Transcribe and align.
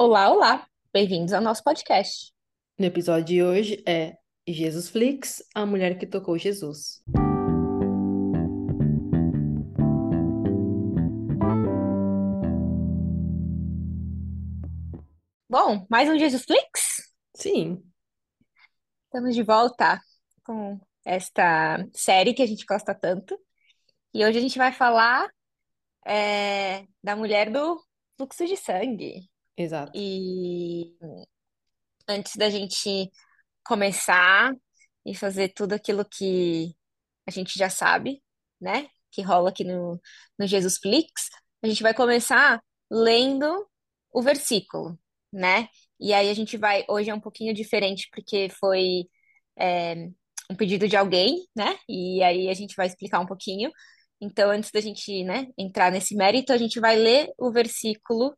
Olá, 0.00 0.30
olá! 0.30 0.64
Bem-vindos 0.92 1.32
ao 1.32 1.40
nosso 1.40 1.64
podcast. 1.64 2.32
No 2.78 2.86
episódio 2.86 3.24
de 3.24 3.42
hoje 3.42 3.82
é 3.84 4.16
Jesus 4.46 4.88
Flix, 4.88 5.42
a 5.52 5.66
mulher 5.66 5.98
que 5.98 6.06
tocou 6.06 6.38
Jesus. 6.38 7.02
Bom, 15.50 15.84
mais 15.90 16.08
um 16.08 16.16
Jesus 16.16 16.44
Flix? 16.44 17.12
Sim, 17.34 17.82
Estamos 19.06 19.34
de 19.34 19.42
volta 19.42 20.00
com 20.44 20.78
esta 21.04 21.84
série 21.92 22.34
que 22.34 22.42
a 22.42 22.46
gente 22.46 22.64
gosta 22.64 22.94
tanto. 22.94 23.36
E 24.14 24.24
hoje 24.24 24.38
a 24.38 24.40
gente 24.40 24.58
vai 24.58 24.70
falar 24.70 25.28
é, 26.06 26.86
da 27.02 27.16
mulher 27.16 27.50
do 27.50 27.82
fluxo 28.16 28.46
de 28.46 28.56
sangue. 28.56 29.28
Exato. 29.62 29.92
E 29.94 30.96
antes 32.08 32.36
da 32.36 32.48
gente 32.48 33.10
começar 33.64 34.54
e 35.04 35.14
fazer 35.14 35.50
tudo 35.50 35.74
aquilo 35.74 36.04
que 36.04 36.74
a 37.26 37.30
gente 37.30 37.58
já 37.58 37.70
sabe, 37.70 38.22
né? 38.60 38.88
Que 39.10 39.22
rola 39.22 39.50
aqui 39.50 39.64
no, 39.64 40.00
no 40.38 40.46
Jesus 40.46 40.78
Flix, 40.78 41.28
a 41.62 41.68
gente 41.68 41.82
vai 41.82 41.94
começar 41.94 42.62
lendo 42.90 43.68
o 44.12 44.22
versículo, 44.22 44.98
né? 45.32 45.68
E 46.00 46.12
aí 46.12 46.30
a 46.30 46.34
gente 46.34 46.56
vai. 46.56 46.84
Hoje 46.88 47.10
é 47.10 47.14
um 47.14 47.20
pouquinho 47.20 47.54
diferente, 47.54 48.08
porque 48.12 48.48
foi 48.58 49.04
é, 49.58 50.08
um 50.50 50.56
pedido 50.56 50.88
de 50.88 50.96
alguém, 50.96 51.46
né? 51.56 51.78
E 51.88 52.22
aí 52.22 52.48
a 52.48 52.54
gente 52.54 52.74
vai 52.76 52.86
explicar 52.86 53.20
um 53.20 53.26
pouquinho. 53.26 53.70
Então, 54.20 54.50
antes 54.50 54.70
da 54.70 54.80
gente, 54.80 55.22
né, 55.24 55.46
entrar 55.56 55.92
nesse 55.92 56.14
mérito, 56.16 56.52
a 56.52 56.56
gente 56.56 56.80
vai 56.80 56.96
ler 56.96 57.30
o 57.38 57.52
versículo 57.52 58.34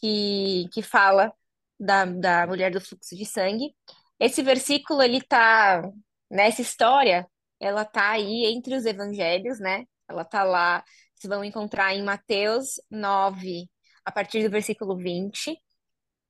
que, 0.00 0.68
que 0.72 0.82
fala 0.82 1.32
da, 1.78 2.04
da 2.04 2.46
mulher 2.46 2.70
do 2.70 2.80
fluxo 2.80 3.16
de 3.16 3.26
sangue. 3.26 3.74
Esse 4.18 4.42
versículo, 4.42 5.02
ele 5.02 5.20
tá, 5.22 5.82
nessa 6.30 6.62
história, 6.62 7.26
ela 7.60 7.84
tá 7.84 8.10
aí 8.10 8.46
entre 8.46 8.76
os 8.76 8.84
evangelhos, 8.84 9.58
né? 9.60 9.84
Ela 10.08 10.24
tá 10.24 10.44
lá, 10.44 10.84
vocês 11.14 11.28
vão 11.28 11.44
encontrar 11.44 11.94
em 11.94 12.02
Mateus 12.02 12.80
9, 12.90 13.68
a 14.04 14.12
partir 14.12 14.42
do 14.44 14.50
versículo 14.50 14.96
20, 14.96 15.58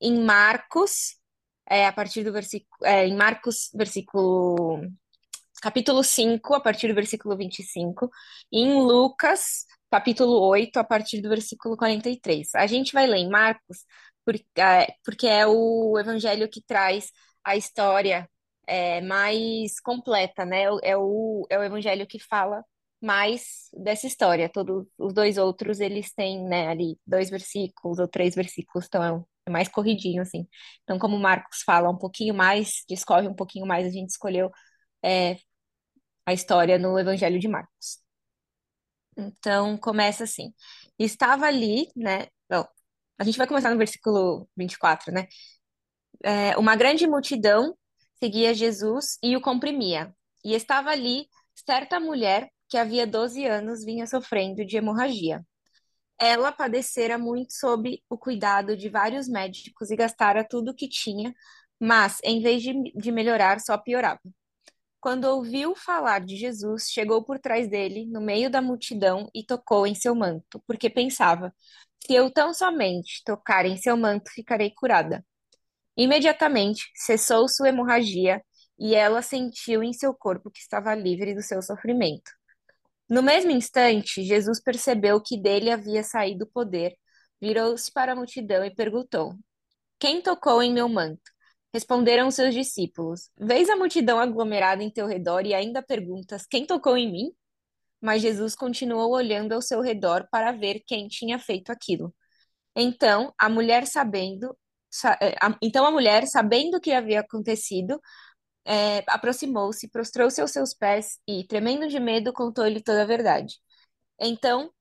em 0.01 0.23
Marcos, 0.23 1.17
é, 1.69 1.87
a 1.87 1.93
partir 1.93 2.23
do 2.23 2.31
versículo, 2.31 2.69
é, 2.83 3.07
em 3.07 3.15
Marcos, 3.15 3.69
versículo, 3.73 4.81
capítulo 5.65 6.03
5, 6.03 6.53
a 6.53 6.59
partir 6.61 6.87
do 6.87 6.93
versículo 6.95 7.35
25, 7.35 8.09
e 8.51 8.59
em 8.61 8.73
Lucas, 8.83 9.65
capítulo 9.91 10.39
8, 10.47 10.77
a 10.77 10.83
partir 10.83 11.21
do 11.21 11.29
versículo 11.29 11.75
43. 11.75 12.53
A 12.55 12.67
gente 12.67 12.93
vai 12.93 13.07
ler 13.07 13.17
em 13.17 13.29
Marcos, 13.29 13.79
é, 14.57 14.93
porque 15.03 15.27
é 15.27 15.45
o 15.47 15.97
evangelho 15.99 16.47
que 16.49 16.61
traz 16.61 17.11
a 17.43 17.55
história 17.55 18.29
é, 18.67 19.01
mais 19.01 19.79
completa, 19.79 20.45
né? 20.45 20.63
É 20.83 20.95
o, 20.97 21.45
é 21.49 21.57
o 21.59 21.63
evangelho 21.63 22.05
que 22.07 22.19
fala 22.19 22.63
mais 23.01 23.69
dessa 23.73 24.05
história. 24.07 24.47
Todos 24.49 24.85
os 24.99 25.13
dois 25.13 25.37
outros, 25.37 25.79
eles 25.79 26.13
têm, 26.13 26.43
né, 26.47 26.67
ali 26.67 26.97
dois 27.07 27.29
versículos 27.29 27.97
ou 27.99 28.07
três 28.07 28.35
versículos, 28.35 28.85
então 28.87 29.03
é, 29.03 29.11
um- 29.13 29.23
é 29.47 29.49
mais 29.51 29.67
corridinho, 29.69 30.21
assim. 30.21 30.47
Então, 30.83 30.97
como 30.99 31.15
o 31.15 31.19
Marcos 31.19 31.61
fala 31.65 31.89
um 31.89 31.97
pouquinho 31.97 32.33
mais, 32.35 32.83
discorre 32.89 33.27
um 33.27 33.33
pouquinho 33.35 33.65
mais, 33.67 33.85
a 33.87 33.91
gente 33.91 34.09
escolheu 34.09 34.51
é, 35.03 35.37
a 36.25 36.33
história 36.33 36.77
no 36.79 36.97
Evangelho 36.99 37.39
de 37.39 37.47
Marcos. 37.47 37.99
Então, 39.17 39.77
começa 39.77 40.23
assim. 40.23 40.53
Estava 40.99 41.45
ali, 41.45 41.89
né? 41.95 42.27
Não, 42.49 42.67
a 43.17 43.23
gente 43.23 43.37
vai 43.37 43.47
começar 43.47 43.71
no 43.71 43.77
versículo 43.77 44.47
24, 44.57 45.11
né? 45.13 45.27
É, 46.23 46.57
uma 46.57 46.75
grande 46.75 47.07
multidão 47.07 47.77
seguia 48.19 48.53
Jesus 48.53 49.17
e 49.23 49.35
o 49.35 49.41
comprimia. 49.41 50.13
E 50.43 50.53
estava 50.53 50.89
ali 50.91 51.27
certa 51.65 51.99
mulher 51.99 52.49
que 52.69 52.77
havia 52.77 53.05
12 53.07 53.45
anos 53.45 53.83
vinha 53.85 54.07
sofrendo 54.07 54.65
de 54.65 54.77
hemorragia. 54.77 55.45
Ela 56.19 56.51
padecera 56.51 57.17
muito 57.17 57.53
sob 57.53 58.01
o 58.09 58.17
cuidado 58.17 58.77
de 58.77 58.89
vários 58.89 59.27
médicos 59.27 59.91
e 59.91 59.95
gastara 59.95 60.43
tudo 60.47 60.71
o 60.71 60.75
que 60.75 60.87
tinha, 60.89 61.33
mas, 61.79 62.19
em 62.23 62.41
vez 62.41 62.63
de, 62.63 62.73
de 62.95 63.11
melhorar, 63.11 63.59
só 63.59 63.77
piorava. 63.77 64.21
Quando 65.05 65.25
ouviu 65.25 65.75
falar 65.75 66.19
de 66.19 66.35
Jesus, 66.35 66.89
chegou 66.89 67.23
por 67.23 67.37
trás 67.37 67.69
dele, 67.69 68.07
no 68.07 68.19
meio 68.19 68.49
da 68.49 68.59
multidão, 68.59 69.29
e 69.35 69.45
tocou 69.45 69.85
em 69.85 69.93
seu 69.93 70.15
manto, 70.15 70.59
porque 70.65 70.89
pensava: 70.89 71.53
se 72.03 72.15
eu 72.15 72.31
tão 72.31 72.55
somente 72.55 73.21
tocar 73.23 73.67
em 73.67 73.77
seu 73.77 73.95
manto, 73.95 74.31
ficarei 74.31 74.71
curada. 74.71 75.23
Imediatamente 75.95 76.89
cessou 76.95 77.47
sua 77.47 77.69
hemorragia 77.69 78.43
e 78.79 78.95
ela 78.95 79.21
sentiu 79.21 79.83
em 79.83 79.93
seu 79.93 80.11
corpo 80.11 80.49
que 80.49 80.57
estava 80.57 80.95
livre 80.95 81.35
do 81.35 81.43
seu 81.43 81.61
sofrimento. 81.61 82.31
No 83.07 83.21
mesmo 83.21 83.51
instante, 83.51 84.23
Jesus 84.23 84.59
percebeu 84.59 85.21
que 85.21 85.39
dele 85.39 85.69
havia 85.69 86.01
saído 86.01 86.45
o 86.45 86.51
poder, 86.51 86.95
virou-se 87.39 87.91
para 87.93 88.13
a 88.13 88.15
multidão 88.15 88.65
e 88.65 88.73
perguntou: 88.73 89.35
Quem 89.99 90.19
tocou 90.19 90.63
em 90.63 90.73
meu 90.73 90.89
manto? 90.89 91.34
Responderam 91.75 92.31
seus 92.31 92.53
discípulos: 92.55 93.29
Vês 93.37 93.69
a 93.69 93.75
multidão 93.75 94.17
aglomerada 94.17 94.81
em 94.81 94.89
teu 94.89 95.05
redor 95.07 95.45
e 95.45 95.53
ainda 95.53 95.83
perguntas: 95.83 96.45
Quem 96.47 96.65
tocou 96.65 96.95
em 96.95 97.11
mim? 97.11 97.33
Mas 98.01 98.21
Jesus 98.21 98.55
continuou 98.55 99.11
olhando 99.13 99.53
ao 99.53 99.61
seu 99.61 99.81
redor 99.81 100.27
para 100.31 100.53
ver 100.53 100.81
quem 100.87 101.07
tinha 101.09 101.39
feito 101.39 101.71
aquilo. 101.71 102.15
Então, 102.75 103.33
a 103.39 103.49
mulher 103.49 103.87
sabendo, 103.87 104.57
sa- 104.89 105.17
eh, 105.21 105.35
então 105.61 105.85
a 105.85 105.91
mulher, 105.91 106.27
sabendo 106.27 106.77
o 106.77 106.81
que 106.81 106.91
havia 106.93 107.21
acontecido, 107.21 108.01
eh, 108.65 109.03
aproximou-se, 109.09 109.89
prostrou-se 109.89 110.41
aos 110.41 110.51
seus 110.51 110.73
pés 110.73 111.19
e, 111.27 111.45
tremendo 111.47 111.87
de 111.89 111.99
medo, 111.99 112.33
contou-lhe 112.33 112.81
toda 112.83 113.03
a 113.03 113.05
verdade. 113.05 113.55
Então, 114.21 114.71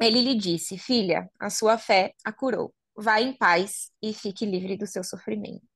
ele 0.00 0.22
lhe 0.22 0.36
disse: 0.36 0.78
Filha, 0.78 1.30
a 1.40 1.50
sua 1.50 1.78
fé 1.78 2.14
a 2.24 2.32
curou. 2.32 2.74
Vá 2.96 3.20
em 3.20 3.32
paz 3.34 3.90
e 4.02 4.12
fique 4.14 4.46
livre 4.46 4.76
do 4.78 4.86
seu 4.86 5.04
sofrimento. 5.04 5.66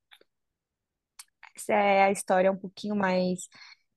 Essa 1.56 1.72
é 1.74 2.04
a 2.04 2.10
história 2.10 2.50
um 2.50 2.56
pouquinho 2.56 2.96
mais 2.96 3.48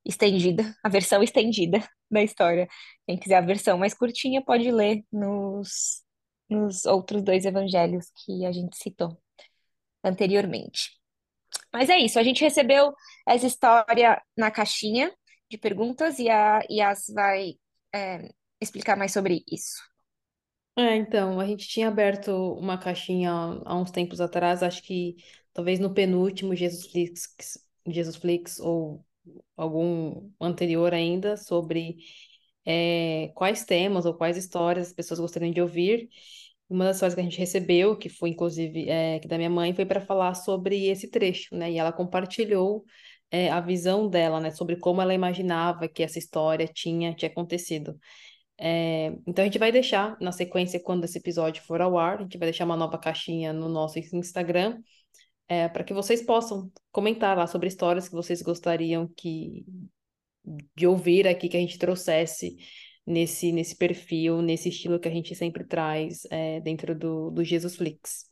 estendida, 0.04 0.74
a 0.82 0.88
versão 0.88 1.22
estendida 1.22 1.78
da 2.10 2.22
história. 2.22 2.68
Quem 3.06 3.18
quiser 3.18 3.36
a 3.36 3.40
versão 3.40 3.78
mais 3.78 3.94
curtinha 3.94 4.42
pode 4.42 4.70
ler 4.70 5.04
nos, 5.12 6.02
nos 6.48 6.84
outros 6.84 7.22
dois 7.22 7.44
evangelhos 7.44 8.06
que 8.24 8.44
a 8.46 8.52
gente 8.52 8.76
citou 8.76 9.18
anteriormente. 10.04 10.90
Mas 11.72 11.88
é 11.90 11.98
isso, 11.98 12.18
a 12.18 12.22
gente 12.22 12.42
recebeu 12.42 12.92
essa 13.26 13.46
história 13.46 14.22
na 14.36 14.50
caixinha 14.50 15.12
de 15.50 15.58
perguntas 15.58 16.18
e 16.18 16.28
a 16.28 16.60
Yas 16.70 17.06
vai 17.14 17.54
é, 17.94 18.30
explicar 18.60 18.96
mais 18.96 19.12
sobre 19.12 19.42
isso. 19.50 19.76
É, 20.78 20.94
então, 20.96 21.40
a 21.40 21.46
gente 21.46 21.66
tinha 21.66 21.88
aberto 21.88 22.30
uma 22.54 22.78
caixinha 22.78 23.30
há 23.64 23.74
uns 23.74 23.90
tempos 23.90 24.20
atrás, 24.20 24.62
acho 24.62 24.82
que 24.82 25.16
talvez 25.56 25.80
no 25.80 25.94
penúltimo 25.94 26.54
Jesus 26.54 26.86
Flix, 26.86 27.58
Jesus 27.86 28.16
Flix 28.16 28.60
ou 28.60 29.02
algum 29.56 30.30
anterior 30.38 30.92
ainda, 30.92 31.34
sobre 31.38 31.96
é, 32.66 33.32
quais 33.34 33.64
temas 33.64 34.04
ou 34.04 34.12
quais 34.12 34.36
histórias 34.36 34.88
as 34.88 34.92
pessoas 34.92 35.18
gostariam 35.18 35.50
de 35.50 35.62
ouvir. 35.62 36.10
Uma 36.68 36.84
das 36.84 36.96
histórias 36.96 37.14
que 37.14 37.20
a 37.22 37.24
gente 37.24 37.38
recebeu, 37.38 37.96
que 37.96 38.10
foi 38.10 38.30
inclusive 38.30 38.86
é, 38.86 39.18
da 39.20 39.38
minha 39.38 39.48
mãe, 39.48 39.72
foi 39.72 39.86
para 39.86 40.00
falar 40.00 40.34
sobre 40.34 40.88
esse 40.88 41.10
trecho, 41.10 41.56
né? 41.56 41.72
E 41.72 41.78
ela 41.78 41.90
compartilhou 41.90 42.84
é, 43.30 43.50
a 43.50 43.60
visão 43.60 44.10
dela, 44.10 44.38
né? 44.40 44.50
Sobre 44.50 44.76
como 44.76 45.00
ela 45.00 45.14
imaginava 45.14 45.88
que 45.88 46.02
essa 46.02 46.18
história 46.18 46.68
tinha, 46.68 47.14
tinha 47.14 47.30
acontecido. 47.30 47.98
É, 48.58 49.06
então 49.26 49.42
a 49.42 49.46
gente 49.46 49.58
vai 49.58 49.72
deixar 49.72 50.18
na 50.20 50.32
sequência, 50.32 50.78
quando 50.80 51.04
esse 51.04 51.16
episódio 51.18 51.62
for 51.62 51.80
ao 51.80 51.96
ar, 51.96 52.18
a 52.18 52.22
gente 52.22 52.36
vai 52.36 52.48
deixar 52.48 52.66
uma 52.66 52.76
nova 52.76 52.98
caixinha 52.98 53.54
no 53.54 53.70
nosso 53.70 53.98
Instagram, 53.98 54.78
é, 55.48 55.68
para 55.68 55.84
que 55.84 55.94
vocês 55.94 56.22
possam 56.22 56.70
comentar 56.90 57.36
lá 57.36 57.46
sobre 57.46 57.68
histórias 57.68 58.08
que 58.08 58.14
vocês 58.14 58.42
gostariam 58.42 59.08
que, 59.16 59.64
de 60.74 60.86
ouvir 60.86 61.26
aqui, 61.26 61.48
que 61.48 61.56
a 61.56 61.60
gente 61.60 61.78
trouxesse 61.78 62.56
nesse, 63.06 63.52
nesse 63.52 63.76
perfil, 63.76 64.42
nesse 64.42 64.68
estilo 64.68 64.98
que 64.98 65.08
a 65.08 65.12
gente 65.12 65.34
sempre 65.34 65.64
traz 65.64 66.24
é, 66.30 66.60
dentro 66.60 66.94
do, 66.98 67.30
do 67.30 67.44
Jesus 67.44 67.76
Flix. 67.76 68.26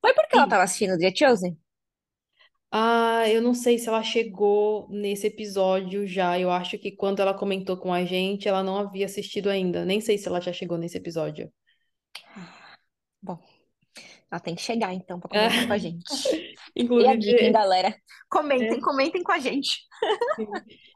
Foi 0.00 0.12
porque 0.14 0.36
ela 0.36 0.44
estava 0.44 0.62
assistindo 0.64 0.98
The 0.98 1.14
Chosen? 1.14 1.56
Ah, 2.72 3.28
eu 3.28 3.42
não 3.42 3.52
sei 3.52 3.78
se 3.78 3.88
ela 3.88 4.02
chegou 4.02 4.88
nesse 4.90 5.26
episódio 5.26 6.06
já. 6.06 6.38
Eu 6.38 6.50
acho 6.50 6.78
que 6.78 6.92
quando 6.92 7.20
ela 7.20 7.34
comentou 7.34 7.76
com 7.76 7.92
a 7.92 8.04
gente, 8.04 8.48
ela 8.48 8.62
não 8.62 8.76
havia 8.76 9.06
assistido 9.06 9.48
ainda. 9.50 9.84
Nem 9.84 10.00
sei 10.00 10.16
se 10.16 10.28
ela 10.28 10.40
já 10.40 10.52
chegou 10.52 10.78
nesse 10.78 10.96
episódio. 10.96 11.52
Bom, 13.20 13.38
ela 14.30 14.40
tem 14.40 14.54
que 14.54 14.62
chegar 14.62 14.94
então 14.94 15.18
para 15.18 15.28
comentar 15.28 15.66
com 15.66 15.72
a 15.72 15.78
gente. 15.78 16.04
E 16.76 16.82
a 16.82 17.16
dica, 17.16 17.42
hein, 17.42 17.48
Inclusive, 17.48 17.50
galera? 17.50 17.96
Comentem, 18.28 18.78
é, 18.78 18.80
comentem 18.80 19.22
com 19.24 19.32
a 19.32 19.38
gente. 19.38 19.80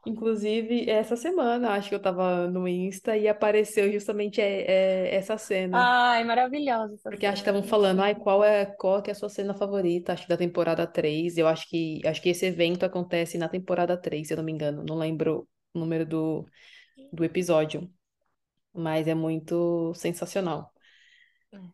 Inclusive, 0.05 0.89
essa 0.89 1.17
semana, 1.17 1.71
acho 1.71 1.89
que 1.89 1.95
eu 1.95 2.01
tava 2.01 2.47
no 2.47 2.65
Insta 2.65 3.17
e 3.17 3.27
apareceu 3.27 3.91
justamente 3.91 4.39
é, 4.39 4.61
é, 4.61 5.15
essa 5.15 5.37
cena. 5.37 5.77
Ai, 5.77 6.23
maravilhosa 6.23 6.93
essa 6.93 7.09
Porque 7.09 7.25
acho 7.25 7.41
que 7.41 7.45
cena, 7.45 7.57
estavam 7.57 7.63
falando, 7.63 8.01
ai, 8.01 8.15
qual 8.15 8.43
é, 8.43 8.65
qual 8.65 9.03
é 9.05 9.11
a 9.11 9.15
sua 9.15 9.27
cena 9.27 9.53
favorita? 9.53 10.13
Acho 10.13 10.23
que 10.23 10.29
da 10.29 10.37
temporada 10.37 10.87
3. 10.87 11.37
Eu 11.37 11.47
acho 11.47 11.67
que, 11.69 11.99
acho 12.05 12.21
que 12.21 12.29
esse 12.29 12.45
evento 12.45 12.85
acontece 12.85 13.37
na 13.37 13.49
temporada 13.49 13.97
3, 13.97 14.27
se 14.27 14.33
eu 14.33 14.37
não 14.37 14.43
me 14.43 14.53
engano. 14.53 14.83
Não 14.87 14.97
lembro 14.97 15.47
o 15.73 15.79
número 15.79 16.05
do, 16.05 16.45
do 17.11 17.23
episódio, 17.23 17.89
mas 18.73 19.07
é 19.07 19.13
muito 19.13 19.93
sensacional. 19.93 20.74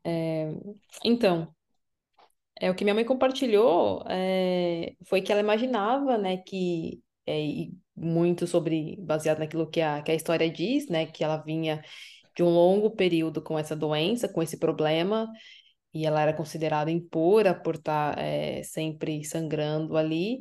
É, 0.04 0.52
Então, 1.04 1.54
é 2.60 2.70
o 2.70 2.76
que 2.76 2.84
minha 2.84 2.94
mãe 2.94 3.06
compartilhou 3.06 4.04
é, 4.08 4.94
foi 5.06 5.22
que 5.22 5.32
ela 5.32 5.42
imaginava, 5.42 6.18
né, 6.18 6.38
que 6.38 7.02
é, 7.28 7.68
muito 7.96 8.48
sobre 8.48 8.98
baseado 9.00 9.40
naquilo 9.40 9.70
que 9.70 9.82
a, 9.82 10.02
que 10.02 10.12
a 10.12 10.16
história 10.16 10.50
diz, 10.50 10.88
né, 10.88 11.06
que 11.06 11.24
ela 11.24 11.38
vinha 11.38 11.82
de 12.36 12.44
um 12.44 12.50
longo 12.50 12.92
período 12.92 13.42
com 13.42 13.58
essa 13.58 13.76
doença, 13.76 14.30
com 14.30 14.42
esse 14.42 14.58
problema, 14.58 15.28
e 15.94 16.06
ela 16.06 16.22
era 16.22 16.34
considerada 16.34 16.92
impura 16.92 17.54
por 17.54 17.76
estar 17.76 18.18
é, 18.18 18.64
sempre 18.64 19.24
sangrando 19.26 19.98
ali, 19.98 20.40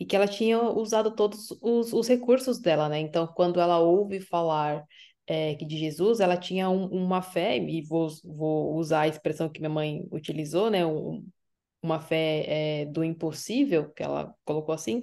e 0.00 0.06
que 0.06 0.14
ela 0.16 0.28
tinha 0.28 0.60
usado 0.62 1.14
todos 1.14 1.50
os, 1.60 1.92
os 1.92 2.08
recursos 2.08 2.60
dela, 2.60 2.88
né? 2.88 3.00
Então, 3.00 3.26
quando 3.26 3.60
ela 3.60 3.78
ouve 3.78 4.20
falar 4.20 4.84
é, 5.28 5.54
que 5.56 5.66
de 5.66 5.76
Jesus, 5.78 6.20
ela 6.20 6.36
tinha 6.38 6.70
um- 6.70 6.86
uma 6.88 7.22
fé, 7.22 7.58
e 7.58 7.82
vou, 7.82 8.08
vou 8.24 8.76
usar 8.76 9.02
a 9.02 9.08
expressão 9.08 9.48
que 9.50 9.60
minha 9.60 9.70
mãe 9.70 10.08
utilizou, 10.12 10.70
né? 10.70 10.86
Um, 10.86 11.26
uma 11.82 12.00
fé 12.00 12.82
é, 12.82 12.86
do 12.86 13.04
impossível, 13.04 13.90
que 13.92 14.02
ela 14.02 14.34
colocou 14.44 14.74
assim, 14.74 15.02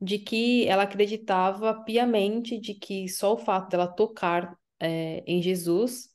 de 0.00 0.18
que 0.18 0.66
ela 0.68 0.84
acreditava 0.84 1.82
piamente 1.84 2.60
de 2.60 2.74
que 2.74 3.08
só 3.08 3.34
o 3.34 3.38
fato 3.38 3.70
dela 3.70 3.88
tocar 3.88 4.56
é, 4.80 5.24
em 5.26 5.42
Jesus 5.42 6.10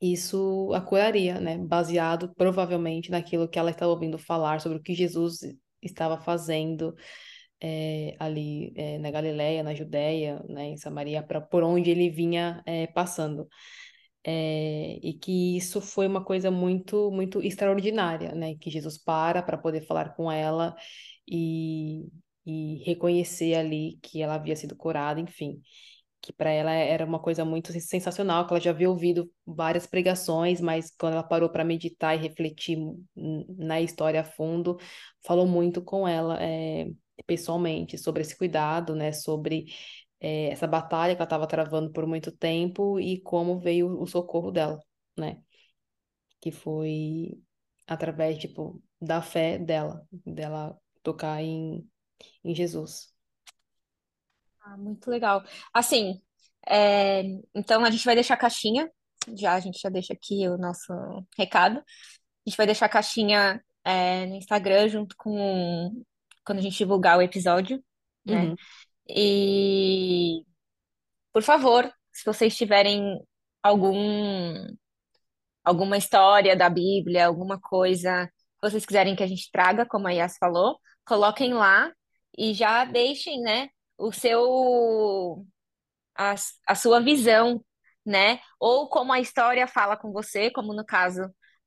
isso 0.00 0.72
a 0.74 0.80
curaria, 0.80 1.40
né? 1.40 1.56
Baseado 1.58 2.32
provavelmente 2.36 3.10
naquilo 3.10 3.48
que 3.48 3.58
ela 3.58 3.70
estava 3.70 3.92
ouvindo 3.92 4.18
falar 4.18 4.60
sobre 4.60 4.78
o 4.78 4.82
que 4.82 4.94
Jesus 4.94 5.40
estava 5.82 6.18
fazendo 6.18 6.94
eh, 7.60 8.16
ali 8.18 8.72
eh, 8.76 8.98
na 8.98 9.10
Galileia, 9.10 9.62
na 9.62 9.74
Judéia, 9.74 10.42
né, 10.48 10.66
em 10.70 10.76
Samaria, 10.76 11.22
para 11.22 11.40
por 11.40 11.62
onde 11.62 11.90
ele 11.90 12.10
vinha 12.10 12.62
eh, 12.66 12.86
passando. 12.88 13.48
E 15.02 15.14
que 15.20 15.56
isso 15.56 15.80
foi 15.80 16.06
uma 16.06 16.24
coisa 16.24 16.50
muito, 16.50 17.10
muito 17.10 17.42
extraordinária, 17.42 18.34
né? 18.34 18.54
Que 18.56 18.70
Jesus 18.70 18.98
para 18.98 19.42
para 19.42 19.58
poder 19.58 19.82
falar 19.86 20.14
com 20.14 20.30
ela 20.30 20.74
e, 21.28 22.06
e 22.44 22.82
reconhecer 22.84 23.54
ali 23.54 23.98
que 24.02 24.22
ela 24.22 24.34
havia 24.34 24.56
sido 24.56 24.76
curada, 24.76 25.20
enfim 25.20 25.60
que 26.22 26.32
para 26.32 26.50
ela 26.50 26.72
era 26.72 27.04
uma 27.06 27.20
coisa 27.20 27.44
muito 27.44 27.72
sensacional, 27.80 28.46
que 28.46 28.52
ela 28.52 28.60
já 28.60 28.70
havia 28.70 28.90
ouvido 28.90 29.30
várias 29.46 29.86
pregações, 29.86 30.60
mas 30.60 30.90
quando 30.98 31.14
ela 31.14 31.22
parou 31.22 31.48
para 31.50 31.64
meditar 31.64 32.14
e 32.16 32.18
refletir 32.22 32.78
n- 32.78 33.46
na 33.58 33.80
história 33.80 34.20
a 34.22 34.24
fundo, 34.24 34.76
falou 35.24 35.46
muito 35.46 35.82
com 35.82 36.08
ela 36.08 36.42
é, 36.42 36.88
pessoalmente 37.24 37.98
sobre 37.98 38.22
esse 38.22 38.36
cuidado, 38.36 38.94
né, 38.94 39.12
sobre 39.12 39.66
é, 40.20 40.48
essa 40.48 40.66
batalha 40.66 41.14
que 41.14 41.20
ela 41.20 41.26
estava 41.26 41.46
travando 41.46 41.92
por 41.92 42.06
muito 42.06 42.30
tempo 42.32 42.98
e 43.00 43.20
como 43.20 43.58
veio 43.58 44.00
o 44.00 44.06
socorro 44.06 44.50
dela, 44.50 44.78
né, 45.16 45.40
que 46.40 46.50
foi 46.50 47.38
através, 47.86 48.38
tipo, 48.38 48.82
da 49.00 49.22
fé 49.22 49.58
dela, 49.58 50.06
dela 50.24 50.76
tocar 51.02 51.42
em, 51.42 51.88
em 52.44 52.54
Jesus. 52.54 53.12
Ah, 54.60 54.76
muito 54.76 55.08
legal. 55.10 55.44
Assim, 55.72 56.20
é, 56.68 57.22
então 57.54 57.84
a 57.84 57.90
gente 57.90 58.04
vai 58.04 58.14
deixar 58.14 58.34
a 58.34 58.38
caixinha, 58.38 58.90
já 59.36 59.54
a 59.54 59.60
gente 59.60 59.80
já 59.80 59.88
deixa 59.88 60.12
aqui 60.12 60.48
o 60.48 60.58
nosso 60.58 60.92
recado. 61.38 61.78
A 61.78 62.50
gente 62.50 62.56
vai 62.56 62.66
deixar 62.66 62.86
a 62.86 62.88
caixinha 62.88 63.62
é, 63.84 64.26
no 64.26 64.34
Instagram 64.36 64.88
junto 64.88 65.16
com 65.16 66.04
quando 66.46 66.60
a 66.60 66.62
gente 66.62 66.78
divulgar 66.78 67.18
o 67.18 67.22
episódio, 67.22 67.82
né? 68.24 68.44
Uhum. 68.44 68.56
E 69.08 70.44
por 71.32 71.42
favor, 71.42 71.92
se 72.12 72.24
vocês 72.24 72.56
tiverem 72.56 73.20
algum 73.62 74.66
alguma 75.64 75.98
história 75.98 76.56
da 76.56 76.70
Bíblia, 76.70 77.26
alguma 77.26 77.60
coisa 77.60 78.26
que 78.26 78.70
vocês 78.70 78.86
quiserem 78.86 79.16
que 79.16 79.22
a 79.22 79.26
gente 79.26 79.50
traga, 79.50 79.84
como 79.84 80.06
a 80.08 80.12
Yas 80.12 80.38
falou, 80.38 80.78
coloquem 81.04 81.52
lá 81.54 81.92
e 82.38 82.54
já 82.54 82.84
deixem, 82.84 83.40
né, 83.42 83.68
o 83.98 84.12
seu 84.12 85.44
a, 86.16 86.34
a 86.66 86.74
sua 86.74 87.00
visão, 87.00 87.62
né? 88.04 88.40
Ou 88.60 88.88
como 88.88 89.12
a 89.12 89.20
história 89.20 89.66
fala 89.66 89.96
com 89.96 90.12
você, 90.12 90.50
como 90.50 90.72
no 90.74 90.84
caso 90.84 91.22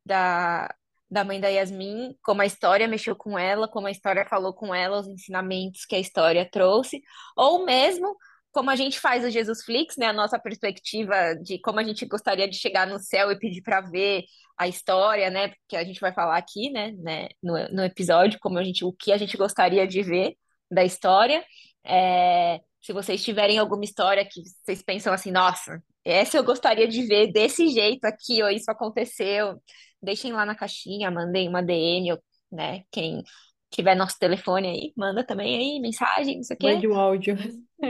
da, 0.06 0.74
da 1.10 1.24
mãe 1.24 1.40
da 1.40 1.48
Yasmin, 1.48 2.16
como 2.24 2.42
a 2.42 2.46
história 2.46 2.88
mexeu 2.88 3.16
com 3.16 3.38
ela, 3.38 3.68
como 3.68 3.88
a 3.88 3.92
história 3.92 4.26
falou 4.26 4.54
com 4.54 4.74
ela, 4.74 5.00
os 5.00 5.08
ensinamentos 5.08 5.86
que 5.86 5.96
a 5.96 6.00
história 6.00 6.48
trouxe, 6.50 7.02
ou 7.36 7.66
mesmo 7.66 8.16
como 8.52 8.70
a 8.70 8.76
gente 8.76 9.00
faz 9.00 9.24
o 9.24 9.30
Jesus 9.30 9.64
Flix, 9.64 9.96
né? 9.98 10.08
A 10.08 10.14
nossa 10.14 10.40
perspectiva 10.40 11.36
de 11.36 11.60
como 11.60 11.80
a 11.80 11.84
gente 11.84 12.06
gostaria 12.06 12.50
de 12.50 12.58
chegar 12.58 12.88
no 12.88 13.00
céu 13.00 13.32
e 13.32 13.38
pedir 13.40 13.62
para 13.62 13.82
ver 13.82 14.24
a 14.58 14.68
história, 14.68 15.30
né? 15.30 15.50
Porque 15.50 15.76
a 15.76 15.84
gente 15.84 16.00
vai 16.00 16.14
falar 16.14 16.38
aqui, 16.38 16.70
né? 16.72 16.92
né 16.98 17.30
no, 17.42 17.54
no 17.70 17.84
episódio, 17.84 18.40
como 18.42 18.58
a 18.58 18.64
gente, 18.64 18.84
o 18.84 18.92
que 18.92 19.12
a 19.12 19.18
gente 19.18 19.38
gostaria 19.38 19.88
de 19.88 20.02
ver 20.02 20.36
da 20.70 20.84
história. 20.84 21.44
É, 21.86 22.60
se 22.82 22.92
vocês 22.94 23.24
tiverem 23.24 23.58
alguma 23.58 23.84
história 23.84 24.26
que 24.26 24.42
vocês 24.64 24.82
pensam 24.82 25.14
assim, 25.14 25.32
nossa, 25.32 25.82
essa 26.04 26.38
eu 26.38 26.44
gostaria 26.44 26.88
de 26.88 27.04
ver 27.04 27.32
desse 27.32 27.68
jeito 27.70 28.06
aqui, 28.06 28.42
ou 28.42 28.50
isso 28.50 28.70
aconteceu, 28.72 29.62
deixem 30.02 30.32
lá 30.32 30.46
na 30.46 30.56
caixinha, 30.56 31.12
mandem 31.12 31.48
uma 31.48 31.62
DM, 31.62 32.18
né? 32.52 32.84
Quem 32.92 33.24
tiver 33.70 33.96
nosso 33.96 34.18
telefone 34.18 34.68
aí, 34.68 34.94
manda 34.98 35.24
também 35.24 35.56
aí 35.56 35.80
mensagem, 35.80 36.38
não 36.38 36.44
sei 36.44 36.56
o 36.56 36.60
quê. 36.60 36.74
Mande 36.74 36.88
um 36.88 36.96
áudio. 36.96 37.38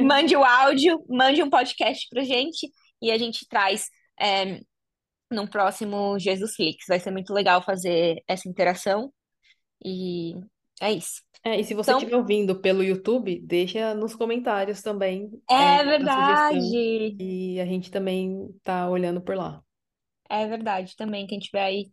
Mande 0.03 0.35
o 0.35 0.43
áudio, 0.43 1.03
mande 1.09 1.41
um 1.41 1.49
podcast 1.49 2.07
pra 2.09 2.23
gente 2.23 2.69
e 3.01 3.11
a 3.11 3.17
gente 3.17 3.47
traz 3.47 3.87
é, 4.19 4.59
num 5.31 5.47
próximo 5.47 6.19
Jesus 6.19 6.55
Flix. 6.55 6.85
Vai 6.87 6.99
ser 6.99 7.11
muito 7.11 7.33
legal 7.33 7.61
fazer 7.61 8.21
essa 8.27 8.47
interação 8.49 9.11
e 9.83 10.33
é 10.81 10.91
isso. 10.91 11.21
É, 11.43 11.59
e 11.59 11.63
se 11.63 11.73
você 11.73 11.91
Então, 11.91 11.99
estiver 11.99 12.17
ouvindo 12.17 12.59
pelo 12.59 12.83
YouTube, 12.83 13.39
deixa 13.41 13.93
nos 13.93 14.13
comentários 14.13 14.81
também 14.81 15.31
é, 15.49 15.79
é 15.79 15.83
verdade. 15.85 16.59
E 17.17 17.59
a 17.61 17.65
gente 17.65 17.89
também 17.89 18.49
tá 18.63 18.89
olhando 18.89 19.21
por 19.21 19.35
lá. 19.35 19.61
É 20.29 20.45
verdade 20.45 20.95
também. 20.97 21.25
Quem 21.25 21.39
tiver 21.39 21.63
aí 21.63 21.85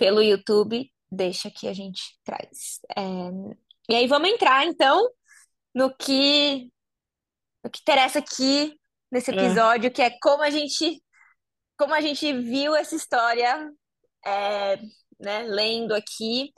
pelo 0.00 0.22
YouTube, 0.22 0.90
deixa 1.12 1.50
que 1.50 1.68
a 1.68 1.74
gente 1.74 2.02
traz. 2.24 2.80
É, 2.96 3.02
E 3.90 3.94
aí 3.94 4.06
vamos 4.06 4.30
entrar 4.30 4.64
então 4.66 4.98
no 5.74 5.94
que 5.94 6.70
no 7.64 7.70
que 7.70 7.80
interessa 7.82 8.20
aqui 8.20 8.78
nesse 9.12 9.30
Ah, 9.30 9.34
episódio, 9.34 9.92
que 9.92 10.02
é 10.02 10.10
como 10.22 10.42
a 10.42 10.50
gente 10.50 11.02
como 11.78 11.94
a 11.94 12.00
gente 12.00 12.32
viu 12.34 12.74
essa 12.76 12.94
história, 12.96 13.70
é, 14.24 14.76
né, 15.20 15.42
lendo 15.44 15.94
aqui 15.94 16.52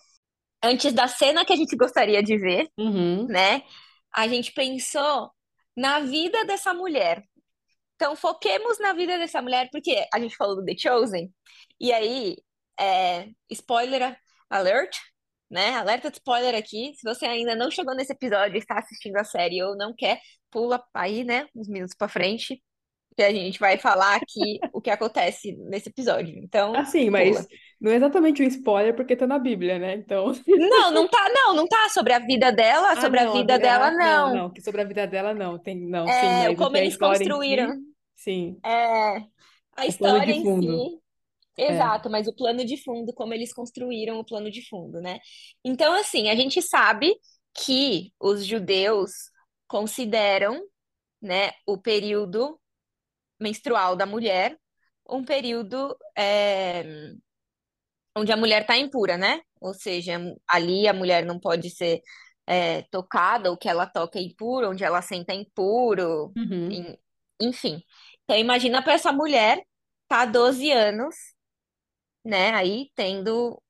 antes 0.62 0.93
da 0.93 1.09
cena 1.09 1.45
que 1.45 1.52
a 1.52 1.57
gente 1.57 1.76
gostaria 1.76 2.23
de 2.23 2.38
ver, 2.38 2.69
uhum, 2.78 3.26
né? 3.28 3.62
A 4.14 4.28
gente 4.28 4.52
pensou 4.52 5.31
na 5.76 6.00
vida 6.00 6.45
dessa 6.47 6.75
mulher. 6.75 7.25
Então, 7.97 8.16
foquemos 8.16 8.78
na 8.81 8.93
vida 8.95 9.19
dessa 9.19 9.43
mulher, 9.43 9.69
porque 9.73 10.07
a 10.12 10.19
gente 10.21 10.37
falou 10.37 10.57
do 10.57 10.64
The 10.64 10.76
Chosen, 10.76 11.33
e 11.81 11.93
aí, 11.93 12.37
é, 12.83 13.29
spoiler 13.51 14.17
alert, 14.51 14.97
né? 15.51 15.75
Alerta 15.77 16.11
de 16.11 16.19
spoiler 16.19 16.55
aqui. 16.55 16.93
Se 16.97 17.03
você 17.05 17.27
ainda 17.27 17.55
não 17.57 17.71
chegou 17.71 17.95
nesse 17.95 18.12
episódio, 18.12 18.59
está 18.59 18.79
assistindo 18.79 19.17
a 19.17 19.25
série 19.25 19.62
ou 19.62 19.77
não 19.77 19.95
quer, 19.95 20.21
pula 20.51 20.83
aí, 20.95 21.25
né? 21.25 21.47
Uns 21.55 21.69
minutos 21.69 21.95
para 21.97 22.09
frente, 22.09 22.62
que 23.17 23.23
a 23.23 23.33
gente 23.33 23.59
vai 23.61 23.79
falar 23.79 24.17
aqui 24.17 24.59
o 24.73 24.81
que 24.81 24.91
acontece 24.91 25.53
nesse 25.71 25.89
episódio. 25.91 26.35
Então, 26.39 26.75
assim, 26.75 27.11
pula. 27.11 27.11
mas 27.11 27.47
não 27.81 27.91
é 27.93 27.97
exatamente 27.97 28.43
um 28.43 28.47
spoiler 28.47 28.95
porque 28.95 29.17
tá 29.17 29.27
na 29.27 29.39
Bíblia, 29.39 29.79
né? 29.79 29.95
Então. 29.95 30.33
Não, 30.47 30.91
não 30.91 31.09
tá, 31.09 31.29
não, 31.35 31.55
não 31.55 31.69
tá 31.69 31.89
sobre 31.91 32.12
a 32.12 32.19
vida 32.19 32.53
dela, 32.53 32.95
Ah, 32.95 32.97
sobre 32.97 33.21
a 33.21 33.25
não, 33.25 33.33
a 33.33 33.33
vida 33.33 33.59
dela, 33.59 33.91
não, 33.91 34.31
não. 34.31 34.35
não, 34.35 34.51
que 34.53 34.61
sobre 34.62 34.81
a 34.83 34.85
vida 34.85 35.07
dela 35.07 35.35
não. 35.35 35.59
Tem, 35.59 35.77
não, 35.89 36.11
sim, 36.12 36.45
É 36.45 36.53
como 36.55 36.77
que 36.77 36.77
é 36.77 36.81
a 36.83 36.85
eles 36.85 36.97
em 36.99 36.99
si, 36.99 36.99
construíram. 36.99 37.77
sim. 38.17 38.62
É, 38.65 39.17
a 39.77 39.87
O 39.87 39.93
plano 39.95 40.19
história 40.19 40.33
em 40.33 40.45
fundo. 40.45 41.01
É. 41.59 41.73
exato, 41.73 42.09
mas 42.11 42.26
o 42.26 42.35
plano 42.35 42.64
de 42.64 42.82
fundo, 42.82 43.12
como 43.12 43.35
eles 43.35 43.52
construíram 43.52 44.18
o 44.18 44.25
plano 44.25 44.50
de 44.50 44.66
fundo, 44.68 45.00
né? 45.00 45.18
Então, 45.64 45.92
assim, 45.94 46.28
a 46.28 46.35
gente 46.35 46.62
sabe 46.62 47.14
que 47.54 48.12
os 48.18 48.47
judeus 48.47 49.12
consideram, 49.68 50.61
né, 51.21 51.52
o 51.66 51.78
período 51.78 52.59
menstrual 53.40 53.97
da 53.97 54.06
mulher 54.06 54.59
um 55.09 55.25
período 55.25 55.97
é, 56.16 56.85
onde 58.16 58.32
a 58.32 58.37
mulher 58.37 58.62
está 58.62 58.76
impura, 58.76 59.16
né? 59.16 59.40
Ou 59.61 59.75
seja, 59.75 60.18
ali 60.49 60.87
a 60.88 60.92
mulher 60.92 61.25
não 61.25 61.38
pode 61.38 61.71
ser 61.71 62.00
é, 62.47 62.82
tocada, 62.90 63.50
o 63.52 63.56
que 63.56 63.68
ela 63.68 63.87
toca 63.87 64.18
é 64.18 64.23
impuro, 64.23 64.71
onde 64.71 64.85
ela 64.85 65.00
senta 65.02 65.32
é 65.32 65.37
impuro, 65.37 66.32
Uhum. 66.37 66.97
enfim. 67.40 67.82
Então 68.25 68.37
imagina 68.37 68.82
para 68.82 68.94
essa 68.94 69.12
mulher 69.12 69.62
tá 70.09 70.23
há 70.23 70.26
12 70.26 70.71
anos, 70.71 71.14
né, 72.25 72.52
aí 72.55 72.91
tendo 72.95 73.61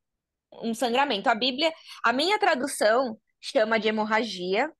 um 0.62 0.74
sangramento. 0.74 1.28
A 1.28 1.34
Bíblia, 1.34 1.72
a 2.04 2.12
minha 2.12 2.38
tradução 2.38 3.18
chama 3.40 3.78
de 3.78 3.88
hemorragia. 3.88 4.70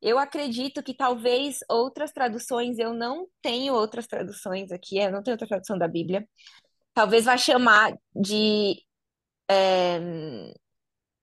Eu 0.00 0.18
acredito 0.18 0.82
que 0.82 0.94
talvez 0.94 1.58
outras 1.68 2.12
traduções, 2.12 2.78
eu 2.78 2.94
não 2.94 3.26
tenho 3.42 3.74
outras 3.74 4.06
traduções 4.06 4.70
aqui, 4.72 4.98
eu 4.98 5.12
não 5.12 5.22
tenho 5.22 5.34
outra 5.34 5.48
tradução 5.48 5.78
da 5.78 5.88
Bíblia. 5.88 6.26
Talvez 6.94 7.24
vai 7.24 7.38
chamar 7.38 7.94
de 8.14 8.82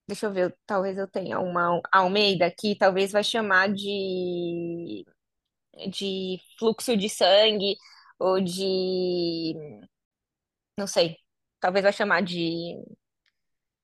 Deixa 0.07 0.27
eu 0.27 0.33
ver, 0.33 0.55
talvez 0.67 0.97
eu 0.97 1.07
tenha 1.07 1.39
uma 1.39 1.81
Almeida 1.91 2.45
aqui, 2.45 2.75
talvez 2.77 3.11
vai 3.11 3.23
chamar 3.23 3.71
de, 3.73 5.03
de 5.89 6.39
fluxo 6.59 6.95
de 6.95 7.09
sangue 7.09 7.75
ou 8.19 8.39
de, 8.41 9.53
não 10.77 10.87
sei, 10.87 11.17
talvez 11.59 11.83
vai 11.83 11.93
chamar 11.93 12.21
de, 12.23 12.75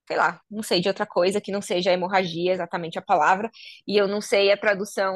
sei 0.07 0.17
lá, 0.17 0.41
não 0.49 0.63
sei, 0.63 0.81
de 0.81 0.87
outra 0.89 1.05
coisa 1.05 1.41
que 1.41 1.51
não 1.51 1.61
seja 1.61 1.91
hemorragia, 1.91 2.51
exatamente 2.53 2.99
a 2.99 3.01
palavra, 3.01 3.49
e 3.87 3.97
eu 3.97 4.07
não 4.07 4.21
sei 4.21 4.51
a 4.51 4.57
tradução 4.57 5.15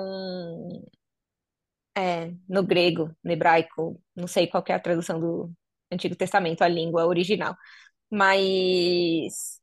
é, 1.98 2.32
no 2.48 2.64
grego, 2.64 3.16
no 3.24 3.32
hebraico, 3.32 4.02
não 4.16 4.28
sei 4.28 4.48
qual 4.48 4.64
é 4.68 4.74
a 4.74 4.80
tradução 4.80 5.20
do 5.20 5.52
Antigo 5.92 6.16
Testamento, 6.16 6.62
a 6.64 6.68
língua 6.68 7.06
original, 7.06 7.56
mas 8.12 9.60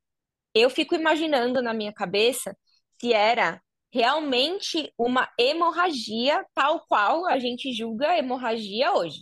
eu 0.55 0.71
fico 0.71 0.95
imaginando 0.95 1.63
na 1.63 1.75
minha 1.75 1.93
cabeça 1.93 2.57
se 3.01 3.13
era 3.13 3.63
realmente 3.93 4.93
uma 4.99 5.29
hemorragia 5.39 6.45
tal 6.55 6.81
qual 6.87 7.27
a 7.27 7.39
gente 7.39 7.73
julga 7.73 8.17
hemorragia 8.19 8.93
hoje. 8.93 9.21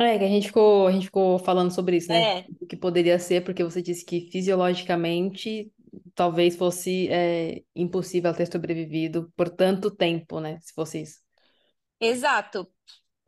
É, 0.00 0.18
que 0.18 0.24
a 0.24 0.28
gente 0.28 0.46
ficou, 0.46 0.86
a 0.86 0.92
gente 0.92 1.06
ficou 1.06 1.38
falando 1.38 1.70
sobre 1.70 1.98
isso, 1.98 2.08
né? 2.08 2.30
É, 2.40 2.46
O 2.60 2.66
que 2.66 2.76
poderia 2.76 3.18
ser, 3.18 3.44
porque 3.44 3.62
você 3.62 3.82
disse 3.82 4.04
que 4.04 4.30
fisiologicamente 4.30 5.70
talvez 6.14 6.56
fosse 6.56 7.08
é, 7.10 7.62
impossível 7.74 8.28
ela 8.28 8.36
ter 8.36 8.50
sobrevivido 8.50 9.30
por 9.36 9.50
tanto 9.50 9.90
tempo, 9.90 10.40
né? 10.40 10.58
Se 10.60 10.72
fosse 10.72 11.02
isso. 11.02 11.20
exato. 12.00 12.68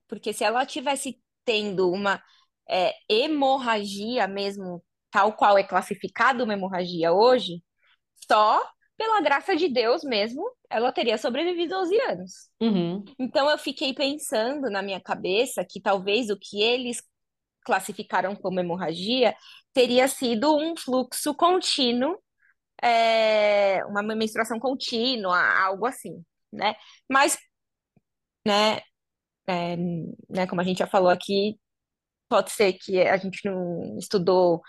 Porque 0.08 0.32
se 0.32 0.44
ela 0.44 0.66
tivesse 0.66 1.20
tendo 1.44 1.90
uma 1.90 2.22
é, 2.68 2.94
hemorragia 3.08 4.26
mesmo, 4.28 4.84
tal 5.10 5.34
qual 5.34 5.58
é 5.58 5.64
classificada 5.64 6.44
uma 6.44 6.54
hemorragia 6.54 7.12
hoje, 7.12 7.62
só 8.30 8.60
pela 9.02 9.20
graça 9.20 9.56
de 9.56 9.68
Deus 9.68 10.04
mesmo, 10.04 10.48
ela 10.70 10.92
teria 10.92 11.18
sobrevivido 11.18 11.74
12 11.74 12.00
anos. 12.02 12.48
Uhum, 12.60 13.04
Então 13.18 13.50
eu 13.50 13.58
fiquei 13.58 13.92
pensando 13.92 14.70
na 14.70 14.80
minha 14.80 15.00
cabeça 15.00 15.66
que 15.68 15.80
talvez 15.80 16.30
o 16.30 16.38
que 16.38 16.62
eles 16.62 17.02
classificaram 17.64 18.36
como 18.36 18.60
hemorragia 18.60 19.34
teria 19.72 20.06
sido 20.06 20.56
um 20.56 20.76
fluxo 20.76 21.34
contínuo, 21.34 22.16
é, 22.80 23.84
uma 23.86 24.02
menstruação 24.02 24.60
contínua, 24.60 25.36
algo 25.64 25.84
assim, 25.84 26.24
né? 26.52 26.76
Mas, 27.10 27.36
né, 28.46 28.80
é, 29.48 29.76
né, 30.30 30.46
como 30.48 30.60
a 30.60 30.64
gente 30.64 30.78
já 30.78 30.86
falou 30.86 31.10
aqui, 31.10 31.58
pode 32.28 32.52
ser 32.52 32.74
que 32.74 33.00
a 33.00 33.16
gente 33.16 33.44
não 33.44 33.98
estudou 33.98 34.62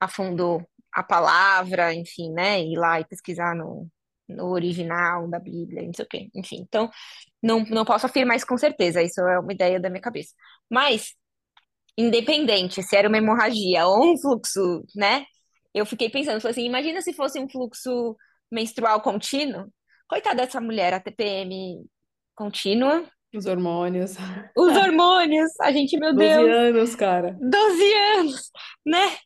a 0.00 0.08
fundo 0.08 0.64
a 0.96 1.02
palavra, 1.02 1.92
enfim, 1.94 2.32
né? 2.32 2.62
Ir 2.62 2.78
lá 2.78 2.98
e 3.00 3.04
pesquisar 3.04 3.54
no, 3.54 3.86
no 4.26 4.46
original 4.46 5.28
da 5.28 5.38
Bíblia, 5.38 5.82
não 5.82 5.92
sei 5.94 6.04
o 6.04 6.08
quê, 6.08 6.30
enfim. 6.34 6.64
Então, 6.66 6.90
não, 7.42 7.60
não 7.64 7.84
posso 7.84 8.06
afirmar 8.06 8.36
isso 8.36 8.46
com 8.46 8.56
certeza, 8.56 9.02
isso 9.02 9.20
é 9.20 9.38
uma 9.38 9.52
ideia 9.52 9.78
da 9.78 9.90
minha 9.90 10.00
cabeça. 10.00 10.32
Mas 10.70 11.14
independente 11.98 12.82
se 12.82 12.96
era 12.96 13.08
uma 13.08 13.18
hemorragia 13.18 13.86
ou 13.86 14.12
um 14.12 14.18
fluxo, 14.18 14.84
né? 14.94 15.26
Eu 15.74 15.84
fiquei 15.84 16.08
pensando, 16.08 16.40
falei 16.40 16.52
assim, 16.52 16.64
imagina 16.64 17.02
se 17.02 17.12
fosse 17.12 17.38
um 17.38 17.48
fluxo 17.48 18.16
menstrual 18.50 19.02
contínuo. 19.02 19.66
Coitada 20.08 20.44
dessa 20.44 20.60
mulher, 20.60 20.94
a 20.94 21.00
TPM 21.00 21.84
contínua. 22.34 23.04
os 23.34 23.44
hormônios. 23.44 24.14
Os 24.56 24.74
hormônios, 24.74 25.50
a 25.60 25.70
gente, 25.70 25.98
meu 25.98 26.14
12 26.14 26.26
Deus, 26.26 26.50
anos, 26.50 26.94
cara. 26.94 27.36
12 27.38 27.92
anos, 28.18 28.50
né? 28.86 29.16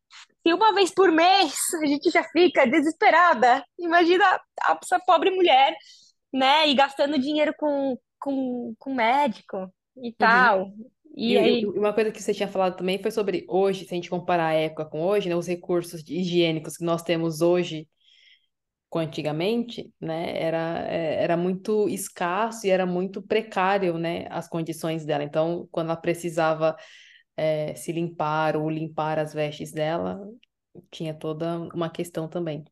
E 0.44 0.54
uma 0.54 0.75
vez 0.75 0.92
por 0.92 1.12
mês 1.12 1.54
a 1.82 1.87
gente 1.87 2.11
já 2.11 2.25
fica 2.25 2.66
desesperada. 2.66 3.64
Imagina 3.78 4.25
a- 4.62 4.78
essa 4.82 4.99
pobre 5.00 5.30
mulher, 5.30 5.75
né? 6.32 6.68
E 6.68 6.75
gastando 6.75 7.18
dinheiro 7.18 7.54
com, 7.59 7.99
com, 8.20 8.75
com 8.78 8.94
médico 8.94 9.73
e 10.02 10.12
Uhum. 10.20 10.50
tal. 10.52 10.73
E, 11.16 11.37
E 11.37 11.38
e 11.38 11.38
aí, 11.38 11.66
uma 11.66 11.92
coisa 11.94 12.11
que 12.12 12.23
você 12.23 12.35
tinha 12.35 12.49
falado 12.49 12.76
também 12.76 13.00
foi 13.02 13.11
sobre 13.11 13.47
hoje, 13.49 13.85
se 13.87 13.94
a 13.94 13.97
gente 13.97 14.11
comparar 14.11 14.49
a 14.49 14.54
época 14.54 14.87
com 14.87 15.02
hoje, 15.02 15.28
né, 15.28 15.37
os 15.37 15.47
recursos 15.49 16.02
higiênicos 16.09 16.76
que 16.76 16.85
nós 16.85 17.02
temos 17.02 17.40
hoje 17.42 17.88
com 18.88 18.99
antigamente, 18.99 19.92
né, 20.00 20.37
era, 20.42 20.85
é, 20.88 21.23
era 21.23 21.37
muito 21.37 21.88
escasso 21.88 22.66
e 22.66 22.70
era 22.70 22.85
muito 22.87 23.23
precário, 23.23 23.97
né, 23.99 24.26
as 24.30 24.49
condições 24.49 25.04
dela. 25.04 25.23
Então, 25.23 25.68
quando 25.70 25.87
ela 25.90 25.97
precisava 25.97 26.76
é, 27.37 27.75
se 27.75 27.93
limpar 27.93 28.57
ou 28.57 28.71
limpar 28.71 29.19
as 29.19 29.35
vestes 29.35 29.73
dela, 29.73 30.21
tinha 30.91 31.15
toda 31.15 31.59
uma 31.75 31.91
questão 31.91 32.29
também. 32.29 32.65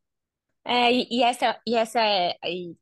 É, 0.65 0.93
e, 0.93 1.09
e 1.11 1.23
essa, 1.23 1.59
e 1.67 1.75
essa 1.77 2.01
é, 2.01 2.37
e 2.45 2.77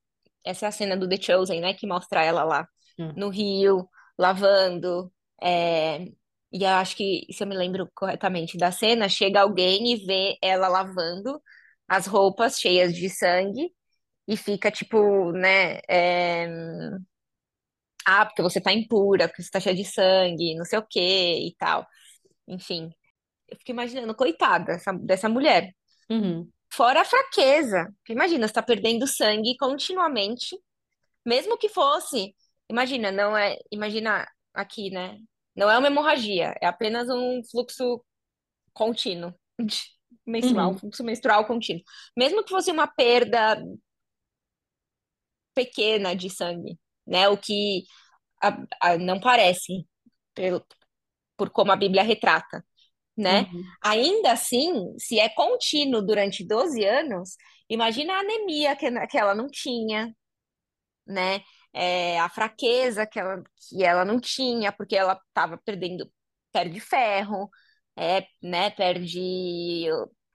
essa 0.44 0.66
é 0.66 0.68
a 0.68 0.72
cena 0.72 0.96
do 0.96 1.08
The 1.08 1.16
Chosen, 1.20 1.60
né? 1.60 1.74
Que 1.74 1.86
mostra 1.86 2.24
ela 2.24 2.44
lá 2.44 2.68
Hum. 2.98 3.16
no 3.16 3.28
rio, 3.28 3.88
lavando. 4.18 5.12
é, 5.42 6.04
e 6.52 6.62
eu 6.64 6.68
acho 6.70 6.96
que, 6.96 7.26
se 7.32 7.42
eu 7.44 7.46
me 7.48 7.56
lembro 7.56 7.90
corretamente 7.94 8.56
da 8.58 8.72
cena, 8.72 9.08
chega 9.08 9.40
alguém 9.42 9.92
e 9.92 10.06
vê 10.06 10.38
ela 10.42 10.68
lavando 10.68 11.40
as 11.88 12.06
roupas 12.06 12.58
cheias 12.60 12.94
de 12.94 13.08
sangue 13.10 13.72
e 14.28 14.36
fica 14.36 14.70
tipo, 14.70 15.32
né? 15.32 15.80
é, 15.88 16.48
ah, 18.06 18.26
porque 18.26 18.42
você 18.42 18.60
tá 18.60 18.72
impura, 18.72 19.28
porque 19.28 19.42
você 19.42 19.50
tá 19.50 19.60
cheia 19.60 19.74
de 19.76 19.84
sangue, 19.84 20.54
não 20.56 20.64
sei 20.64 20.78
o 20.78 20.86
quê 20.88 21.48
e 21.48 21.54
tal. 21.58 21.86
Enfim, 22.48 22.90
eu 23.48 23.56
fico 23.58 23.70
imaginando, 23.72 24.14
coitada 24.14 24.74
dessa, 24.74 24.92
dessa 24.92 25.28
mulher. 25.28 25.72
Uhum. 26.10 26.50
Fora 26.72 27.02
a 27.02 27.04
fraqueza. 27.04 27.88
Imagina, 28.08 28.46
você 28.46 28.54
tá 28.54 28.62
perdendo 28.62 29.06
sangue 29.06 29.56
continuamente, 29.58 30.56
mesmo 31.24 31.58
que 31.58 31.68
fosse. 31.68 32.34
Imagina, 32.70 33.12
não 33.12 33.36
é. 33.36 33.56
Imagina 33.70 34.26
aqui, 34.54 34.90
né? 34.90 35.18
Não 35.56 35.70
é 35.70 35.78
uma 35.78 35.88
hemorragia, 35.88 36.54
é 36.60 36.66
apenas 36.66 37.08
um 37.08 37.42
fluxo 37.50 38.04
contínuo 38.74 39.34
menstrual, 40.26 40.70
um 40.70 40.72
Uhum. 40.72 40.78
fluxo 40.78 41.04
menstrual 41.04 41.46
contínuo. 41.46 41.82
Mesmo 42.16 42.44
que 42.44 42.50
fosse 42.50 42.70
uma 42.70 42.86
perda 42.86 43.56
pequena 45.54 46.14
de 46.14 46.28
sangue, 46.30 46.78
né? 47.06 47.28
O 47.28 47.36
que 47.38 47.84
a- 48.42 48.58
a- 48.82 48.98
não 48.98 49.20
parece, 49.20 49.86
pelo- 50.34 50.64
por 51.36 51.50
como 51.50 51.72
a 51.72 51.76
Bíblia 51.76 52.02
retrata. 52.02 52.64
né? 53.16 53.42
Uhum. 53.52 53.64
Ainda 53.84 54.32
assim, 54.32 54.94
se 54.98 55.20
é 55.20 55.28
contínuo 55.28 56.02
durante 56.02 56.46
12 56.46 56.84
anos, 56.84 57.36
imagina 57.70 58.14
a 58.14 58.20
anemia 58.20 58.76
que, 58.76 58.90
que 59.08 59.18
ela 59.18 59.34
não 59.34 59.48
tinha, 59.50 60.14
né? 61.06 61.42
É, 61.72 62.18
a 62.20 62.28
fraqueza 62.28 63.06
que 63.06 63.18
ela, 63.18 63.42
que 63.68 63.84
ela 63.84 64.04
não 64.04 64.20
tinha, 64.20 64.72
porque 64.72 64.96
ela 64.96 65.20
estava 65.28 65.58
perdendo, 65.58 66.10
perde 66.52 66.80
ferro, 66.80 67.50
é, 67.96 68.26
né? 68.42 68.70
Perde, 68.70 69.86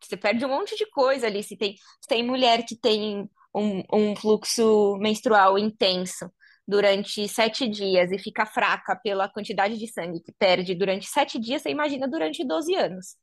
você 0.04 0.18
perde 0.18 0.46
um 0.46 0.50
monte 0.50 0.76
de 0.76 0.86
coisa 0.92 1.28
ali. 1.28 1.44
Se 1.44 1.58
tem, 1.58 1.76
se 1.76 2.08
tem 2.08 2.24
mulher 2.26 2.66
que 2.66 2.76
tem 2.78 3.30
um, 3.56 3.84
um 3.94 4.16
fluxo 4.16 4.98
menstrual 4.98 5.58
intenso 5.58 6.32
durante 6.72 7.28
sete 7.30 7.68
dias 7.70 8.12
e 8.12 8.20
fica 8.20 8.46
fraca 8.48 8.96
pela 8.96 9.30
quantidade 9.30 9.78
de 9.78 9.88
sangue 9.88 10.22
que 10.22 10.34
perde 10.34 10.76
durante 10.76 11.08
sete 11.08 11.40
dias, 11.40 11.62
você 11.64 11.70
imagina 11.72 12.08
durante 12.10 12.46
12 12.48 12.76
anos. 12.76 13.18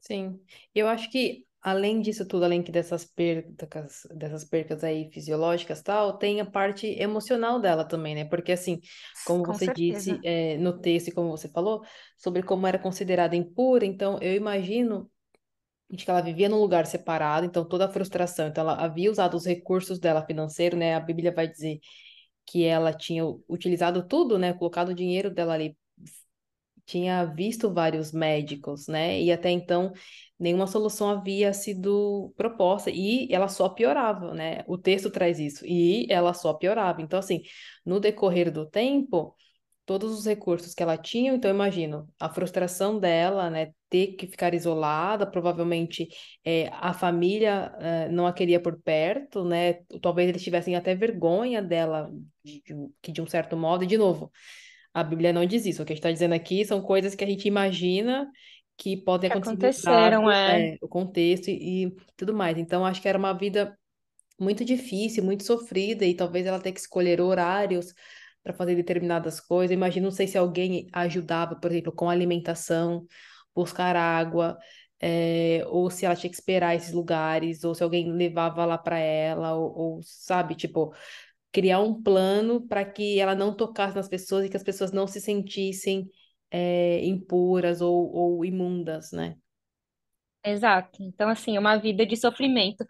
Sim, 0.00 0.38
eu 0.74 0.86
acho 0.88 1.10
que 1.10 1.46
além 1.62 2.00
disso 2.02 2.26
tudo, 2.28 2.44
além 2.44 2.62
que 2.62 2.70
dessas 2.70 3.04
percas, 3.06 4.06
dessas 4.14 4.44
percas 4.44 4.84
aí 4.84 5.10
fisiológicas 5.10 5.80
tal, 5.82 6.18
tem 6.18 6.40
a 6.40 6.46
parte 6.46 6.86
emocional 7.00 7.58
dela 7.58 7.84
também, 7.86 8.14
né? 8.14 8.24
Porque 8.26 8.52
assim, 8.52 8.80
como 9.24 9.44
Com 9.44 9.46
você 9.46 9.68
disse 9.68 10.20
certeza. 10.20 10.24
é, 10.24 10.58
no 10.58 10.78
texto 10.78 11.08
e 11.08 11.12
como 11.12 11.30
você 11.30 11.48
falou, 11.48 11.82
sobre 12.18 12.42
como 12.42 12.66
era 12.66 12.78
considerada 12.78 13.34
impura, 13.34 13.86
então 13.86 14.18
eu 14.20 14.34
imagino 14.34 15.10
que 15.96 16.10
ela 16.10 16.20
vivia 16.22 16.48
num 16.48 16.58
lugar 16.60 16.86
separado, 16.86 17.46
então 17.46 17.64
toda 17.68 17.86
a 17.86 17.88
frustração, 17.92 18.48
então 18.48 18.62
ela 18.62 18.74
havia 18.84 19.10
usado 19.10 19.36
os 19.36 19.46
recursos 19.46 19.98
dela 19.98 20.24
financeiro, 20.26 20.76
né? 20.76 20.94
A 20.94 21.00
Bíblia 21.00 21.32
vai 21.32 21.48
dizer 21.48 21.80
que 22.46 22.64
ela 22.64 22.92
tinha 22.92 23.24
utilizado 23.48 24.06
tudo, 24.06 24.38
né? 24.38 24.52
Colocado 24.52 24.90
o 24.90 24.94
dinheiro 24.94 25.30
dela 25.30 25.54
ali 25.54 25.76
tinha 26.86 27.24
visto 27.24 27.72
vários 27.72 28.12
médicos, 28.12 28.86
né? 28.88 29.20
E 29.20 29.32
até 29.32 29.50
então 29.50 29.92
nenhuma 30.38 30.66
solução 30.66 31.08
havia 31.08 31.52
sido 31.52 32.32
proposta 32.36 32.90
e 32.90 33.26
ela 33.32 33.48
só 33.48 33.68
piorava, 33.68 34.34
né? 34.34 34.62
O 34.66 34.76
texto 34.76 35.10
traz 35.10 35.38
isso 35.38 35.64
e 35.66 36.06
ela 36.10 36.34
só 36.34 36.52
piorava. 36.54 37.00
Então, 37.02 37.18
assim, 37.18 37.42
no 37.84 38.00
decorrer 38.00 38.50
do 38.52 38.66
tempo, 38.66 39.34
todos 39.86 40.12
os 40.18 40.26
recursos 40.26 40.74
que 40.74 40.82
ela 40.82 40.96
tinha, 40.98 41.32
então 41.34 41.50
imagino 41.50 42.08
a 42.18 42.28
frustração 42.28 42.98
dela, 42.98 43.50
né? 43.50 43.72
Ter 43.94 44.16
que 44.16 44.26
ficar 44.26 44.52
isolada, 44.54 45.24
provavelmente 45.24 46.08
é, 46.44 46.68
a 46.72 46.92
família 46.92 47.72
é, 47.78 48.08
não 48.08 48.26
a 48.26 48.32
queria 48.32 48.58
por 48.58 48.82
perto, 48.82 49.44
né? 49.44 49.74
Talvez 50.02 50.28
eles 50.28 50.42
tivessem 50.42 50.74
até 50.74 50.96
vergonha 50.96 51.62
dela, 51.62 52.10
de, 52.42 52.60
de, 52.66 53.12
de 53.12 53.22
um 53.22 53.26
certo 53.28 53.56
modo, 53.56 53.84
e 53.84 53.86
de 53.86 53.96
novo. 53.96 54.32
A 54.92 55.04
Bíblia 55.04 55.32
não 55.32 55.46
diz 55.46 55.64
isso. 55.64 55.80
O 55.80 55.86
que 55.86 55.92
a 55.92 55.94
gente 55.94 56.00
está 56.00 56.10
dizendo 56.10 56.34
aqui 56.34 56.64
são 56.64 56.82
coisas 56.82 57.14
que 57.14 57.22
a 57.22 57.26
gente 57.26 57.46
imagina 57.46 58.28
que 58.76 58.96
podem 58.96 59.30
Que 59.30 59.38
acontecer 59.38 59.88
aconteceram, 59.88 60.28
é. 60.28 60.70
é, 60.70 60.76
o 60.80 60.88
contexto 60.88 61.48
e, 61.48 61.84
e 61.84 61.96
tudo 62.16 62.34
mais. 62.34 62.58
Então, 62.58 62.84
acho 62.84 63.00
que 63.00 63.08
era 63.08 63.18
uma 63.18 63.32
vida 63.32 63.78
muito 64.40 64.64
difícil, 64.64 65.22
muito 65.22 65.44
sofrida, 65.44 66.04
e 66.04 66.14
talvez 66.14 66.46
ela 66.46 66.58
tenha 66.58 66.74
que 66.74 66.80
escolher 66.80 67.20
horários 67.20 67.94
para 68.42 68.52
fazer 68.52 68.74
determinadas 68.74 69.38
coisas. 69.38 69.72
Imagino, 69.72 70.06
não 70.06 70.10
sei 70.10 70.26
se 70.26 70.36
alguém 70.36 70.88
ajudava, 70.92 71.54
por 71.54 71.70
exemplo, 71.70 71.92
com 71.92 72.10
alimentação, 72.10 73.06
buscar 73.54 73.96
água, 73.96 74.58
é, 75.00 75.64
ou 75.68 75.90
se 75.90 76.04
ela 76.06 76.16
tinha 76.16 76.30
que 76.30 76.36
esperar 76.36 76.74
esses 76.74 76.92
lugares, 76.92 77.64
ou 77.64 77.74
se 77.74 77.82
alguém 77.82 78.10
levava 78.12 78.64
lá 78.64 78.78
para 78.78 78.98
ela, 78.98 79.54
ou, 79.54 79.76
ou, 79.96 80.00
sabe, 80.02 80.54
tipo, 80.54 80.94
criar 81.52 81.80
um 81.80 82.02
plano 82.02 82.66
para 82.68 82.84
que 82.84 83.20
ela 83.20 83.34
não 83.34 83.56
tocasse 83.56 83.96
nas 83.96 84.08
pessoas 84.08 84.46
e 84.46 84.50
que 84.50 84.56
as 84.56 84.62
pessoas 84.64 84.92
não 84.92 85.06
se 85.06 85.20
sentissem 85.20 86.10
é, 86.50 87.04
impuras 87.06 87.80
ou, 87.80 88.12
ou 88.14 88.44
imundas, 88.44 89.12
né? 89.12 89.36
Exato. 90.44 91.02
Então, 91.02 91.28
assim, 91.28 91.56
é 91.56 91.60
uma 91.60 91.76
vida 91.78 92.04
de 92.04 92.16
sofrimento 92.16 92.84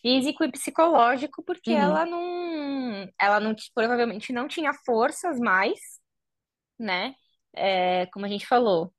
físico 0.00 0.44
e 0.44 0.50
psicológico, 0.52 1.42
porque 1.44 1.70
Uhum, 1.70 1.72
ela 1.72 2.06
não, 2.06 3.08
ela 3.20 3.40
não, 3.40 3.54
provavelmente 3.74 4.32
não 4.32 4.46
tinha 4.48 4.72
forças 4.86 5.38
mais, 5.40 5.78
né? 6.78 7.14
É, 7.54 8.06
como 8.06 8.26
a 8.26 8.28
gente 8.28 8.46
falou, 8.46 8.92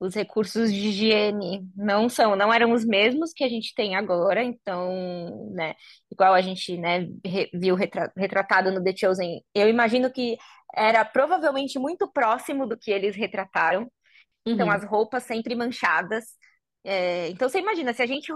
os 0.00 0.14
recursos 0.14 0.72
de 0.72 0.88
higiene 0.88 1.66
não 1.76 2.08
são, 2.08 2.36
não 2.36 2.52
eram 2.52 2.72
os 2.72 2.84
mesmos 2.84 3.32
que 3.32 3.44
a 3.44 3.48
gente 3.48 3.74
tem 3.74 3.96
agora, 3.96 4.42
então, 4.42 5.50
né, 5.54 5.74
igual 6.10 6.34
a 6.34 6.40
gente, 6.42 6.76
né, 6.76 7.08
viu 7.54 7.74
retra- 7.74 8.12
retratado 8.16 8.70
no 8.72 8.82
The 8.82 8.94
Chosen, 8.96 9.42
eu 9.54 9.68
imagino 9.68 10.12
que 10.12 10.36
era 10.74 11.04
provavelmente 11.04 11.78
muito 11.78 12.10
próximo 12.12 12.66
do 12.66 12.76
que 12.78 12.90
eles 12.90 13.16
retrataram, 13.16 13.90
então 14.46 14.70
uhum, 14.70 14.70
as 14.70 14.84
roupas 14.84 15.24
sempre 15.24 15.54
manchadas. 15.54 16.24
É, 16.84 17.28
então 17.30 17.48
você 17.48 17.58
imagina, 17.60 17.92
se 17.94 18.02
a 18.02 18.06
gente, 18.06 18.32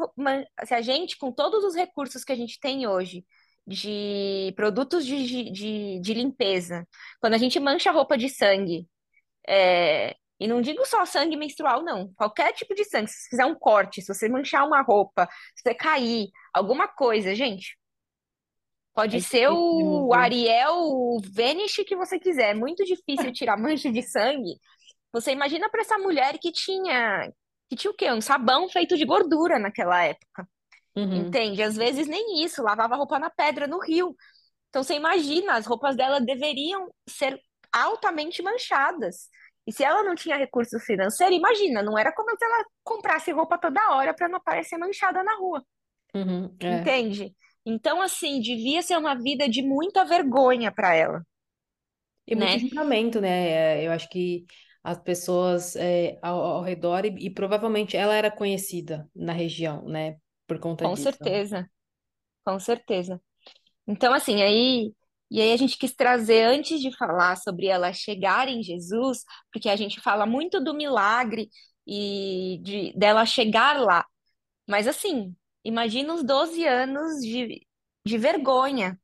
se 0.64 0.74
a 0.74 0.80
gente, 0.82 1.16
com 1.18 1.32
todos 1.32 1.64
os 1.64 1.74
recursos 1.74 2.24
que 2.24 2.32
a 2.32 2.36
gente 2.36 2.58
tem 2.60 2.86
hoje, 2.86 3.24
de 3.66 4.52
produtos 4.56 5.04
de, 5.06 5.26
de, 5.26 5.50
de 5.52 6.00
de 6.00 6.14
limpeza, 6.14 6.86
quando 7.20 7.34
a 7.34 7.38
gente 7.38 7.60
mancha 7.60 7.90
a 7.90 7.92
roupa 7.92 8.16
de 8.16 8.28
sangue, 8.30 8.88
é, 9.48 10.16
e 10.40 10.46
não 10.46 10.60
digo 10.60 10.86
só 10.86 11.04
sangue 11.04 11.36
menstrual, 11.36 11.82
não. 11.82 12.12
Qualquer 12.14 12.52
tipo 12.52 12.74
de 12.74 12.84
sangue. 12.84 13.08
Se 13.08 13.22
você 13.22 13.30
fizer 13.30 13.46
um 13.46 13.54
corte, 13.54 14.00
se 14.00 14.12
você 14.12 14.28
manchar 14.28 14.66
uma 14.66 14.82
roupa, 14.82 15.28
se 15.54 15.62
você 15.62 15.74
cair, 15.74 16.28
alguma 16.54 16.86
coisa, 16.86 17.34
gente. 17.34 17.72
é 17.72 18.94
Pode 18.94 19.20
ser 19.20 19.48
difícil 19.48 19.56
o. 19.56 20.14
Ariel, 20.14 20.74
o 20.74 21.20
Vanish 21.34 21.82
que 21.86 21.96
você 21.96 22.18
quiser. 22.18 22.50
É 22.50 22.54
muito 22.54 22.84
difícil 22.84 23.32
tirar 23.32 23.56
mancha 23.58 23.90
de 23.90 24.02
sangue. 24.02 24.58
Você 25.12 25.32
imagina 25.32 25.68
para 25.68 25.80
essa 25.80 25.98
mulher 25.98 26.38
que 26.38 26.52
tinha, 26.52 27.32
que 27.68 27.74
tinha 27.74 27.90
o 27.90 27.94
quê? 27.94 28.12
Um 28.12 28.20
sabão 28.20 28.68
feito 28.68 28.96
de 28.96 29.04
gordura 29.04 29.58
naquela 29.58 30.04
época. 30.04 30.48
Uhum, 30.94 31.26
Entende? 31.26 31.62
Às 31.62 31.76
vezes 31.76 32.06
nem 32.06 32.44
isso, 32.44 32.62
lavava 32.62 32.96
roupa 32.96 33.18
na 33.18 33.30
pedra, 33.30 33.66
no 33.66 33.80
rio. 33.80 34.14
Então 34.68 34.82
você 34.82 34.94
imagina, 34.94 35.54
as 35.54 35.66
roupas 35.66 35.96
dela 35.96 36.20
deveriam 36.20 36.92
ser 37.08 37.40
altamente 37.72 38.42
manchadas. 38.42 39.28
E 39.68 39.72
se 39.72 39.84
ela 39.84 40.04
não 40.04 40.16
tinha 40.16 40.36
recurso 40.38 40.80
financeiro, 40.80 41.34
imagina, 41.34 41.82
não 41.84 41.98
era 41.98 42.12
como 42.14 42.30
se 42.38 42.44
ela 42.46 42.64
comprasse 42.84 43.32
roupa 43.32 43.58
toda 43.58 43.92
hora 43.92 44.14
para 44.14 44.28
não 44.30 44.38
aparecer 44.38 44.78
manchada 44.78 45.22
na 45.24 45.36
rua, 45.36 45.64
uhum, 46.14 46.56
é. 46.60 46.90
entende? 46.90 47.34
Então, 47.66 48.00
assim, 48.02 48.40
devia 48.40 48.82
ser 48.82 48.96
uma 48.98 49.14
vida 49.14 49.48
de 49.48 49.62
muita 49.62 50.04
vergonha 50.04 50.72
para 50.72 50.94
ela, 50.94 51.22
E 52.26 52.34
muito 52.36 52.58
né? 52.58 52.58
julgamento, 52.58 53.20
né? 53.20 53.80
É, 53.82 53.86
Eu 53.86 53.92
acho 53.92 54.08
que 54.08 54.44
as 54.82 54.98
pessoas 55.02 55.74
é, 55.76 56.18
ao, 56.22 56.40
ao 56.40 56.62
redor, 56.62 57.04
e, 57.04 57.26
e 57.26 57.30
provavelmente 57.30 57.96
ela 57.96 58.14
era 58.14 58.30
conhecida 58.30 59.08
na 59.14 59.32
região, 59.32 59.84
né? 59.88 60.18
Por 60.46 60.58
conta 60.58 60.86
Com 60.86 60.88
disso. 60.88 61.18
certeza, 61.26 61.68
com 62.44 62.58
certeza. 62.60 63.20
Então, 63.86 64.14
assim, 64.14 64.42
aí. 64.42 64.94
E 65.30 65.40
aí 65.40 65.52
a 65.52 65.56
gente 65.56 65.78
quis 65.78 65.94
trazer, 65.94 66.44
antes 66.44 66.80
de 66.80 66.96
falar 66.96 67.36
sobre 67.36 67.66
ela 67.66 67.92
chegar 67.92 68.48
em 68.48 68.62
Jesus, 68.62 69.24
porque 69.52 69.68
a 69.68 69.76
gente 69.76 70.00
fala 70.00 70.26
muito 70.26 70.62
do 70.62 70.74
milagre 70.74 71.50
e 71.86 72.60
de, 72.62 72.92
dela 72.96 73.26
chegar 73.26 73.78
lá. 73.80 74.06
Mas 74.68 74.86
assim, 74.88 75.34
imagina 75.64 76.14
os 76.14 76.24
12 76.24 76.64
anos 76.66 77.20
de, 77.22 77.66
de 78.06 78.18
vergonha, 78.18 78.98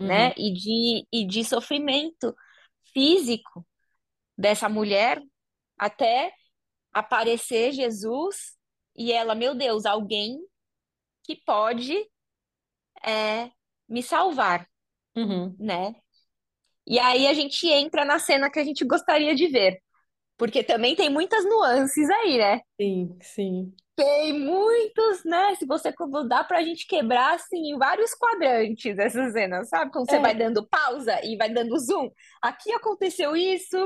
Uhum, 0.00 0.06
né? 0.08 0.34
E 0.36 0.52
de, 0.52 1.06
e 1.12 1.26
de 1.26 1.44
sofrimento 1.44 2.34
físico 2.92 3.66
dessa 4.36 4.68
mulher 4.68 5.22
até 5.78 6.32
aparecer 6.92 7.72
Jesus 7.72 8.56
e 8.96 9.12
ela, 9.12 9.34
meu 9.34 9.54
Deus, 9.54 9.86
alguém 9.86 10.38
que 11.24 11.36
pode 11.36 11.96
é, 13.04 13.50
me 13.88 14.02
salvar, 14.02 14.68
uhum. 15.16 15.58
né? 15.58 15.94
E 16.86 16.98
aí 16.98 17.26
a 17.26 17.34
gente 17.34 17.66
entra 17.68 18.04
na 18.04 18.18
cena 18.18 18.50
que 18.50 18.58
a 18.58 18.64
gente 18.64 18.84
gostaria 18.84 19.34
de 19.34 19.46
ver, 19.48 19.80
porque 20.38 20.64
também 20.64 20.96
tem 20.96 21.10
muitas 21.10 21.44
nuances 21.44 22.08
aí, 22.10 22.38
né? 22.38 22.60
Sim, 22.80 23.16
sim. 23.22 23.76
Tem 23.96 24.32
muitos, 24.32 25.22
né? 25.24 25.54
Se 25.56 25.66
você 25.66 25.92
dá 26.26 26.42
pra 26.42 26.62
gente 26.62 26.86
quebrar 26.86 27.34
assim 27.34 27.58
em 27.72 27.76
vários 27.78 28.14
quadrantes 28.14 28.98
essa 28.98 29.30
cena, 29.30 29.62
sabe? 29.64 29.92
Quando 29.92 30.08
você 30.08 30.18
vai 30.18 30.34
É, 30.34 30.34
dando 30.34 30.66
pausa 30.66 31.20
e 31.24 31.36
vai 31.36 31.50
dando 31.52 31.78
zoom. 31.78 32.08
Aqui 32.40 32.72
aconteceu 32.72 33.36
isso, 33.36 33.76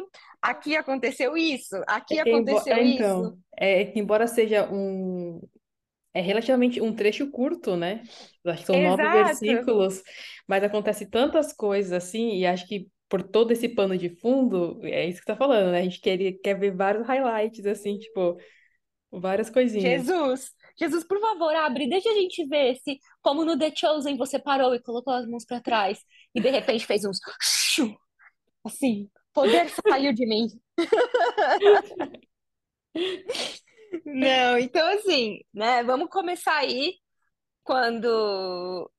aqui 0.40 0.76
aconteceu 0.76 1.36
isso, 1.36 1.74
é 2.10 2.16
aqui 2.16 2.18
que 2.18 2.30
embo- 2.30 2.60
aconteceu 2.60 2.76
é, 2.76 2.82
isso. 2.84 3.24
então, 3.24 3.38
é 3.56 3.84
que 3.86 3.98
embora 3.98 4.26
seja 4.26 4.68
um, 4.72 5.40
é 6.14 6.20
relativamente 6.20 6.80
um 6.80 6.94
trecho 6.94 7.28
curto, 7.30 7.76
né? 7.76 8.02
Acho 8.46 8.60
que 8.60 8.66
são 8.66 8.80
nove 8.80 9.02
Exato. 9.02 9.24
versículos, 9.24 10.02
mas 10.46 10.62
acontece 10.62 11.10
tantas 11.10 11.52
coisas 11.52 11.92
assim, 11.92 12.36
e 12.36 12.46
acho 12.46 12.66
que 12.68 12.86
por 13.08 13.22
todo 13.22 13.50
esse 13.50 13.68
pano 13.68 13.98
de 13.98 14.08
fundo, 14.08 14.80
é 14.84 15.06
isso 15.06 15.20
que 15.20 15.26
tá 15.26 15.36
falando, 15.36 15.72
né? 15.72 15.80
A 15.80 15.82
gente 15.82 16.00
quer, 16.00 16.16
quer 16.42 16.58
ver 16.58 16.74
vários 16.74 17.06
highlights, 17.06 17.66
assim, 17.66 17.98
tipo, 17.98 18.36
várias 19.10 19.50
coisinhas. 19.50 20.06
Jesus, 20.06 20.52
Jesus, 20.78 21.04
por 21.04 21.20
favor, 21.20 21.54
abre, 21.54 21.88
deixa 21.88 22.08
a 22.08 22.14
gente 22.14 22.46
ver 22.46 22.76
se, 22.76 22.98
como 23.20 23.44
no 23.44 23.58
The 23.58 23.72
Chosen, 23.74 24.16
você 24.16 24.38
parou 24.38 24.74
e 24.74 24.82
colocou 24.82 25.12
as 25.12 25.28
mãos 25.28 25.44
pra 25.44 25.60
trás 25.60 25.98
e 26.34 26.40
de 26.40 26.50
repente 26.50 26.86
fez 26.86 27.04
uns 27.04 27.18
assim, 28.64 29.08
poder 29.32 29.68
saiu 29.88 30.12
de 30.12 30.26
mim. 30.26 30.46
Não, 34.04 34.58
então 34.58 34.86
assim, 34.98 35.40
né? 35.52 35.82
Vamos 35.84 36.08
começar 36.10 36.56
aí 36.58 36.98
quando, 37.64 38.90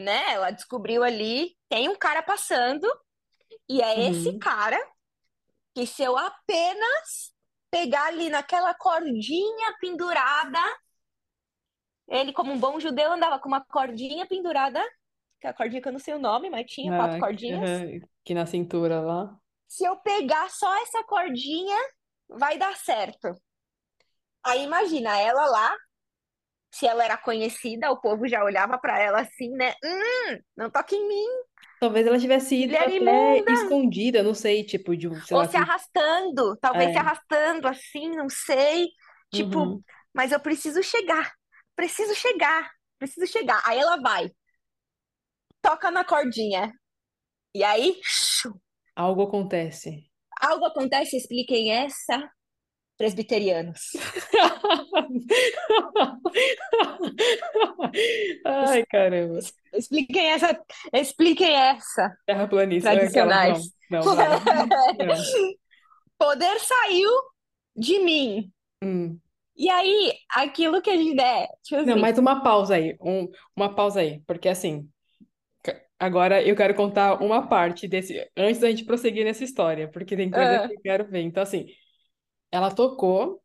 né, 0.00 0.32
ela 0.34 0.50
descobriu 0.50 1.02
ali, 1.04 1.56
tem 1.68 1.88
um 1.88 1.96
cara 1.96 2.22
passando, 2.22 2.86
e 3.68 3.82
é 3.82 4.10
esse 4.10 4.32
Uhum. 4.32 4.38
cara 4.38 4.78
que 5.74 5.86
se 5.86 6.02
eu 6.02 6.16
apenas 6.18 7.34
pegar 7.70 8.06
ali 8.06 8.30
naquela 8.30 8.74
cordinha 8.74 9.76
pendurada, 9.80 10.58
ele, 12.08 12.32
como 12.32 12.52
um 12.52 12.58
bom 12.58 12.78
judeu, 12.80 13.12
andava 13.12 13.38
com 13.38 13.48
uma 13.48 13.64
cordinha 13.64 14.26
pendurada, 14.26 14.82
que 15.40 15.46
é 15.46 15.50
a 15.50 15.54
cordinha 15.54 15.82
que 15.82 15.88
eu 15.88 15.92
não 15.92 15.98
sei 16.00 16.14
o 16.14 16.18
nome, 16.18 16.50
mas 16.50 16.66
tinha 16.70 16.92
quatro 16.92 17.18
Ah, 17.18 17.22
que 17.22 17.28
cordinhas. 17.28 17.86
que 18.24 18.34
na 18.34 18.46
cintura 18.46 19.00
lá. 19.00 19.40
Se 19.68 19.84
eu 19.84 19.96
pegar 19.98 20.48
só 20.50 20.74
essa 20.82 21.02
cordinha, 21.04 21.76
vai 22.28 22.56
dar 22.58 22.76
certo. 22.76 23.34
Aí 24.44 24.62
imagina 24.64 25.18
ela 25.18 25.46
lá, 25.46 25.74
se 26.72 26.86
ela 26.86 27.04
era 27.04 27.16
conhecida, 27.16 27.90
o 27.90 28.00
povo 28.00 28.28
já 28.28 28.44
olhava 28.44 28.78
pra 28.78 28.98
ela 29.00 29.20
assim, 29.22 29.50
né? 29.50 29.74
Hum, 29.84 30.38
não 30.56 30.70
toque 30.70 30.96
em 30.96 31.08
mim, 31.08 31.26
Talvez 31.78 32.06
ela 32.06 32.18
tivesse 32.18 32.56
ido 32.56 32.74
mulher 32.74 32.88
até 32.88 32.96
imunda. 32.96 33.52
escondida, 33.52 34.22
não 34.22 34.34
sei, 34.34 34.64
tipo, 34.64 34.96
de, 34.96 35.08
sei 35.26 35.36
Ou 35.36 35.44
lá, 35.44 35.46
se 35.46 35.56
que. 35.56 35.56
arrastando, 35.56 36.56
talvez 36.58 36.92
se 36.92 36.98
É. 36.98 36.98
arrastando 36.98 37.66
assim, 37.68 38.08
não 38.10 38.28
sei. 38.28 38.88
Tipo, 39.30 39.58
Uhum. 39.66 39.84
mas 40.12 40.32
eu 40.32 40.40
preciso 40.40 40.82
chegar, 40.82 41.32
preciso 41.76 42.14
chegar, 42.14 42.70
preciso 42.98 43.26
chegar. 43.30 43.62
Aí 43.66 43.78
ela 43.78 43.96
vai, 44.00 44.30
toca 45.62 45.90
na 45.90 46.04
cordinha. 46.04 46.72
E 47.54 47.64
aí, 47.64 48.00
Algo 48.96 49.22
acontece. 49.22 50.10
algo 50.40 50.64
acontece, 50.66 51.16
expliquem 51.16 51.72
essa. 51.72 52.30
Presbiterianos. 52.96 53.80
Ai, 58.44 58.84
caramba. 58.86 59.38
Expliquem 59.72 60.26
essa, 60.30 60.60
expliquem 60.92 61.54
essa, 61.54 62.16
Terraplanista. 62.26 62.90
é 62.90 62.94
tradicionais. 62.96 63.64
Não, 63.90 64.04
não, 64.04 64.14
vai. 64.16 64.28
Não. 65.06 65.16
Poder 66.18 66.58
saiu 66.60 67.10
de 67.76 67.98
mim. 68.00 68.52
Hum. 68.82 69.18
E 69.56 69.68
aí, 69.70 70.12
aquilo 70.30 70.82
que 70.82 70.90
a 70.90 70.96
gente 70.96 71.20
é, 71.20 71.46
tipo 71.62 71.82
Não, 71.82 71.98
mais 71.98 72.18
uma 72.18 72.42
pausa 72.42 72.74
aí. 72.76 72.96
Um, 73.00 73.28
uma 73.56 73.72
pausa 73.74 74.00
aí. 74.00 74.20
Porque 74.26 74.48
assim, 74.48 74.88
agora 75.98 76.42
eu 76.42 76.56
quero 76.56 76.74
contar 76.74 77.22
uma 77.22 77.46
parte 77.46 77.86
desse. 77.86 78.28
Antes 78.36 78.60
da 78.60 78.68
gente 78.70 78.84
prosseguir 78.84 79.24
nessa 79.24 79.44
história, 79.44 79.88
porque 79.90 80.16
tem 80.16 80.30
coisa 80.30 80.64
Ah. 80.64 80.68
que 80.68 80.74
eu 80.74 80.80
quero 80.80 81.08
ver. 81.08 81.22
Então, 81.22 81.42
assim, 81.42 81.66
ela 82.54 82.70
tocou, 82.70 83.42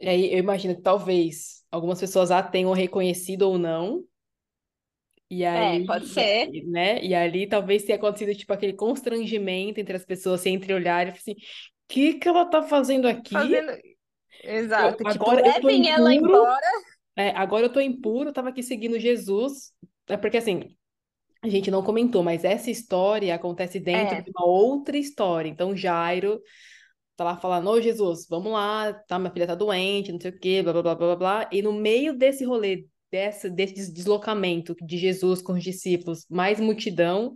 e 0.00 0.08
aí 0.08 0.32
eu 0.32 0.38
imagino 0.38 0.76
que 0.76 0.82
talvez 0.82 1.64
algumas 1.70 2.00
pessoas 2.00 2.30
a 2.30 2.42
tenham 2.42 2.72
reconhecido 2.72 3.42
ou 3.42 3.58
não. 3.58 4.04
E 5.30 5.44
é, 5.44 5.48
aí, 5.58 5.86
pode 5.86 6.06
e 6.06 6.08
ser. 6.08 6.50
né? 6.66 7.04
E 7.04 7.14
ali 7.14 7.46
talvez 7.46 7.82
tenha 7.84 7.98
acontecido 7.98 8.34
tipo 8.34 8.52
aquele 8.52 8.72
constrangimento 8.72 9.80
entre 9.80 9.96
as 9.96 10.04
pessoas 10.04 10.40
se 10.40 10.48
entreolharem 10.48 11.12
e 11.12 11.16
assim, 11.16 11.32
o 11.32 11.36
que 11.88 12.14
que 12.14 12.28
ela 12.28 12.46
tá 12.46 12.62
fazendo 12.62 13.06
aqui? 13.06 13.34
Fazendo. 13.34 13.70
Eu, 13.70 13.78
Exato. 14.42 14.96
Tipo, 15.04 15.08
agora 15.08 15.40
eu 15.40 15.60
tô 15.60 15.68
levem 15.68 15.90
ela 15.90 16.14
impuro, 16.14 16.32
embora. 16.32 16.66
é, 17.16 17.30
agora 17.30 17.66
eu 17.66 17.72
tô 17.72 17.80
impuro, 17.80 18.30
eu 18.30 18.32
tava 18.32 18.48
aqui 18.50 18.62
seguindo 18.62 18.98
Jesus. 18.98 19.72
É 20.06 20.16
porque 20.16 20.38
assim, 20.38 20.74
a 21.42 21.48
gente 21.48 21.70
não 21.70 21.82
comentou, 21.82 22.22
mas 22.22 22.44
essa 22.44 22.70
história 22.70 23.34
acontece 23.34 23.78
dentro 23.80 24.16
É, 24.16 24.22
de 24.22 24.30
uma 24.30 24.46
outra 24.46 24.96
história. 24.96 25.48
Então, 25.48 25.76
Jairo 25.76 26.40
tá 27.18 27.24
lá 27.24 27.36
falando, 27.36 27.68
ô 27.68 27.80
Jesus, 27.80 28.26
vamos 28.30 28.52
lá, 28.52 28.92
tá, 29.08 29.18
minha 29.18 29.32
filha 29.32 29.46
tá 29.46 29.54
doente, 29.56 30.12
não 30.12 30.20
sei 30.20 30.30
o 30.30 30.38
quê, 30.38 30.62
blá, 30.62 30.72
blá, 30.72 30.82
blá, 30.82 30.94
blá, 30.94 31.16
blá. 31.16 31.48
E 31.52 31.60
no 31.60 31.72
meio 31.72 32.16
desse 32.16 32.44
rolê, 32.44 32.86
dessa, 33.10 33.50
desse 33.50 33.92
deslocamento 33.92 34.76
de 34.80 34.96
Jesus 34.96 35.42
com 35.42 35.54
os 35.54 35.64
discípulos, 35.64 36.24
mais 36.30 36.60
multidão, 36.60 37.34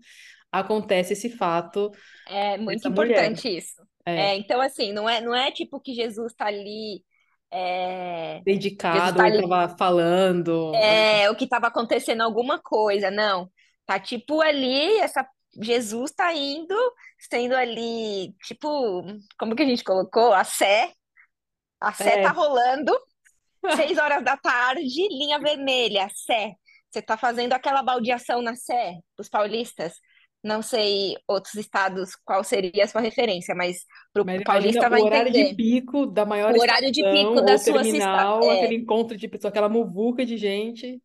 acontece 0.52 1.14
esse 1.14 1.28
fato 1.30 1.90
é 2.26 2.56
muito 2.58 2.88
dessa 2.88 2.90
mulher. 2.90 3.32
importante 3.32 3.48
isso. 3.48 3.82
É, 4.06 4.32
É, 4.32 4.36
então, 4.36 4.60
assim, 4.60 4.92
não 4.92 5.08
é, 5.08 5.20
não 5.20 5.34
é 5.34 5.50
tipo 5.50 5.80
que 5.80 5.94
Jesus 5.94 6.32
tá 6.34 6.46
ali. 6.46 7.04
é, 7.50 8.42
dedicado, 8.44 9.16
tá 9.16 9.26
ele 9.26 9.38
ali. 9.38 9.48
tava 9.48 9.76
falando. 9.76 10.74
É, 10.74 11.30
o 11.30 11.36
que 11.36 11.44
estava 11.44 11.66
acontecendo 11.68 12.22
alguma 12.22 12.60
coisa, 12.60 13.10
não. 13.10 13.50
Tá 13.86 13.98
tipo 14.00 14.40
ali, 14.40 14.98
essa 15.00 15.26
Jesus 15.60 16.12
tá 16.12 16.32
indo, 16.34 16.74
sendo 17.18 17.54
ali, 17.54 18.32
tipo, 18.44 19.02
como 19.38 19.54
que 19.54 19.62
a 19.62 19.66
gente 19.66 19.84
colocou? 19.84 20.32
A 20.32 20.44
Sé, 20.44 20.92
a 21.80 21.92
Sé 21.92 22.22
tá 22.22 22.28
É. 22.30 22.32
rolando, 22.32 22.92
seis 23.76 23.98
horas 23.98 24.24
da 24.24 24.36
tarde, 24.36 25.08
linha 25.08 25.38
vermelha, 25.38 26.08
Sé. 26.14 26.54
Você 26.90 27.00
tá 27.02 27.16
fazendo 27.16 27.52
aquela 27.54 27.82
baldeação 27.82 28.42
na 28.42 28.54
Sé, 28.54 28.98
os 29.18 29.28
paulistas. 29.28 29.94
Não 30.44 30.60
sei 30.60 31.16
outros 31.28 31.54
estados 31.54 32.16
qual 32.24 32.42
seria 32.42 32.82
a 32.84 32.88
sua 32.88 33.00
referência, 33.00 33.54
mas 33.54 33.84
pro 34.12 34.24
Mas 34.24 34.42
paulista 34.42 34.90
vai 34.90 35.00
o 35.00 35.04
horário 35.04 35.30
de 35.32 35.38
entender. 35.38 35.56
pico 35.56 36.04
da 36.06 36.26
maior 36.26 36.52
O 36.52 36.60
horário 36.60 36.90
de 36.90 37.00
estação 37.00 37.34
pico 37.34 37.40
da 37.42 37.58
sua 37.58 37.84
cidade. 37.84 37.84
terminal, 37.84 38.50
aquele 38.50 38.74
encontro 38.74 39.16
de 39.16 39.28
pessoas, 39.28 39.50
aquela 39.52 39.68
muvuca 39.68 40.26
de 40.26 40.36
gente. 40.36 41.00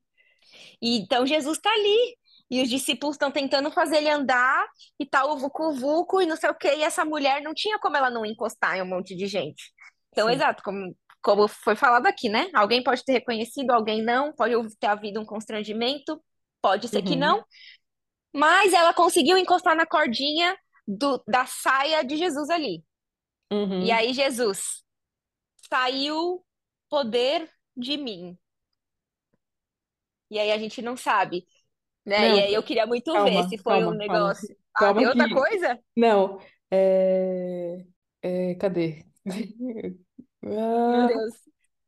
E 0.82 0.98
então 1.00 1.26
Jesus 1.26 1.58
tá 1.60 1.70
ali. 1.72 2.18
E 2.50 2.62
os 2.62 2.70
discípulos 2.70 3.16
estão 3.16 3.32
tentando 3.32 3.70
fazer 3.72 3.98
ele 3.98 4.10
andar, 4.10 4.66
e 5.00 5.06
tá 5.06 5.26
o 5.26 5.38
vucu-vucu 5.38 6.22
e 6.22 6.26
não 6.26 6.36
sei 6.38 6.50
o 6.50 6.56
quê. 6.56 6.76
E 6.78 6.84
essa 6.84 7.04
mulher 7.06 7.42
não 7.42 7.54
tinha 7.54 7.80
como 7.80 7.98
ela 7.98 8.10
não 8.10 8.26
encostar 8.26 8.78
em 8.78 8.82
um 8.82 8.86
monte 8.86 9.16
de 9.16 9.28
gente. 9.28 9.72
Então, 10.12 10.30
Sim. 10.30 10.36
exato, 10.36 10.64
como, 10.64 10.96
como 11.22 11.48
foi 11.48 11.76
falado 11.76 12.08
aqui, 12.08 12.30
né? 12.30 12.50
Alguém 12.54 12.84
pode 12.84 13.04
ter 13.04 13.14
reconhecido, 13.14 13.72
alguém 13.72 14.04
não, 14.04 14.34
pode 14.34 14.54
ter 14.78 14.88
havido 14.88 15.20
um 15.20 15.26
constrangimento, 15.26 16.22
pode 16.62 16.88
ser 16.88 17.02
que 17.02 17.16
Uhum. 17.16 17.20
não, 17.20 17.44
mas 18.34 18.74
ela 18.74 18.94
conseguiu 18.94 19.38
encostar 19.38 19.76
na 19.76 19.86
cordinha 19.86 20.58
do, 20.88 21.22
da 21.28 21.46
saia 21.46 22.04
de 22.04 22.18
Jesus 22.18 22.50
ali. 22.50 22.84
E 23.80 23.92
Uhum. 23.92 23.92
aí, 23.92 24.14
Jesus, 24.14 24.84
saiu 25.70 26.46
poder 26.90 27.50
de 27.76 27.98
mim. 27.98 28.38
E 30.30 30.40
aí 30.40 30.52
a 30.52 30.58
gente 30.58 30.82
não 30.82 30.98
sabe, 30.98 31.46
né? 32.08 32.32
E 32.32 32.39
Não, 32.39 32.41
aí 32.41 32.54
eu 32.56 32.63
queria 32.63 32.88
muito 32.88 33.22
ver 33.22 33.43
calma, 33.43 33.46
se 33.46 33.60
foi 33.60 33.86
um 33.86 33.91
calma, 33.91 33.98
calma. 34.06 34.32
negócio. 34.32 34.58
Ah, 34.76 34.93
Calma 34.93 35.06
outra 35.08 35.30
que. 35.30 35.30
coisa? 35.30 35.80
Não, 35.98 36.39
é... 36.72 37.86
é, 38.24 38.56
Cadê? 38.56 39.06
Meu 40.86 41.04
Ah, 41.04 41.06
Deus, 41.06 41.34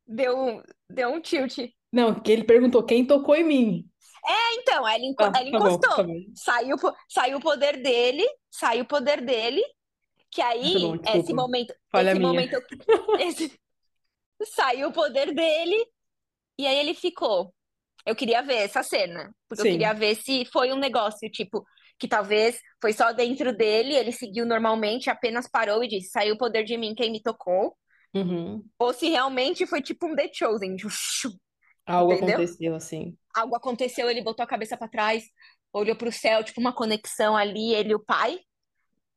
deu 0.08 0.38
um, 0.38 0.64
deu 0.90 1.10
um 1.10 1.22
tilt. 1.22 1.58
não, 1.92 2.20
que 2.22 2.32
ele 2.32 2.44
perguntou 2.44 2.84
quem 2.86 3.06
tocou 3.06 3.36
em 3.36 3.44
mim. 3.44 3.90
Então, 4.62 4.88
ela, 4.88 4.98
enco- 5.00 5.24
Ah, 5.24 5.32
ela 5.34 5.44
tá 5.52 5.60
bom, 5.60 5.80
tá 5.94 6.04
encostou. 6.04 6.04
bom. 6.04 6.16
Saiu, 6.34 6.76
saiu 7.08 7.38
o 7.38 7.42
poder 7.42 7.82
dele, 7.82 8.24
saiu 8.52 8.84
o 8.84 8.88
poder 8.88 9.22
dele, 9.22 9.62
que 10.32 10.42
Ah, 10.64 10.72
Tá 10.72 10.80
bom, 10.80 10.94
aí, 10.94 11.02
esse 11.06 11.34
momento, 11.34 11.74
Falha 11.92 12.14
esse 12.14 12.16
minha. 12.16 12.42
momento, 12.42 12.58
esse- 13.20 13.60
saiu 14.56 14.90
o 14.90 14.94
poder 14.94 15.34
dele, 15.34 15.86
e 16.60 16.68
aí 16.68 16.78
ele 16.80 16.94
ficou. 16.96 17.54
Eu 18.06 18.16
queria 18.16 18.42
ver 18.42 18.56
essa 18.56 18.84
cena, 18.84 19.34
porque 19.48 19.62
eu 19.62 19.66
queria 19.66 19.94
Sim. 19.94 20.00
ver 20.00 20.16
se 20.16 20.46
foi 20.46 20.72
um 20.72 20.78
negócio, 20.78 21.30
tipo, 21.30 21.66
que 21.98 22.08
talvez 22.08 22.60
foi 22.82 22.94
só 22.94 23.12
dentro 23.12 23.56
dele, 23.56 23.94
ele 23.94 24.12
seguiu 24.12 24.46
normalmente, 24.46 25.10
apenas 25.10 25.48
parou 25.50 25.84
e 25.84 25.88
disse, 25.88 26.10
saiu 26.10 26.36
o 26.36 26.38
poder 26.38 26.64
de 26.64 26.78
mim, 26.78 26.96
quem 26.96 27.12
me 27.12 27.22
tocou, 27.22 27.76
Uhum. 28.14 28.64
ou 28.80 28.94
se 28.94 29.08
realmente 29.10 29.68
foi 29.68 29.82
tipo 29.82 30.08
um 30.08 30.16
The 30.16 30.32
Chosen, 30.34 30.76
Algo 31.86 32.14
entendeu? 32.14 32.38
aconteceu 32.38 32.76
assim. 32.76 33.18
Algo 33.36 33.56
aconteceu, 33.56 34.10
ele 34.10 34.24
botou 34.24 34.44
a 34.44 34.48
cabeça 34.48 34.76
pra 34.78 34.88
trás, 34.88 35.24
olhou 35.72 35.96
pro 35.96 36.12
céu, 36.12 36.44
tipo 36.44 36.60
uma 36.60 36.74
conexão 36.74 37.36
ali, 37.38 37.74
ele 37.74 37.92
e 37.92 37.96
o 37.96 38.00
pai, 38.04 38.32
tipo 38.32 38.46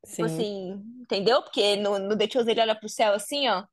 Sim. 0.05 0.23
assim, 0.25 0.83
entendeu? 1.01 1.43
Porque 1.43 1.77
no, 1.77 1.99
no 1.99 2.17
The 2.19 2.29
Chosen 2.29 2.51
ele 2.53 2.61
olha 2.61 2.75
pro 2.79 2.89
céu 2.89 3.15
assim, 3.15 3.49
ó, 3.49 3.65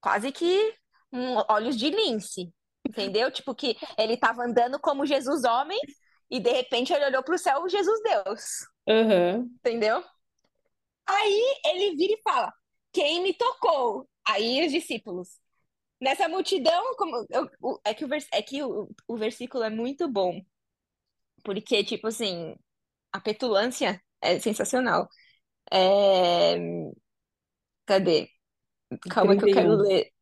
quase 0.00 0.32
que 0.32 0.74
um, 1.12 1.36
olhos 1.48 1.76
de 1.76 1.90
lince, 1.90 2.52
entendeu? 2.88 3.30
Tipo 3.32 3.54
que 3.54 3.76
ele 3.98 4.16
tava 4.18 4.44
andando 4.44 4.80
como 4.80 5.06
Jesus 5.06 5.44
homem 5.44 5.80
e 6.30 6.40
de 6.40 6.52
repente 6.52 6.92
ele 6.92 7.06
olhou 7.06 7.24
pro 7.24 7.38
céu, 7.38 7.68
Jesus 7.68 8.00
Deus, 8.02 8.42
Aham. 8.86 9.58
entendeu? 9.64 10.02
Aí 11.06 11.60
ele 11.64 11.96
vira 11.96 12.14
e 12.14 12.22
fala: 12.22 12.52
Quem 12.92 13.22
me 13.22 13.34
tocou? 13.34 14.08
Aí 14.26 14.64
os 14.66 14.72
discípulos. 14.72 15.28
Nessa 16.00 16.28
multidão, 16.28 16.96
como 16.96 17.26
eu- 17.30 17.50
o- 17.62 17.80
é 17.84 17.94
que, 17.94 18.04
o, 18.04 18.08
vers- 18.08 18.28
é 18.32 18.42
que 18.42 18.62
o, 18.64 18.90
o 19.08 19.16
versículo 19.16 19.64
é 19.64 19.70
muito 19.70 20.08
bom, 20.08 20.40
porque, 21.44 21.84
tipo 21.84 22.06
assim, 22.08 22.54
a 23.12 23.20
petulância 23.20 24.02
é 24.22 24.40
sensacional. 24.40 25.08
É, 25.72 26.56
Cadê? 27.86 28.30
Calma 29.08 29.36
que 29.36 29.44
eu 29.44 29.50
quero 29.50 29.74
31. 29.74 29.76
ler. 29.76 30.12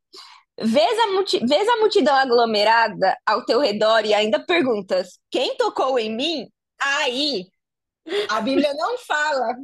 Vês 0.58 0.98
a, 1.00 1.06
multi... 1.12 1.38
Vês 1.46 1.68
a 1.68 1.76
multidão 1.78 2.14
aglomerada 2.16 3.16
ao 3.26 3.44
teu 3.44 3.60
redor 3.60 4.04
e 4.04 4.14
ainda 4.14 4.40
perguntas: 4.44 5.18
quem 5.30 5.56
tocou 5.56 5.98
em 5.98 6.14
mim? 6.14 6.48
Aí, 6.80 7.46
a 8.28 8.40
Bíblia 8.40 8.74
não 8.74 8.98
fala 8.98 9.56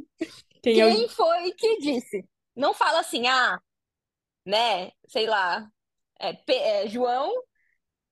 Quem 0.61 0.73
quem 0.73 1.09
foi 1.09 1.51
que 1.53 1.79
disse. 1.79 2.25
Não 2.55 2.73
fala 2.73 2.99
assim, 3.01 3.27
ah, 3.27 3.59
né, 4.45 4.91
sei 5.07 5.27
lá, 5.27 5.67
é, 6.19 6.33
Pe- 6.33 6.53
é, 6.55 6.87
João 6.89 7.31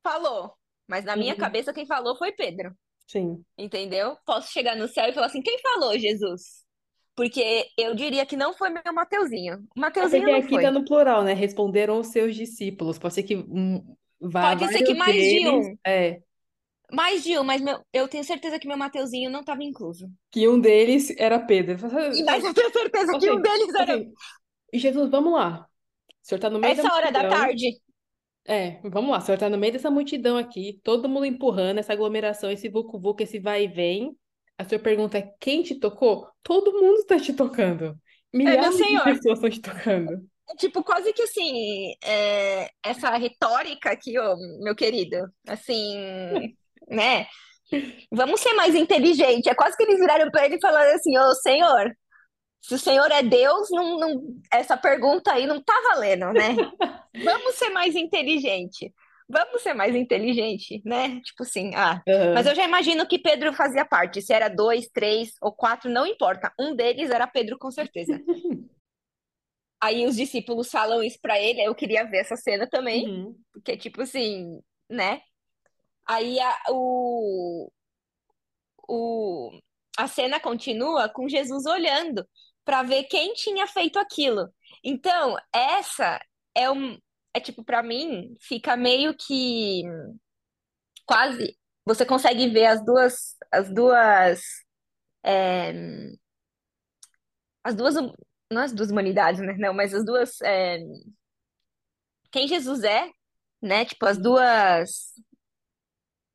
falou. 0.04 0.56
Mas 0.88 1.06
na 1.06 1.16
minha 1.18 1.36
Uhum. 1.36 1.38
cabeça 1.38 1.74
quem 1.74 1.86
falou 1.88 2.18
foi 2.18 2.32
Pedro, 2.34 2.76
Sim. 3.08 3.46
entendeu? 3.58 4.18
Posso 4.26 4.52
chegar 4.52 4.76
no 4.78 4.88
céu 4.90 5.10
e 5.10 5.14
falar 5.14 5.28
assim: 5.28 5.42
quem 5.44 5.60
falou, 5.62 5.98
Jesus? 6.00 6.61
Porque 7.16 7.68
eu 7.78 7.94
diria 7.96 8.26
que 8.26 8.36
não 8.38 8.54
foi 8.54 8.70
meu 8.70 8.82
Mateuzinho. 8.94 9.68
É 9.76 9.80
Mateuzinho 9.80 10.22
porque 10.22 10.32
não 10.32 10.40
aqui 10.40 10.60
tá 10.60 10.62
foi. 10.62 10.72
no 10.72 10.86
plural, 10.86 11.24
né? 11.24 11.34
Responderam 11.34 12.00
os 12.00 12.08
seus 12.08 12.36
discípulos. 12.36 12.98
Pode 12.98 13.14
ser 13.14 13.24
que 13.24 13.36
um, 13.38 13.96
vá 14.20 14.42
Pode 14.42 14.68
ser 14.70 14.84
que 14.84 14.94
mais 14.94 15.14
de 15.28 15.40
deles, 15.42 15.46
um. 15.46 15.78
é, 15.86 16.22
Mais 16.92 17.24
de 17.24 17.38
um, 17.40 17.44
mas 17.44 17.60
meu- 17.62 17.84
eu 17.94 18.08
tenho 18.08 18.24
certeza 18.24 18.60
que 18.60 18.68
meu 18.68 18.78
Mateuzinho 18.78 19.30
não 19.32 19.40
estava 19.42 19.64
incluso. 19.64 20.10
que 20.32 20.48
um 20.48 20.60
deles 20.60 21.10
era 21.18 21.40
Pedro. 21.40 21.78
E 22.14 22.24
mas 22.24 22.44
eu 22.44 22.54
tenho 22.54 22.72
certeza 22.72 23.18
que 23.18 23.30
um 23.32 23.42
deles 23.42 23.74
era 23.76 23.96
assim, 23.96 24.14
Jesus, 24.74 25.10
vamos 25.12 25.34
lá. 25.34 25.68
O 26.24 26.28
senhor 26.28 26.40
tá 26.40 26.50
no 26.50 26.60
meio 26.60 26.76
da 26.76 26.84
essa 26.84 26.94
hora 26.94 27.12
da 27.12 27.24
tarde. 27.28 27.82
É, 28.46 28.80
vamos 28.90 29.12
lá. 29.12 29.18
O 29.20 29.22
senhor 29.22 29.38
tá 29.38 29.50
no 29.50 29.58
meio 29.58 29.74
dessa 29.74 29.92
multidão 29.92 30.38
aqui, 30.38 30.80
todo 30.84 31.08
mundo 31.10 31.26
empurrando, 31.26 31.78
essa 31.80 31.94
aglomeração, 31.94 32.52
esse 32.52 32.70
vucu-vucu, 32.70 33.24
esse 33.24 33.40
vai 33.40 33.66
e 33.66 33.68
vem. 33.68 34.18
A 34.62 34.64
senhora 34.64 34.84
pergunta, 34.84 35.34
quem 35.40 35.64
te 35.64 35.76
tocou? 35.76 36.28
Todo 36.44 36.72
mundo 36.80 37.00
está 37.00 37.20
te 37.20 37.34
tocando. 37.34 37.98
É, 38.32 38.38
Milhares 38.38 38.78
de 38.78 38.84
senhor. 38.84 39.04
pessoas 39.04 39.38
estão 39.38 39.50
te 39.50 39.62
tocando. 39.62 40.30
É 40.50 40.56
tipo, 40.56 40.84
quase 40.84 41.12
que 41.14 41.24
assim, 41.24 41.94
é, 42.04 42.70
essa 42.84 43.10
retórica 43.18 43.92
aqui, 43.92 44.20
ó, 44.20 44.36
meu 44.62 44.76
querido, 44.76 45.18
assim, 45.48 46.54
né? 46.88 47.26
Vamos 48.12 48.42
ser 48.42 48.54
mais 48.54 48.76
inteligente. 48.76 49.50
É 49.50 49.56
quase 49.56 49.76
que 49.76 49.84
eles 49.84 50.00
viraram 50.00 50.30
para 50.30 50.46
ele 50.46 50.58
e 50.58 50.62
falaram 50.62 50.94
assim: 50.94 51.18
Ô 51.18 51.34
senhor, 51.36 51.92
Se 52.62 52.76
o 52.76 52.80
Senhor 52.80 53.12
é 53.12 53.24
Deus, 53.24 53.68
não, 53.72 53.98
não, 53.98 54.22
essa 54.54 54.78
pergunta 54.78 55.32
aí 55.32 55.48
não 55.48 55.60
tá 55.62 55.74
valendo, 55.94 56.32
né? 56.34 56.56
Vamos 57.26 57.56
ser 57.56 57.70
mais 57.70 57.96
inteligente. 57.96 58.94
Vamos 59.32 59.62
ser 59.62 59.74
mais 59.74 59.96
inteligente, 59.96 60.82
né? 60.86 61.22
Tipo 61.22 61.44
assim, 61.44 61.72
ah. 61.76 62.02
Mas 62.34 62.46
Aham. 62.46 62.50
eu 62.52 62.56
já 62.56 62.64
imagino 62.66 63.08
que 63.08 63.18
Pedro 63.20 63.54
fazia 63.54 63.86
parte. 63.86 64.22
Se 64.22 64.34
era 64.34 64.50
dois, 64.50 64.88
três 64.94 65.32
ou 65.42 65.54
quatro, 65.54 65.90
não 65.90 66.06
importa. 66.06 66.52
Um 66.60 66.76
deles 66.76 67.10
era 67.10 67.26
Pedro, 67.28 67.58
com 67.58 67.72
certeza. 67.72 68.20
Aí 69.84 70.06
os 70.06 70.16
discípulos 70.16 70.70
falam 70.70 71.02
isso 71.04 71.18
pra 71.22 71.40
ele. 71.40 71.62
Eu 71.62 71.74
queria 71.74 72.04
ver 72.04 72.18
essa 72.20 72.36
cena 72.36 72.68
também, 72.70 73.08
Uhum. 73.10 73.36
porque 73.54 73.76
tipo 73.78 74.02
assim, 74.02 74.62
né? 74.90 75.22
Aí 76.08 76.40
a, 76.40 76.58
o, 76.70 77.72
o, 78.88 79.52
a 79.98 80.08
cena 80.08 80.40
continua 80.40 81.10
com 81.10 81.28
Jesus 81.28 81.66
olhando 81.66 82.28
para 82.64 82.84
ver 82.84 83.04
quem 83.06 83.34
tinha 83.34 83.66
feito 83.66 83.98
aquilo. 83.98 84.50
Então, 84.84 85.36
essa 85.54 86.20
é 86.56 86.70
um, 86.70 86.98
é 87.34 87.40
tipo, 87.40 87.64
para 87.64 87.82
mim, 87.82 88.36
fica 88.40 88.76
meio 88.76 89.16
que 89.16 89.84
quase. 91.06 91.58
Você 91.86 92.06
consegue 92.06 92.48
ver 92.50 92.66
as 92.68 92.84
duas, 92.84 93.36
as 93.52 93.74
duas, 93.74 94.42
é, 95.24 95.74
as 97.64 97.76
duas, 97.76 97.96
não 98.52 98.62
as 98.62 98.74
duas 98.74 98.92
humanidades, 98.92 99.42
né? 99.42 99.56
Não, 99.58 99.74
mas 99.74 99.94
as 99.94 100.06
duas, 100.06 100.42
é, 100.42 100.80
quem 102.32 102.48
Jesus 102.48 102.84
é, 102.84 103.10
né? 103.62 103.86
Tipo, 103.86 104.06
as 104.06 104.18
duas, 104.18 105.14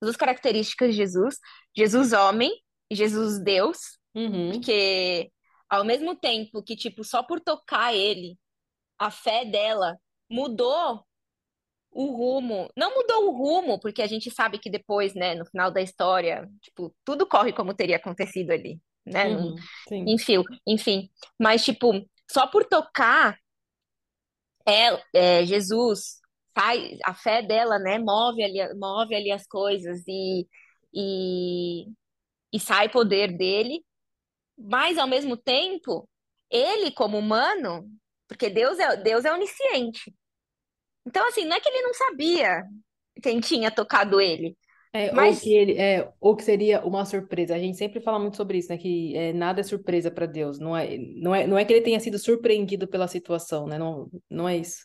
as 0.01 0.03
duas 0.03 0.17
características 0.17 0.91
de 0.91 0.97
Jesus: 0.97 1.39
Jesus 1.77 2.13
homem 2.13 2.51
e 2.91 2.97
Jesus 2.97 3.43
Deus. 3.43 3.99
Uhum. 4.15 4.53
Porque 4.53 5.31
ao 5.69 5.85
mesmo 5.85 6.17
tempo 6.17 6.63
que, 6.63 6.77
tipo, 6.77 7.05
só 7.05 7.23
por 7.23 7.41
tocar 7.41 7.95
ele, 7.95 8.39
a 8.99 9.11
fé 9.11 9.45
dela 9.45 9.99
mudou 10.29 11.05
o 11.91 12.13
rumo. 12.15 12.71
Não 12.77 12.95
mudou 12.95 13.29
o 13.29 13.37
rumo, 13.37 13.81
porque 13.81 14.03
a 14.03 14.07
gente 14.07 14.31
sabe 14.31 14.59
que 14.59 14.71
depois, 14.71 15.15
né, 15.15 15.35
no 15.35 15.47
final 15.47 15.71
da 15.71 15.81
história, 15.81 16.49
tipo, 16.61 16.95
tudo 17.05 17.27
corre 17.27 17.53
como 17.53 17.75
teria 17.75 17.97
acontecido 17.97 18.51
ali, 18.51 18.79
né? 19.05 19.29
Uhum. 19.29 19.55
Enfim, 20.07 20.43
enfim. 20.67 21.11
Mas, 21.41 21.65
tipo, 21.65 21.93
só 22.31 22.47
por 22.47 22.65
tocar 22.65 23.39
é, 24.69 25.01
é, 25.15 25.47
Jesus, 25.47 26.21
faz, 26.55 26.99
a 27.05 27.15
fé 27.15 27.43
dela, 27.43 27.79
né, 27.79 27.99
move 27.99 28.43
ali, 28.43 28.75
move 28.75 29.15
ali 29.15 29.31
as 29.31 29.47
coisas 29.47 30.03
e, 30.07 30.47
e, 30.93 31.87
e 32.53 32.61
sai 32.61 32.89
poder 32.89 33.37
dele. 33.37 33.85
Mas, 34.59 34.99
ao 34.99 35.07
mesmo 35.07 35.37
tempo, 35.37 36.09
ele, 36.51 36.91
como 36.91 37.19
humano, 37.19 37.89
porque 38.29 38.51
Deus 38.51 38.79
é, 38.79 38.97
Deus 38.99 39.25
é 39.25 39.33
onisciente. 39.33 40.15
Então, 41.07 41.27
assim, 41.29 41.45
não 41.45 41.57
é 41.57 41.61
que 41.61 41.69
ele 41.69 41.83
não 41.83 41.95
sabia 41.95 42.65
quem 43.23 43.41
tinha 43.41 43.71
tocado 43.71 44.21
ele, 44.21 44.57
É, 44.93 45.13
ou 45.21 45.37
que 45.37 45.47
mas, 45.47 45.47
ele 45.51 45.73
é, 45.79 46.11
ou 46.21 46.35
que 46.37 46.43
seria 46.43 46.85
uma 46.85 47.05
surpresa. 47.05 47.55
A 47.55 47.59
gente 47.59 47.77
sempre 47.77 48.01
fala 48.01 48.19
muito 48.19 48.37
sobre 48.37 48.59
isso, 48.59 48.71
né? 48.71 48.79
Que 48.79 49.15
é, 49.17 49.33
nada 49.33 49.61
é 49.61 49.65
surpresa 49.65 50.11
para 50.11 50.27
Deus. 50.27 50.59
Não 50.59 50.77
é, 50.77 50.97
não 50.99 51.35
é, 51.35 51.47
não 51.47 51.59
é 51.59 51.65
que 51.65 51.73
ele 51.73 51.83
tenha 51.83 52.01
sido 52.01 52.19
surpreendido 52.19 52.89
pela 52.89 53.07
situação, 53.09 53.67
né? 53.67 53.79
Não, 53.79 54.09
não 54.31 54.49
é 54.49 54.57
isso. 54.57 54.81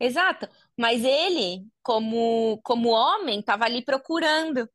exato, 0.00 0.48
mas 0.76 1.04
ele, 1.04 1.64
como, 1.82 2.60
como 2.62 2.90
homem, 2.90 3.40
estava 3.40 3.64
ali 3.64 3.84
procurando, 3.84 4.68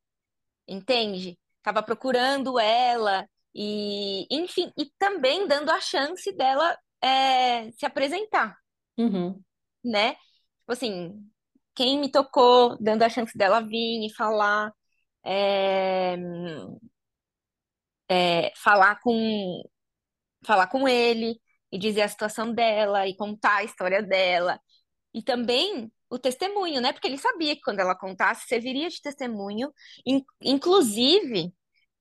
entende? 0.67 1.37
Estava 1.59 1.83
procurando 1.83 2.59
ela, 2.59 3.27
e, 3.55 4.27
enfim, 4.31 4.71
e 4.77 4.85
também 4.99 5.47
dando 5.47 5.71
a 5.71 5.81
chance 5.81 6.31
dela 6.35 6.77
é, 7.01 7.71
se 7.71 7.85
apresentar, 7.85 8.57
Uhum. 8.97 9.43
né? 9.83 10.13
Tipo 10.13 10.73
assim, 10.73 11.29
quem 11.75 11.99
me 11.99 12.11
tocou, 12.11 12.77
dando 12.81 13.03
a 13.03 13.09
chance 13.09 13.37
dela 13.37 13.61
vir 13.61 14.05
e 14.05 14.13
falar. 14.15 14.71
é, 15.25 16.17
é, 18.09 18.51
falar 18.55 18.99
com 19.01 19.63
falar 20.45 20.67
com 20.67 20.87
ele 20.87 21.39
e 21.71 21.77
dizer 21.79 22.03
a 22.03 22.07
situação 22.09 22.53
dela 22.53 23.07
e 23.07 23.15
contar 23.15 23.57
a 23.57 23.63
história 23.63 24.01
dela. 24.03 24.59
E 25.13 25.23
também 25.23 25.91
o 26.09 26.19
testemunho, 26.19 26.81
né? 26.81 26.93
Porque 26.93 27.07
ele 27.07 27.17
sabia 27.17 27.55
que 27.55 27.61
quando 27.61 27.79
ela 27.81 27.95
contasse, 27.97 28.47
serviria 28.47 28.89
de 28.89 29.01
testemunho, 29.01 29.73
in- 30.05 30.23
inclusive 30.41 31.53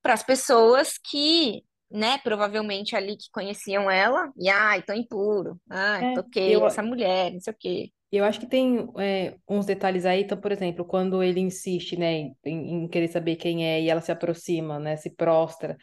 para 0.02 0.14
as 0.14 0.22
pessoas 0.24 0.98
que, 0.98 1.64
né, 1.90 2.18
provavelmente 2.18 2.96
ali 2.96 3.16
que 3.16 3.30
conheciam 3.32 3.90
ela, 3.90 4.32
e 4.36 4.48
ai, 4.48 4.82
tô 4.82 4.92
impuro, 4.92 5.60
ai, 5.70 6.04
É, 6.04 6.24
eu, 6.46 6.60
toquei 6.60 6.64
essa 6.66 6.82
mulher, 6.82 7.32
não 7.32 7.40
sei 7.40 7.52
o 7.52 7.56
quê. 7.58 7.92
eu 8.12 8.24
acho 8.24 8.40
que 8.40 8.46
tem 8.46 8.88
é, 8.98 9.36
uns 9.48 9.66
detalhes 9.66 10.06
aí. 10.06 10.22
Então, 10.22 10.40
por 10.40 10.52
exemplo, 10.52 10.84
quando 10.84 11.22
ele 11.22 11.40
insiste, 11.40 11.96
né, 11.96 12.12
em, 12.44 12.84
em 12.84 12.88
querer 12.88 13.08
saber 13.08 13.36
quem 13.36 13.66
é 13.66 13.82
e 13.82 13.90
ela 13.90 14.00
se 14.00 14.12
aproxima, 14.12 14.78
né, 14.78 14.96
se 14.96 15.10
prostra. 15.10 15.76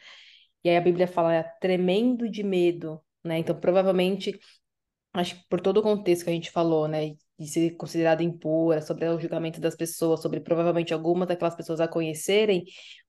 E 0.64 0.70
aí 0.70 0.76
a 0.76 0.80
Bíblia 0.80 1.06
fala 1.08 1.44
tremendo 1.60 2.28
de 2.30 2.42
medo, 2.42 3.02
né? 3.24 3.38
Então, 3.38 3.58
provavelmente 3.58 4.38
acho 5.14 5.36
que 5.36 5.44
por 5.48 5.60
todo 5.60 5.78
o 5.78 5.82
contexto 5.82 6.24
que 6.24 6.30
a 6.30 6.34
gente 6.34 6.50
falou, 6.50 6.88
né, 6.88 7.14
de 7.38 7.48
ser 7.48 7.70
considerada 7.76 8.22
impura, 8.22 8.80
sobre 8.82 9.08
o 9.08 9.18
julgamento 9.20 9.60
das 9.60 9.74
pessoas, 9.76 10.20
sobre 10.22 10.40
provavelmente 10.40 10.94
algumas 10.94 11.28
daquelas 11.28 11.54
pessoas 11.56 11.80
a 11.80 11.88
conhecerem, 11.88 12.64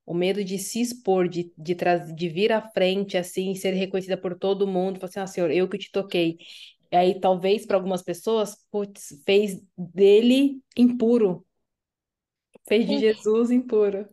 o 0.05 0.13
medo 0.13 0.43
de 0.43 0.57
se 0.59 0.81
expor, 0.81 1.27
de, 1.27 1.51
de, 1.57 1.75
de 2.15 2.29
vir 2.29 2.51
à 2.51 2.61
frente, 2.71 3.17
assim, 3.17 3.55
ser 3.55 3.71
reconhecida 3.73 4.17
por 4.17 4.37
todo 4.37 4.67
mundo, 4.67 4.99
falar 4.99 5.09
assim, 5.09 5.19
ah, 5.19 5.27
senhor, 5.27 5.51
eu 5.51 5.67
que 5.69 5.77
te 5.77 5.91
toquei. 5.91 6.37
E 6.91 6.95
aí, 6.95 7.19
talvez 7.19 7.65
para 7.65 7.77
algumas 7.77 8.01
pessoas, 8.03 8.55
putz, 8.71 9.21
fez 9.25 9.61
dele 9.77 10.61
impuro, 10.77 11.45
fez 12.67 12.85
de 12.87 12.97
Sim, 12.97 12.99
Jesus 12.99 13.49
impuro. 13.51 14.05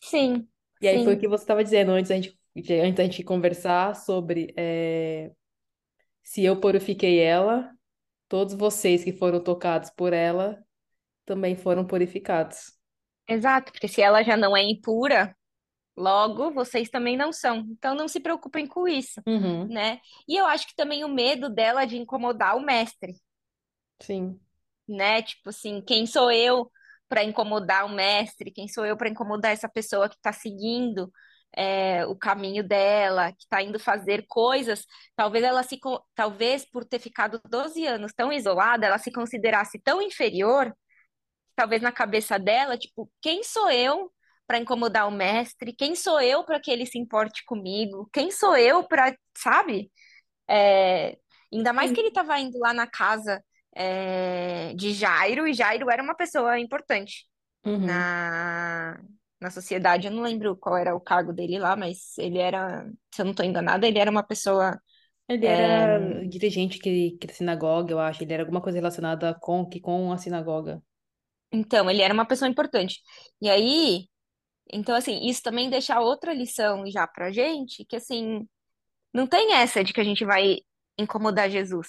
sim, 0.00 0.48
E 0.80 0.88
aí 0.88 0.98
foi 1.02 1.14
o 1.14 1.18
sim, 1.18 1.20
que 1.20 1.28
você 1.28 1.44
estava 1.44 1.62
dizendo 1.62 1.92
antes 1.92 2.08
da 2.08 2.16
gente, 2.16 2.38
antes 2.56 2.94
da 2.96 3.04
gente 3.04 3.22
conversar 3.22 3.94
sobre 3.96 4.52
eh, 4.56 5.32
se 6.22 6.44
eu 6.44 6.60
purifiquei 6.60 7.20
ela, 7.20 7.72
todos 8.32 8.54
vocês 8.54 9.04
que 9.04 9.12
foram 9.12 9.44
tocados 9.44 9.90
por 9.90 10.14
ela 10.14 10.64
também 11.26 11.54
foram 11.54 11.86
purificados. 11.86 12.72
exato, 13.28 13.72
porque 13.72 13.88
se 13.88 14.00
ela 14.02 14.22
já 14.22 14.36
não 14.36 14.56
é 14.56 14.62
impura, 14.62 15.36
Logo, 15.96 16.52
vocês 16.52 16.88
também 16.88 17.16
não 17.16 17.32
são. 17.32 17.58
Então, 17.70 17.94
não 17.94 18.08
se 18.08 18.18
preocupem 18.20 18.66
com 18.66 18.88
isso, 18.88 19.20
Uhum, 19.26 19.68
né? 19.68 20.00
E 20.28 20.36
eu 20.36 20.46
acho 20.46 20.66
que 20.66 20.74
também 20.74 21.04
o 21.04 21.08
medo 21.08 21.50
dela 21.50 21.84
de 21.84 21.98
incomodar 21.98 22.56
o 22.56 22.60
mestre, 22.62 23.12
sim. 24.00 24.40
né? 24.88 25.22
Tipo 25.22 25.50
assim, 25.50 25.82
quem 25.82 26.06
sou 26.06 26.30
eu 26.30 26.70
para 27.08 27.24
incomodar 27.24 27.84
o 27.86 27.88
mestre? 27.88 28.50
Quem 28.50 28.68
sou 28.68 28.84
eu 28.86 28.96
para 28.96 29.08
incomodar 29.08 29.52
essa 29.52 29.68
pessoa 29.68 30.08
que 30.08 30.16
está 30.16 30.32
seguindo 30.32 31.12
é, 31.56 32.06
o 32.06 32.16
caminho 32.16 32.62
dela, 32.66 33.32
que 33.32 33.44
está 33.44 33.62
indo 33.62 33.78
fazer 33.78 34.24
coisas? 34.28 34.84
Talvez 35.16 35.44
ela 35.44 35.62
se, 35.62 35.78
talvez 36.14 36.64
por 36.70 36.84
ter 36.84 36.98
ficado 36.98 37.40
12 37.48 37.86
anos 37.86 38.12
tão 38.14 38.32
isolada, 38.32 38.86
ela 38.86 38.98
se 38.98 39.12
considerasse 39.12 39.78
tão 39.78 40.00
inferior 40.02 40.74
talvez 41.54 41.82
na 41.82 41.92
cabeça 41.92 42.38
dela, 42.38 42.78
tipo, 42.78 43.10
quem 43.20 43.42
sou 43.44 43.70
eu 43.70 44.10
para 44.46 44.58
incomodar 44.58 45.06
o 45.08 45.10
mestre? 45.10 45.72
Quem 45.74 45.94
sou 45.94 46.20
eu 46.20 46.44
para 46.44 46.60
que 46.60 46.70
ele 46.70 46.86
se 46.86 46.98
importe 46.98 47.44
comigo? 47.44 48.08
Quem 48.12 48.30
sou 48.30 48.56
eu 48.56 48.84
para, 48.84 49.16
sabe? 49.36 49.90
É, 50.48 51.18
ainda 51.52 51.72
mais 51.72 51.92
que 51.92 52.00
ele 52.00 52.08
estava 52.08 52.38
indo 52.40 52.58
lá 52.58 52.72
na 52.74 52.86
casa 52.86 53.42
é, 53.74 54.74
de 54.74 54.92
Jairo, 54.92 55.46
e 55.48 55.54
Jairo 55.54 55.90
era 55.90 56.02
uma 56.02 56.14
pessoa 56.16 56.58
importante 56.58 57.26
Uhum. 57.64 57.86
na, 57.86 59.00
na 59.42 59.50
sociedade. 59.50 60.06
Eu 60.06 60.12
não 60.12 60.22
lembro 60.22 60.56
qual 60.56 60.76
era 60.76 60.94
o 60.94 61.00
cargo 61.00 61.32
dele 61.32 61.58
lá, 61.58 61.76
mas 61.76 62.16
ele 62.18 62.38
era, 62.38 62.86
se 63.14 63.20
eu 63.22 63.24
não 63.24 63.32
estou 63.32 63.44
enganada, 63.46 63.86
ele 63.86 63.98
era 63.98 64.10
uma 64.10 64.22
pessoa. 64.22 64.80
Ele 65.28 65.46
é, 65.46 65.48
era 65.48 65.98
dirigente 66.28 66.78
que, 66.78 67.12
que 67.18 67.26
da 67.26 67.32
sinagoga, 67.34 67.92
eu 67.92 67.98
acho. 68.00 68.22
Ele 68.22 68.32
era 68.34 68.42
alguma 68.44 68.60
coisa 68.62 68.78
relacionada 68.78 69.34
com, 69.40 69.68
que, 69.68 69.80
com 69.80 70.12
a 70.12 70.18
sinagoga. 70.18 70.80
então, 71.52 71.90
ele 71.90 72.02
era 72.02 72.14
uma 72.14 72.26
pessoa 72.26 72.48
importante. 72.48 73.00
E 73.40 73.48
aí, 73.48 74.08
então, 74.72 74.96
assim, 74.96 75.26
isso 75.28 75.42
também 75.42 75.70
deixa 75.70 76.00
outra 76.00 76.34
lição 76.34 76.86
já 76.90 77.06
pra 77.08 77.32
gente, 77.32 77.84
que 77.86 77.96
assim, 77.96 78.48
Não 79.14 79.26
tem 79.28 79.54
essa 79.54 79.84
de 79.84 79.92
que 79.94 80.00
a 80.00 80.04
gente 80.04 80.24
vai 80.24 80.58
incomodar 80.98 81.50
Jesus. 81.50 81.88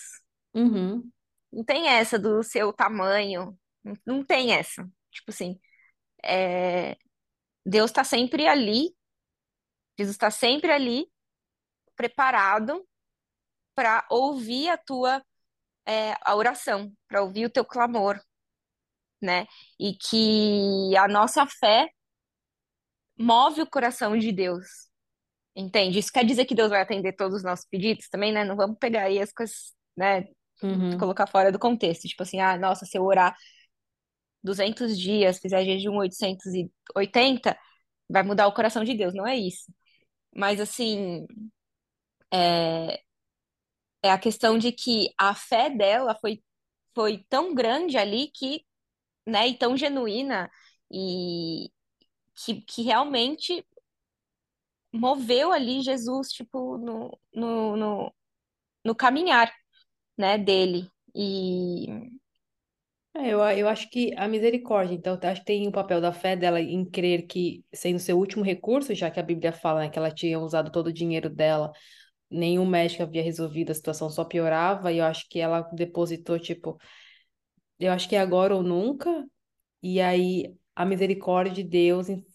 Uhum, 0.54 1.12
Não 1.52 1.64
tem 1.64 1.88
essa 1.88 2.18
do 2.20 2.44
seu 2.44 2.74
tamanho. 2.74 3.58
Não, 3.84 3.94
não 4.06 4.24
tem 4.26 4.54
essa. 4.54 4.84
Tipo 5.12 5.32
assim, 5.32 5.60
é, 6.24 6.98
Deus 7.66 7.92
está 7.92 8.04
sempre 8.04 8.48
ali, 8.48 8.96
Jesus 9.98 10.16
está 10.16 10.32
sempre 10.32 10.72
ali, 10.72 11.08
preparado 11.96 12.86
para 13.76 14.06
ouvir 14.10 14.70
a 14.70 14.78
tua 14.78 15.24
é, 15.86 16.14
a 16.22 16.36
oração, 16.36 16.92
para 17.08 17.22
ouvir 17.22 17.46
o 17.46 17.50
teu 17.50 17.66
clamor, 17.66 18.20
né? 19.22 19.48
E 19.80 19.96
que 19.96 20.96
a 20.98 21.08
nossa 21.08 21.46
fé 21.46 21.90
move 23.18 23.62
o 23.62 23.70
coração 23.70 24.18
de 24.18 24.32
Deus, 24.32 24.90
Entende? 25.56 26.00
Isso 26.00 26.12
quer 26.12 26.26
dizer 26.26 26.46
que 26.46 26.56
Deus 26.56 26.70
vai 26.70 26.82
atender 26.82 27.14
todos 27.14 27.38
os 27.38 27.44
nossos 27.44 27.66
pedidos 27.66 28.10
também, 28.10 28.34
né? 28.34 28.44
Não 28.44 28.56
vamos 28.56 28.78
pegar 28.80 29.04
aí 29.04 29.20
as 29.20 29.32
coisas, 29.32 29.74
né? 29.96 30.28
Uhum. 30.64 30.98
Colocar 30.98 31.28
fora 31.28 31.52
do 31.52 31.60
contexto. 31.60 32.08
Tipo 32.08 32.24
assim, 32.24 32.40
ah, 32.40 32.58
nossa, 32.58 32.86
se 32.86 32.98
eu 32.98 33.04
orar 33.04 33.36
200 34.44 34.98
dias, 35.00 35.40
fizer 35.40 35.64
jejum 35.66 35.96
880, 35.98 37.58
vai 38.10 38.24
mudar 38.24 38.48
o 38.48 38.54
coração 38.54 38.84
de 38.84 38.94
Deus. 38.96 39.14
Não 39.14 39.28
é 39.28 39.38
isso. 39.38 39.72
Mas, 40.36 40.60
assim, 40.60 41.28
é, 42.32 43.04
é 44.02 44.12
a 44.12 44.18
questão 44.20 44.58
de 44.58 44.72
que 44.72 45.10
a 45.18 45.34
fé 45.36 45.70
dela 45.70 46.16
foi, 46.16 46.44
foi 46.96 47.26
tão 47.30 47.54
grande 47.56 47.98
ali 47.98 48.30
que, 48.34 48.66
né, 49.28 49.50
e 49.50 49.58
tão 49.58 49.78
genuína 49.78 50.52
e 50.92 51.72
que, 52.36 52.62
que 52.64 52.84
realmente 52.84 53.66
moveu 54.92 55.52
ali 55.52 55.82
Jesus, 55.82 56.30
tipo, 56.30 56.78
no, 56.78 57.20
no, 57.34 57.76
no, 57.78 58.14
no 58.86 58.96
caminhar, 58.96 59.54
né, 60.18 60.38
dele. 60.38 60.90
E 61.16 61.88
É, 63.16 63.30
eu, 63.32 63.40
eu 63.42 63.68
acho 63.70 63.90
que 63.92 64.12
a 64.18 64.28
misericórdia, 64.28 64.96
então, 64.96 65.20
eu 65.22 65.30
acho 65.30 65.42
que 65.42 65.46
tem 65.46 65.68
o 65.68 65.72
papel 65.72 66.02
da 66.02 66.12
fé 66.12 66.36
dela 66.36 66.60
em 66.60 66.84
crer 66.84 67.28
que, 67.28 67.64
sendo 67.74 68.00
seu 68.00 68.18
último 68.18 68.44
recurso, 68.44 68.94
já 68.96 69.12
que 69.12 69.20
a 69.20 69.24
Bíblia 69.24 69.54
fala, 69.54 69.82
né, 69.82 69.90
que 69.90 70.00
ela 70.00 70.10
tinha 70.12 70.40
usado 70.40 70.72
todo 70.72 70.88
o 70.88 70.94
dinheiro 70.94 71.30
dela, 71.30 71.72
nenhum 72.30 72.66
médico 72.66 73.04
havia 73.04 73.24
resolvido, 73.24 73.72
a 73.72 73.76
situação 73.76 74.10
só 74.10 74.26
piorava, 74.26 74.92
e 74.92 75.00
eu 75.00 75.06
acho 75.06 75.28
que 75.30 75.40
ela 75.40 75.62
depositou, 75.74 76.40
tipo, 76.40 76.78
eu 77.80 77.92
acho 77.92 78.08
que 78.08 78.16
é 78.16 78.20
agora 78.20 78.56
ou 78.56 78.64
nunca, 78.64 79.26
e 79.84 80.02
aí 80.02 80.56
a 80.76 80.86
misericórdia 80.86 81.54
de 81.54 81.64
Deus 81.64 82.10
em, 82.10 82.26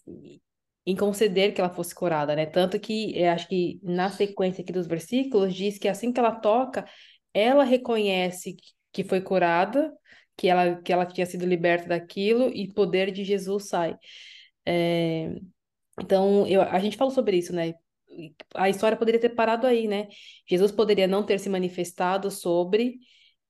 em 0.85 0.95
conceder 0.95 1.53
que 1.53 1.61
ela 1.61 1.69
fosse 1.69 1.93
curada, 1.95 2.35
né? 2.35 2.45
Tanto 2.45 2.79
que 2.79 3.17
eu 3.17 3.29
acho 3.31 3.47
que 3.47 3.79
na 3.83 4.09
sequência 4.09 4.61
aqui 4.63 4.71
dos 4.73 4.87
versículos 4.87 5.53
diz 5.55 5.77
que 5.77 5.87
assim 5.87 6.11
que 6.11 6.19
ela 6.19 6.31
toca, 6.35 6.85
ela 7.33 7.63
reconhece 7.63 8.55
que 8.91 9.03
foi 9.03 9.21
curada, 9.21 9.93
que 10.39 10.47
ela, 10.47 10.81
que 10.81 10.93
ela 10.93 11.05
tinha 11.05 11.25
sido 11.25 11.45
liberta 11.45 11.89
daquilo 11.89 12.47
e 12.47 12.71
poder 12.71 13.11
de 13.11 13.25
Jesus 13.25 13.67
sai. 13.67 13.97
É, 14.65 15.35
então, 16.01 16.47
eu, 16.47 16.61
a 16.61 16.79
gente 16.79 16.95
falou 16.95 17.13
sobre 17.13 17.35
isso, 17.37 17.53
né? 17.53 17.73
A 18.55 18.69
história 18.69 18.97
poderia 18.97 19.19
ter 19.19 19.29
parado 19.35 19.67
aí, 19.67 19.85
né? 19.85 20.07
Jesus 20.49 20.71
poderia 20.71 21.07
não 21.07 21.25
ter 21.25 21.39
se 21.39 21.49
manifestado 21.49 22.31
sobre 22.31 22.99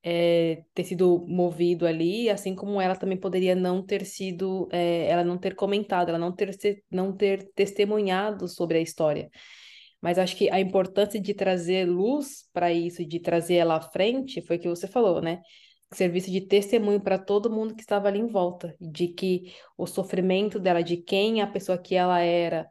é, 0.02 0.64
ter 0.74 0.84
sido 0.84 1.28
movido 1.28 1.86
ali, 1.86 2.28
assim 2.28 2.56
como 2.56 2.82
ela 2.82 2.96
também 2.96 3.18
poderia 3.20 3.54
não 3.54 3.86
ter 3.86 4.04
sido, 4.04 4.68
é, 4.72 5.06
ela 5.08 5.24
não 5.24 5.38
ter 5.38 5.54
comentado, 5.56 6.10
ela 6.10 6.18
não 6.18 6.36
ter, 6.36 6.50
não 6.90 7.16
ter 7.16 7.52
testemunhado 7.54 8.48
sobre 8.48 8.80
a 8.80 8.82
história. 8.82 9.30
Mas 10.02 10.18
acho 10.18 10.36
que 10.36 10.50
a 10.50 10.60
importância 10.60 11.22
de 11.22 11.36
trazer 11.36 11.86
luz 11.86 12.50
para 12.52 12.74
isso, 12.74 13.06
de 13.06 13.20
trazer 13.20 13.56
ela 13.58 13.76
à 13.76 13.82
frente, 13.82 14.42
foi 14.42 14.58
o 14.58 14.60
que 14.60 14.70
você 14.70 14.88
falou, 14.88 15.22
né? 15.22 15.40
Serviço 15.94 16.32
de 16.32 16.42
testemunho 16.42 17.02
para 17.02 17.18
todo 17.18 17.50
mundo 17.50 17.74
que 17.76 17.82
estava 17.82 18.08
ali 18.08 18.20
em 18.20 18.28
volta, 18.28 18.76
de 18.80 19.08
que 19.08 19.56
o 19.78 19.88
sofrimento 19.88 20.60
dela, 20.60 20.84
de 20.84 20.98
quem 20.98 21.42
a 21.42 21.48
pessoa 21.48 21.78
que 21.80 21.96
ela 21.96 22.20
era, 22.20 22.70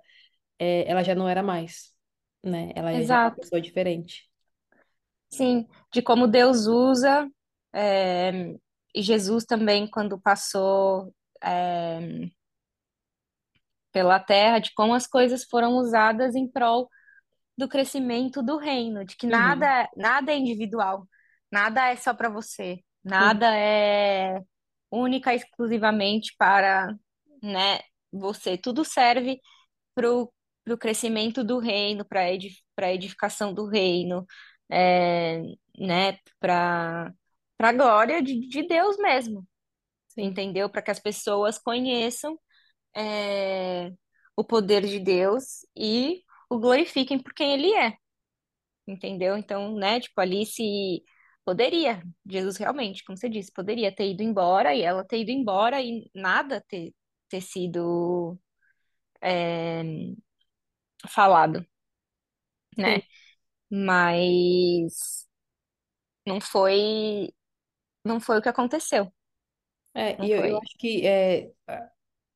é, 0.59 0.91
ela 0.91 1.03
já 1.05 1.15
não 1.15 1.29
era 1.29 1.43
mais, 1.43 1.95
né? 2.45 2.73
Ela 2.77 2.95
já 2.95 3.01
era 3.05 3.15
uma 3.23 3.33
pessoa 3.37 3.61
diferente. 3.61 4.29
sim, 5.31 5.67
de 5.93 6.03
como 6.03 6.27
Deus 6.27 6.67
usa, 6.67 7.29
é, 7.73 8.55
e 8.95 9.03
Jesus 9.03 9.45
também, 9.45 9.89
quando 9.91 10.21
passou, 10.21 11.15
é, 11.43 12.29
pela 13.93 14.21
terra, 14.21 14.59
de 14.59 14.73
como 14.75 14.95
as 14.95 15.07
coisas 15.07 15.45
foram 15.45 15.77
usadas 15.77 16.35
em 16.35 16.47
prol 16.51 16.89
do 17.59 17.69
crescimento 17.69 18.43
do 18.43 18.59
reino, 18.59 19.05
de 19.05 19.17
que 19.17 19.27
Uhum, 19.29 19.73
nada, 19.73 19.89
nada 19.97 20.33
é 20.33 20.39
individual, 20.39 21.09
nada 21.53 21.89
é 21.91 21.97
só 21.97 22.15
para 22.15 22.29
você, 22.31 22.81
nada 23.09 23.57
é 23.57 24.41
única 24.91 25.33
e 25.35 25.37
exclusivamente 25.37 26.35
para, 26.39 26.95
né, 27.43 27.81
você. 28.13 28.57
Tudo 28.59 28.85
serve 28.85 29.41
para 29.95 30.11
o 30.13 30.33
crescimento 30.79 31.45
do 31.45 31.59
reino, 31.59 32.05
para 32.05 32.23
para 32.77 32.95
edificação 32.95 33.53
do 33.55 33.67
reino, 33.67 34.27
é, 34.71 35.43
né, 35.79 36.19
para 36.41 37.13
para 37.57 37.71
a 37.71 37.73
glória 37.73 38.23
de, 38.23 38.49
de 38.49 38.69
Deus 38.69 38.97
mesmo, 38.99 39.47
entendeu? 40.17 40.71
Para 40.71 40.83
que 40.83 40.91
as 40.93 41.01
pessoas 41.01 41.59
conheçam 41.59 42.39
é, 42.97 43.93
o 44.37 44.45
poder 44.45 44.87
de 44.87 45.01
Deus 45.01 45.67
e 45.77 46.23
o 46.51 46.59
glorifiquem 46.59 47.19
por 47.23 47.35
quem 47.35 47.55
ele 47.55 47.75
é, 47.75 47.97
entendeu? 48.87 49.37
Então, 49.37 49.75
né, 49.77 50.01
tipo, 50.01 50.21
ali 50.21 50.47
se 50.47 51.03
poderia, 51.49 52.03
Jesus 52.29 52.59
realmente, 52.59 53.03
como 53.05 53.17
você 53.17 53.27
disse, 53.27 53.51
poderia 53.51 53.91
ter 53.95 54.11
ido 54.11 54.23
embora 54.23 54.75
e 54.75 54.83
ela 54.83 55.03
ter 55.03 55.21
ido 55.23 55.31
embora 55.31 55.81
e 55.81 56.11
nada 56.15 56.63
ter, 56.69 56.95
ter 57.27 57.41
sido 57.41 58.39
é, 59.23 59.83
falado, 61.09 61.67
sim. 62.77 62.83
né? 62.83 63.03
Mas 63.71 65.27
não 66.27 66.41
foi, 66.41 67.33
não 68.05 68.21
foi 68.21 68.39
o 68.39 68.43
que 68.43 68.49
aconteceu, 68.49 69.13
É, 69.95 70.17
não 70.19 70.25
e 70.25 70.31
eu, 70.31 70.45
eu 70.45 70.59
acho 70.59 70.77
que, 70.79 71.07
é, 71.07 71.51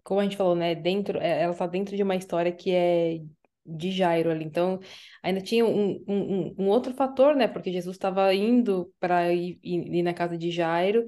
como 0.04 0.20
a 0.20 0.24
gente 0.24 0.36
falou, 0.36 0.54
né, 0.56 0.74
dentro, 0.74 1.18
é, 1.18 1.42
ela 1.42 1.52
está 1.52 1.66
dentro 1.66 1.96
de 1.96 2.02
uma 2.02 2.16
história 2.16 2.52
que 2.52 2.70
é 2.72 3.20
de 3.64 3.90
Jairo 3.90 4.30
ali. 4.30 4.44
Então, 4.44 4.80
ainda 5.22 5.40
tinha 5.40 5.64
um, 5.64 6.02
um, 6.08 6.54
um 6.58 6.68
outro 6.68 6.92
fator, 6.94 7.34
né, 7.34 7.46
porque 7.46 7.72
Jesus 7.72 7.96
estava 7.96 8.34
indo 8.34 8.92
para 8.98 9.32
ir, 9.32 9.58
ir, 9.62 10.02
na 10.02 10.12
casa 10.12 10.36
de 10.36 10.50
Jairo, 10.50 11.04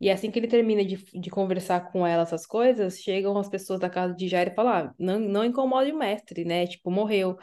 e 0.00 0.10
assim 0.10 0.30
que 0.30 0.38
ele 0.38 0.48
termina 0.48 0.84
de, 0.84 0.96
de 0.96 1.30
conversar 1.30 1.92
com 1.92 2.06
ela 2.06 2.24
essas 2.24 2.44
coisas, 2.44 2.98
chegam 2.98 3.38
as 3.38 3.48
pessoas 3.48 3.80
da 3.80 3.88
casa 3.88 4.14
de 4.14 4.28
Jairo 4.28 4.50
e 4.50 4.54
falam, 4.54 4.72
ah, 4.72 4.94
não, 4.98 5.18
não 5.20 5.44
incomode 5.44 5.92
o 5.92 5.98
mestre, 5.98 6.44
né, 6.44 6.66
tipo, 6.66 6.90
morreu. 6.90 7.36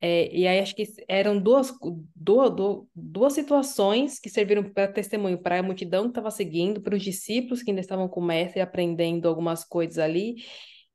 É, 0.00 0.28
e 0.36 0.46
aí 0.46 0.58
acho 0.58 0.74
que 0.74 0.84
eram 1.08 1.38
duas, 1.40 1.72
duas, 2.14 2.52
duas 2.94 3.32
situações 3.32 4.18
que 4.18 4.28
serviram 4.28 4.62
para 4.62 4.86
testemunho 4.86 5.38
para 5.38 5.58
a 5.58 5.62
multidão 5.62 6.02
que 6.02 6.10
estava 6.10 6.30
seguindo, 6.30 6.82
para 6.82 6.94
os 6.94 7.02
discípulos 7.02 7.62
que 7.62 7.70
ainda 7.70 7.80
estavam 7.80 8.06
com 8.06 8.20
o 8.20 8.24
mestre 8.24 8.60
aprendendo 8.60 9.26
algumas 9.26 9.64
coisas 9.64 9.98
ali. 9.98 10.34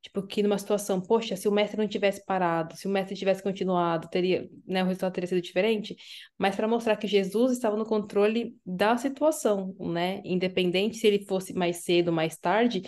Tipo, 0.02 0.22
que 0.26 0.42
numa 0.42 0.56
situação, 0.58 0.98
poxa, 1.00 1.36
se 1.36 1.46
o 1.46 1.52
mestre 1.52 1.78
não 1.78 1.86
tivesse 1.86 2.24
parado, 2.24 2.74
se 2.74 2.86
o 2.86 2.90
mestre 2.90 3.14
tivesse 3.14 3.42
continuado, 3.42 4.08
teria, 4.08 4.48
né, 4.66 4.82
o 4.82 4.86
resultado 4.86 5.12
teria 5.12 5.28
sido 5.28 5.42
diferente. 5.42 5.94
Mas 6.38 6.56
para 6.56 6.66
mostrar 6.66 6.96
que 6.96 7.06
Jesus 7.06 7.52
estava 7.52 7.76
no 7.76 7.84
controle 7.84 8.56
da 8.64 8.96
situação, 8.96 9.74
né? 9.78 10.22
Independente 10.24 10.96
se 10.96 11.06
ele 11.06 11.24
fosse 11.26 11.52
mais 11.52 11.84
cedo, 11.84 12.10
mais 12.10 12.38
tarde, 12.38 12.82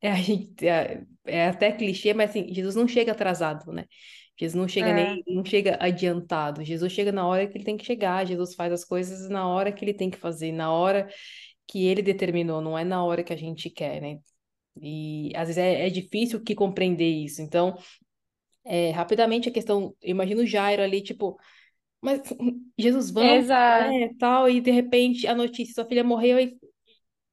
é, 0.00 0.10
a 0.10 0.16
gente, 0.16 0.66
é, 0.66 1.02
é 1.24 1.48
até 1.48 1.70
clichê, 1.72 2.14
mas 2.14 2.30
assim, 2.30 2.52
Jesus 2.52 2.74
não 2.74 2.88
chega 2.88 3.12
atrasado, 3.12 3.72
né? 3.72 3.84
Jesus 4.38 4.54
não 4.56 4.66
chega 4.66 4.88
É, 4.88 4.94
nem, 4.94 5.22
não 5.28 5.44
chega 5.44 5.76
adiantado. 5.80 6.64
Jesus 6.64 6.92
chega 6.92 7.12
na 7.12 7.26
hora 7.26 7.46
que 7.46 7.56
ele 7.56 7.64
tem 7.64 7.76
que 7.76 7.84
chegar. 7.84 8.26
Jesus 8.26 8.54
faz 8.54 8.72
as 8.72 8.84
coisas 8.84 9.28
na 9.28 9.46
hora 9.46 9.70
que 9.72 9.84
ele 9.84 9.94
tem 9.94 10.10
que 10.10 10.18
fazer, 10.18 10.52
na 10.52 10.72
hora 10.72 11.08
que 11.68 11.86
ele 11.86 12.02
determinou, 12.02 12.60
não 12.60 12.76
é 12.76 12.84
na 12.84 13.04
hora 13.04 13.22
que 13.22 13.32
a 13.32 13.36
gente 13.36 13.70
quer, 13.70 14.00
né? 14.00 14.18
E 14.80 15.32
às 15.36 15.48
vezes 15.48 15.58
é, 15.58 15.86
é 15.86 15.90
difícil 15.90 16.42
que 16.42 16.54
compreender 16.54 17.08
isso. 17.08 17.42
Então, 17.42 17.76
é, 18.64 18.90
rapidamente 18.92 19.48
a 19.48 19.52
questão, 19.52 19.94
eu 20.02 20.10
imagino 20.10 20.42
o 20.42 20.46
Jairo 20.46 20.82
ali, 20.82 21.02
tipo, 21.02 21.38
mas 22.02 22.20
Jesus, 22.78 23.12
exato. 23.16 23.94
né, 23.94 24.14
tal, 24.18 24.48
e 24.50 24.60
de 24.60 24.70
repente 24.72 25.26
a 25.26 25.34
notícia, 25.34 25.74
sua 25.74 25.86
filha 25.86 26.04
morreu 26.04 26.38
e 26.40 26.58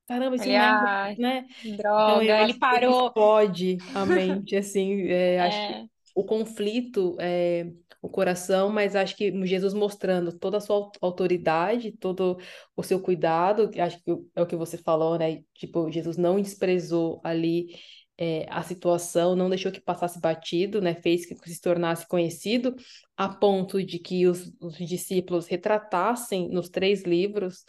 caramba, 0.07 0.35
esse 0.35 0.49
Ele, 0.49 0.55
mestre, 0.55 0.89
ai, 0.89 1.15
né? 1.17 1.47
Então, 1.93 2.21
droga, 2.23 2.39
acho 2.41 2.55
ele 2.57 2.57
parou. 2.59 3.13
explode 3.13 3.85
a 3.93 4.05
mente, 4.05 4.55
assim, 4.55 5.07
é, 5.09 5.41
acho 5.41 5.61
que 5.63 5.73
É, 5.73 5.87
o 6.15 6.23
conflito 6.25 7.17
é 7.19 7.71
o 8.01 8.09
coração, 8.09 8.69
mas 8.69 8.95
acho 8.95 9.15
que 9.15 9.31
Jesus 9.45 9.73
mostrando 9.73 10.37
toda 10.37 10.57
a 10.57 10.59
sua 10.61 10.75
au- 10.77 10.91
autoridade, 11.01 11.91
todo 11.93 12.37
o 12.75 12.83
seu 12.83 12.99
cuidado, 13.01 13.69
acho 13.79 14.01
que 14.03 14.11
é 14.35 14.41
o 14.41 14.47
que 14.47 14.55
você 14.55 14.77
falou, 14.77 15.17
né? 15.19 15.43
Tipo, 15.53 15.89
Jesus 15.91 16.17
não 16.17 16.41
desprezou 16.41 17.21
ali 17.23 17.75
é, 18.17 18.45
a 18.49 18.63
situação, 18.63 19.35
não 19.35 19.49
deixou 19.49 19.71
que 19.71 19.81
passasse 19.81 20.19
batido, 20.19 20.81
né? 20.81 20.95
Fez 20.95 21.25
que 21.25 21.35
se 21.49 21.61
tornasse 21.61 22.07
conhecido, 22.07 22.75
a 23.15 23.29
ponto 23.29 23.83
de 23.83 23.99
que 23.99 24.27
os, 24.27 24.51
os 24.59 24.77
discípulos 24.77 25.47
retratassem 25.47 26.49
nos 26.49 26.69
três 26.69 27.03
livros 27.03 27.63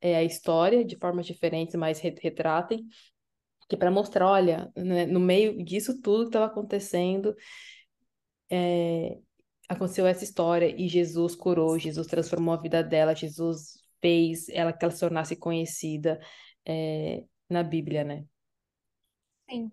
é, 0.00 0.16
a 0.16 0.22
história 0.24 0.84
de 0.84 0.96
formas 0.96 1.26
diferentes, 1.26 1.74
mas 1.74 1.98
re- 2.00 2.14
retratem 2.22 2.86
que 3.68 3.76
para 3.76 3.90
mostrar, 3.90 4.26
olha, 4.28 4.70
né, 4.76 5.06
no 5.06 5.20
meio 5.20 5.64
disso 5.64 6.00
tudo 6.02 6.22
que 6.24 6.28
estava 6.30 6.46
acontecendo, 6.46 7.34
é, 8.50 9.18
aconteceu 9.68 10.06
essa 10.06 10.24
história 10.24 10.74
e 10.80 10.88
Jesus 10.88 11.34
curou, 11.36 11.78
Jesus 11.78 12.06
transformou 12.06 12.54
a 12.54 12.58
vida 12.60 12.82
dela, 12.82 13.14
Jesus 13.14 13.74
fez 14.00 14.48
ela 14.50 14.72
que 14.72 14.84
ela 14.84 14.92
se 14.92 15.00
tornasse 15.00 15.36
conhecida 15.36 16.20
é, 16.66 17.24
na 17.50 17.62
Bíblia, 17.62 18.04
né? 18.04 18.24
sim, 19.50 19.70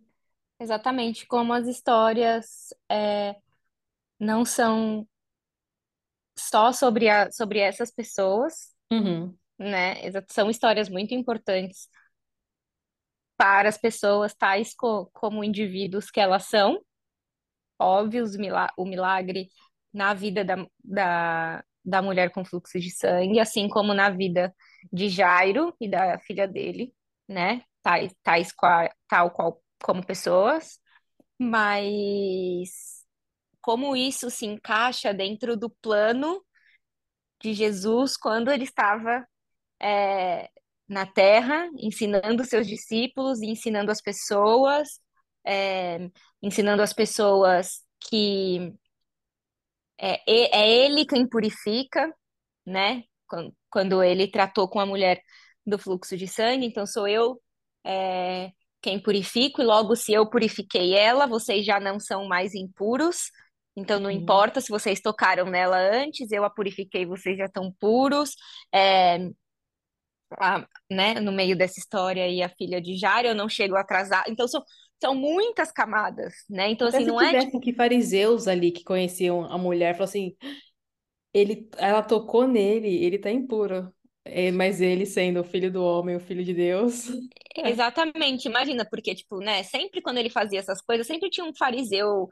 exatamente 0.59 1.27
como 1.27 1.53
as 1.53 1.67
histórias. 1.67 2.73
é, 2.89 3.35
não 4.19 4.45
são 4.45 5.07
só 6.37 6.71
sobre, 6.71 7.09
a, 7.09 7.31
sobre 7.31 7.59
essas 7.59 7.91
pessoas, 7.91 8.73
Uhum. 8.91 9.37
né? 9.59 9.95
São 10.29 10.49
histórias 10.49 10.89
muito 10.89 11.13
importantes 11.13 11.89
para 13.37 13.69
as 13.69 13.77
pessoas, 13.77 14.33
tais 14.33 14.73
co- 14.75 15.07
como 15.13 15.43
indivíduos 15.43 16.09
que 16.11 16.19
elas 16.19 16.45
são. 16.45 16.79
Óbvios, 17.79 18.35
o 18.35 18.39
mila- 18.39 18.71
o 18.77 18.85
milagre 18.85 19.49
na 19.95 20.13
vida 20.13 20.43
da, 20.43 20.67
da, 20.83 21.63
da 21.83 22.01
mulher 22.01 22.29
com 22.31 22.43
fluxo 22.43 22.77
de 22.79 22.91
sangue, 22.91 23.39
assim 23.39 23.69
como 23.69 23.93
na 23.93 24.09
vida 24.09 24.53
de 24.91 25.07
Jairo 25.07 25.73
e 25.79 25.89
da 25.89 26.19
filha 26.19 26.45
dele, 26.45 26.93
né? 27.27 27.63
Tais, 27.81 28.13
tais 28.21 28.51
qual, 28.51 28.89
tal 29.07 29.31
qual 29.31 29.63
como 29.81 30.05
pessoas, 30.05 30.79
mas 31.39 33.05
como 33.61 33.95
isso 33.95 34.29
se 34.29 34.45
encaixa 34.45 35.13
dentro 35.13 35.55
do 35.55 35.69
plano 35.69 36.43
de 37.41 37.53
Jesus 37.53 38.17
quando 38.17 38.51
ele 38.51 38.65
estava 38.65 39.25
é, 39.81 40.49
na 40.89 41.05
terra, 41.05 41.69
ensinando 41.77 42.43
seus 42.43 42.67
discípulos, 42.67 43.41
ensinando 43.41 43.91
as 43.91 44.01
pessoas, 44.01 44.99
é, 45.45 46.09
ensinando 46.41 46.81
as 46.81 46.91
pessoas 46.91 47.81
que 48.09 48.73
é, 49.99 50.21
e- 50.29 50.49
é 50.53 50.69
ele 50.85 51.05
quem 51.05 51.27
purifica, 51.27 52.13
né? 52.65 53.03
Quan- 53.27 53.51
Quando 53.69 54.03
ele 54.03 54.27
tratou 54.31 54.69
com 54.69 54.79
a 54.79 54.85
mulher 54.85 55.21
do 55.65 55.77
fluxo 55.79 56.17
de 56.17 56.27
sangue, 56.27 56.65
então 56.67 56.85
sou 56.85 57.07
eu 57.07 57.41
é, 57.85 58.51
quem 58.81 58.99
purifico, 59.01 59.61
e 59.61 59.65
logo 59.65 59.95
se 59.95 60.13
eu 60.13 60.29
purifiquei 60.29 60.95
ela, 60.95 61.25
vocês 61.27 61.65
já 61.65 61.79
não 61.79 61.99
são 61.99 62.27
mais 62.27 62.53
impuros. 62.55 63.31
Então 63.75 63.99
não 63.99 64.09
Uhum. 64.11 64.17
importa 64.17 64.61
se 64.61 64.69
vocês 64.69 65.01
tocaram 65.01 65.45
nela 65.49 65.77
antes, 65.77 66.31
eu 66.31 66.43
a 66.45 66.49
purifiquei, 66.49 67.05
vocês 67.05 67.37
já 67.37 67.45
estão 67.45 67.71
puros. 67.79 68.31
É, 68.73 69.19
a- 70.39 70.65
né, 70.89 71.15
no 71.19 71.31
meio 71.31 71.57
dessa 71.57 71.79
história 71.79 72.23
aí 72.23 72.41
a 72.41 72.49
filha 72.49 72.81
de 72.81 72.97
Jairo, 72.97 73.27
eu 73.29 73.35
não 73.35 73.47
chego 73.49 73.75
atrasada. 73.75 74.29
Então 74.29 74.47
são, 74.47 74.63
são 75.01 75.15
muitas 75.15 75.71
camadas, 75.71 76.33
né? 76.49 76.69
Então 76.71 76.87
Até 76.87 76.99
assim, 76.99 77.05
não 77.05 77.19
é 77.21 77.35
tipo 77.35 77.59
que 77.59 77.73
fariseus 77.73 78.47
ali 78.47 78.71
que 78.71 78.83
conheciam 78.83 79.45
a 79.45 79.57
mulher, 79.57 79.93
falaram 79.93 80.05
assim, 80.05 80.35
ele, 81.33 81.69
ela 81.77 82.01
tocou 82.03 82.47
nele, 82.47 82.87
ele 83.03 83.19
tá 83.19 83.31
impuro. 83.31 83.93
É, 84.23 84.51
mas 84.51 84.81
ele 84.81 85.05
sendo 85.05 85.41
o 85.41 85.43
filho 85.43 85.71
do 85.71 85.83
homem, 85.83 86.15
o 86.15 86.19
filho 86.19 86.43
de 86.43 86.53
Deus. 86.53 87.09
É. 87.63 87.69
exatamente, 87.69 88.47
imagina, 88.47 88.85
porque 88.89 89.15
tipo, 89.15 89.39
né, 89.39 89.63
sempre 89.63 90.01
quando 90.01 90.17
ele 90.17 90.29
fazia 90.29 90.59
essas 90.59 90.81
coisas, 90.81 91.07
sempre 91.07 91.29
tinha 91.29 91.45
um 91.45 91.55
fariseu 91.55 92.29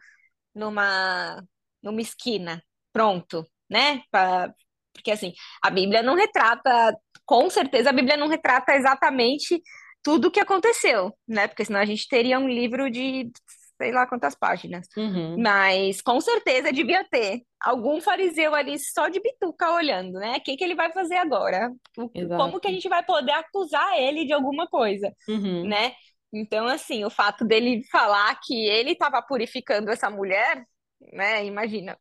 numa 0.56 1.44
numa 1.84 2.02
esquina, 2.02 2.64
pronto, 2.94 3.46
né? 3.70 4.04
Pra- 4.12 4.54
porque 4.94 5.12
assim, 5.12 5.34
a 5.64 5.70
Bíblia 5.72 6.04
não 6.04 6.16
retrata, 6.16 6.96
com 7.26 7.50
certeza 7.50 7.90
a 7.92 7.94
Bíblia 7.94 8.18
não 8.18 8.28
retrata 8.30 8.74
exatamente 8.76 9.62
tudo 10.04 10.28
o 10.28 10.32
que 10.32 10.40
aconteceu, 10.40 11.14
né? 11.28 11.48
Porque 11.48 11.66
senão 11.66 11.80
a 11.80 11.86
gente 11.86 12.08
teria 12.08 12.40
um 12.40 12.48
livro 12.48 12.90
de 12.92 13.32
sei 13.78 13.92
lá 13.92 14.06
quantas 14.08 14.36
páginas. 14.36 14.88
Uhum. 14.96 15.42
Mas 15.42 16.02
com 16.02 16.22
certeza 16.22 16.72
devia 16.72 17.04
ter 17.06 17.42
algum 17.60 18.00
fariseu 18.02 18.54
ali 18.54 18.78
só 18.80 19.10
de 19.10 19.20
bituca 19.20 19.72
olhando, 19.74 20.20
né? 20.20 20.38
O 20.38 20.42
que 20.42 20.56
que 20.56 20.64
ele 20.64 20.76
vai 20.76 20.92
fazer 20.94 21.16
agora? 21.18 21.72
O- 21.98 22.10
Como 22.38 22.60
que 22.60 22.68
a 22.68 22.72
gente 22.72 22.88
vai 22.88 23.04
poder 23.04 23.32
acusar 23.32 23.98
ele 24.00 24.26
de 24.26 24.34
alguma 24.34 24.68
coisa, 24.68 25.12
Uhum. 25.28 25.68
né? 25.68 25.94
Então, 26.32 26.68
assim, 26.68 27.04
o 27.06 27.10
fato 27.10 27.46
dele 27.46 27.84
falar 27.92 28.40
que 28.44 28.54
ele 28.68 28.92
estava 28.92 29.22
purificando 29.22 29.92
essa 29.92 30.10
mulher, 30.10 30.66
né? 31.12 31.46
Imagina 31.46 31.98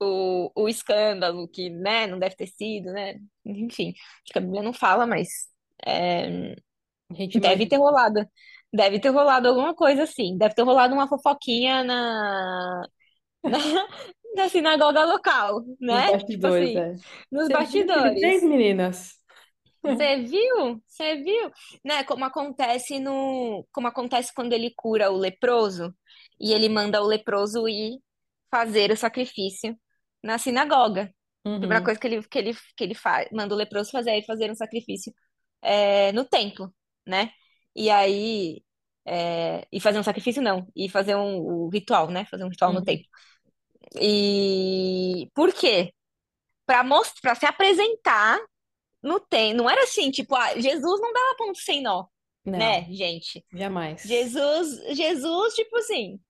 o, 0.00 0.50
o 0.54 0.68
escândalo 0.68 1.48
que, 1.48 1.70
né? 1.70 2.06
Não 2.06 2.18
deve 2.18 2.36
ter 2.36 2.46
sido, 2.46 2.92
né? 2.92 3.14
Enfim, 3.44 3.94
acho 4.24 4.32
que 4.32 4.38
a 4.38 4.40
Bíblia 4.42 4.62
não 4.62 4.72
fala, 4.72 5.06
mas 5.06 5.28
é, 5.86 6.56
Gente 7.12 7.38
deve 7.40 7.66
ter 7.66 7.76
imagina. 7.76 7.78
rolado. 7.78 8.26
Deve 8.72 8.98
ter 9.00 9.10
rolado 9.10 9.48
alguma 9.48 9.74
coisa 9.74 10.04
assim. 10.04 10.36
Deve 10.38 10.54
ter 10.54 10.62
rolado 10.62 10.94
uma 10.94 11.08
fofoquinha 11.08 11.84
na, 11.84 12.82
na, 13.46 13.58
na 14.36 14.48
sinagoga 14.48 15.04
local, 15.04 15.64
Nos 15.88 16.04
né? 16.04 16.16
Tipo 16.30 16.46
bastidores, 16.46 16.48
assim, 16.48 16.86
é. 16.86 17.00
nos 17.32 17.48
Você 17.48 17.50
bastidores. 17.50 18.42
meninas? 18.42 19.18
Você 19.82 20.16
viu? 20.22 20.82
Você 20.86 21.16
viu? 21.22 21.50
Né, 21.84 22.04
como 22.04 22.24
acontece 22.24 22.98
no, 22.98 23.66
como 23.72 23.86
acontece 23.88 24.32
quando 24.34 24.52
ele 24.52 24.72
cura 24.76 25.10
o 25.10 25.16
leproso 25.16 25.94
e 26.40 26.52
ele 26.54 26.68
manda 26.68 27.02
o 27.02 27.06
leproso 27.06 27.68
ir 27.68 27.98
fazer 28.50 28.90
o 28.90 28.96
sacrifício 28.96 29.78
na 30.22 30.38
sinagoga. 30.38 31.12
A 31.56 31.58
primeira 31.60 31.82
Uhum. 31.82 31.84
coisa 31.84 32.00
que 32.00 32.06
ele, 32.06 32.22
que 32.28 32.38
ele, 32.38 32.54
que 32.76 32.84
ele 32.84 32.94
faz, 32.94 33.28
manda 33.32 33.54
o 33.54 33.58
leproso 33.58 33.90
fazer 33.90 34.12
é 34.12 34.22
fazer 34.24 34.50
um 34.50 34.54
sacrifício 34.54 35.12
é, 35.62 36.12
no 36.12 36.24
templo, 36.24 36.74
né? 37.06 37.32
E 37.74 37.90
aí, 37.90 38.62
é, 39.06 39.66
e 39.72 39.80
fazer 39.80 39.98
um 39.98 40.02
sacrifício 40.02 40.42
não, 40.42 40.66
e 40.76 40.88
fazer 40.88 41.16
um, 41.16 41.38
o 41.40 41.68
ritual, 41.68 42.10
né? 42.10 42.24
Fazer 42.26 42.44
um 42.44 42.48
ritual 42.48 42.72
no 42.72 42.80
Uhum. 42.80 42.84
templo. 42.84 43.06
E 44.00 45.30
por 45.34 45.52
quê? 45.52 45.92
Para 46.66 46.84
mostrar, 46.84 47.20
para 47.22 47.34
se 47.36 47.46
apresentar 47.46 48.40
no 49.02 49.20
templo. 49.20 49.58
Não 49.64 49.70
era 49.70 49.82
assim, 49.84 50.10
tipo, 50.10 50.34
ah, 50.36 50.58
Jesus 50.60 51.00
não 51.00 51.12
dava 51.12 51.36
ponto 51.38 51.58
sem 51.60 51.82
nó, 51.82 52.06
né, 52.56 52.84
Não, 52.84 52.92
gente? 52.92 53.44
jamais. 53.52 54.02
Jesus, 54.04 54.96
Jesus, 54.96 55.54
tipo 55.54 55.76
assim, 55.78 56.20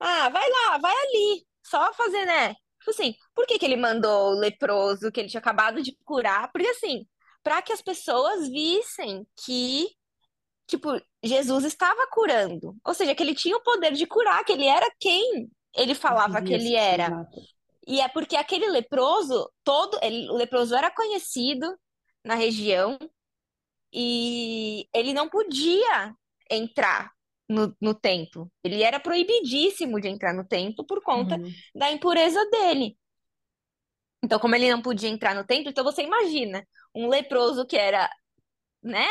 ah, 0.00 0.28
vai 0.30 0.48
lá, 0.50 0.78
vai 0.78 0.94
ali, 0.94 1.46
só 1.64 1.92
fazer, 1.94 2.24
né? 2.26 2.54
Tipo 2.78 2.90
assim, 2.90 3.14
por 3.34 3.46
que 3.46 3.58
que 3.58 3.64
ele 3.64 3.76
mandou 3.76 4.32
o 4.32 4.38
leproso 4.40 5.10
que 5.12 5.20
ele 5.20 5.28
tinha 5.28 5.40
acabado 5.40 5.82
de 5.82 5.96
curar? 6.04 6.50
Porque 6.52 6.68
assim, 6.68 7.06
para 7.42 7.62
que 7.62 7.72
as 7.72 7.82
pessoas 7.82 8.48
vissem 8.48 9.26
que, 9.44 9.88
tipo, 10.66 10.88
Jesus 11.22 11.64
estava 11.64 12.06
curando. 12.10 12.76
Ou 12.84 12.94
seja, 12.94 13.14
que 13.14 13.22
ele 13.22 13.34
tinha 13.34 13.56
o 13.56 13.62
poder 13.62 13.92
de 13.92 14.06
curar, 14.06 14.44
que 14.44 14.52
ele 14.52 14.66
era 14.66 14.86
quem 15.00 15.50
ele 15.76 15.94
falava 15.94 16.40
que 16.42 16.52
ele 16.54 16.74
era. 16.74 17.26
E 17.86 18.00
é 18.00 18.08
porque 18.08 18.36
aquele 18.36 18.68
leproso, 18.68 19.50
todo, 19.64 19.98
ele, 20.02 20.30
o 20.30 20.34
leproso 20.36 20.74
era 20.74 20.90
conhecido 20.90 21.66
na 22.24 22.34
região 22.34 22.98
e 23.92 24.88
ele 24.92 25.12
não 25.12 25.28
podia 25.28 26.14
entrar 26.50 27.12
no, 27.48 27.74
no 27.80 27.94
templo. 27.94 28.50
Ele 28.62 28.82
era 28.82 28.98
proibidíssimo 29.00 30.00
de 30.00 30.08
entrar 30.08 30.32
no 30.34 30.46
templo 30.46 30.84
por 30.86 31.02
conta 31.02 31.36
Uhum. 31.36 31.52
da 31.74 31.90
impureza 31.90 32.44
dele. 32.50 32.96
Então, 34.22 34.38
como 34.38 34.54
ele 34.54 34.70
não 34.70 34.80
podia 34.80 35.08
entrar 35.08 35.34
no 35.34 35.44
templo, 35.46 35.70
então 35.70 35.84
você 35.84 36.02
imagina 36.02 36.66
um 36.94 37.08
leproso 37.08 37.66
que 37.66 37.76
era, 37.76 38.10
né, 38.82 39.06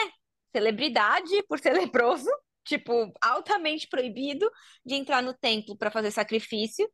celebridade 0.53 1.43
por 1.49 1.59
ser 1.59 1.73
leproso, 1.75 2.29
tipo, 2.65 3.11
altamente 3.21 3.87
proibido 3.89 4.49
de 4.85 4.95
entrar 4.95 5.21
no 5.23 5.33
templo 5.33 5.77
para 5.77 5.91
fazer 5.91 6.11
sacrifício, 6.11 6.89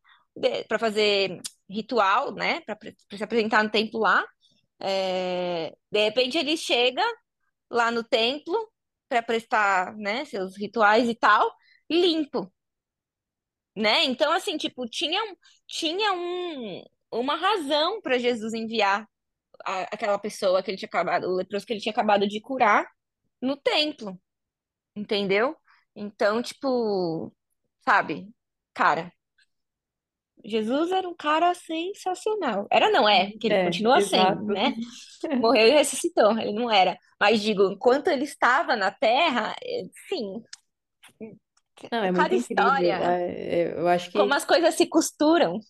para 0.68 0.78
fazer 0.78 1.40
ritual, 1.68 2.34
né, 2.34 2.60
para 2.62 2.76
se 3.16 3.24
apresentar 3.24 3.62
no 3.64 3.70
templo 3.70 4.00
lá. 4.00 4.24
É, 4.80 5.74
de 5.90 6.04
repente 6.04 6.38
ele 6.38 6.56
chega 6.56 7.02
lá 7.70 7.90
no 7.90 8.04
templo 8.04 8.54
para 9.08 9.22
prestar, 9.22 9.96
né, 9.96 10.24
seus 10.26 10.56
rituais 10.58 11.08
e 11.08 11.14
tal, 11.14 11.50
limpo, 11.90 12.52
né? 13.76 14.04
Então, 14.04 14.32
assim, 14.32 14.56
tipo, 14.56 14.88
tinha, 14.88 15.20
tinha 15.66 16.12
um, 16.12 16.82
uma 17.12 17.36
razão 17.36 18.00
para 18.02 18.18
Jesus 18.18 18.52
enviar 18.54 19.06
a- 19.66 19.82
aquela 19.92 20.18
pessoa 20.18 20.62
que 20.62 20.70
ele 20.70 20.78
tinha 20.78 20.88
acabado, 20.88 21.26
o 21.28 21.36
leproso 21.36 21.66
que 21.66 21.74
ele 21.74 21.80
tinha 21.80 21.92
acabado 21.92 22.28
de 22.28 22.40
curar 22.40 22.86
no 23.40 23.56
templo, 23.56 24.20
entendeu? 24.96 25.56
Então, 25.96 26.42
tipo, 26.42 27.34
sabe, 27.84 28.28
cara, 28.74 29.12
Jesus 30.44 30.90
era 30.90 31.06
um 31.08 31.14
cara 31.14 31.54
sensacional. 31.54 32.66
Era, 32.70 32.90
não 32.90 33.08
é, 33.08 33.32
que 33.38 33.46
ele 33.46 33.56
É, 33.56 33.58
continua 33.58 34.00
sendo, 34.00 34.40
exato. 34.40 34.46
né? 34.46 34.74
Morreu 35.38 35.68
e 35.68 35.72
ressuscitou, 35.72 36.38
ele 36.38 36.52
não 36.52 36.70
era. 36.70 36.98
Mas 37.20 37.42
digo, 37.42 37.70
enquanto 37.72 38.08
ele 38.08 38.24
estava 38.24 38.76
na 38.76 38.90
Terra, 38.90 39.54
eh, 39.64 39.84
sim, 40.08 40.44
Não, 41.90 42.04
é 42.04 42.08
cada 42.12 42.34
incrível. 42.34 42.36
história, 42.36 43.00
É, 43.02 43.60
é, 43.62 43.72
Eu 43.78 43.88
acho 43.88 44.10
como 44.14 44.34
que, 44.34 44.34
as 44.34 44.44
coisas 44.44 44.74
se 44.76 44.86
costuram. 44.88 45.60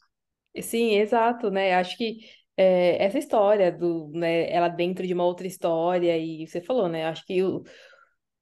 sim, 0.62 0.94
exato, 0.96 1.50
né? 1.50 1.74
Acho 1.74 1.96
que 1.96 2.18
é, 2.60 3.02
essa 3.02 3.18
história 3.18 3.72
do, 3.72 4.10
né, 4.12 4.50
ela 4.52 4.68
dentro 4.68 5.06
de 5.06 5.14
uma 5.14 5.24
outra 5.24 5.46
história 5.46 6.18
e 6.18 6.46
você 6.46 6.60
falou, 6.60 6.88
né? 6.90 7.06
Acho 7.06 7.24
que 7.24 7.42
o, 7.42 7.62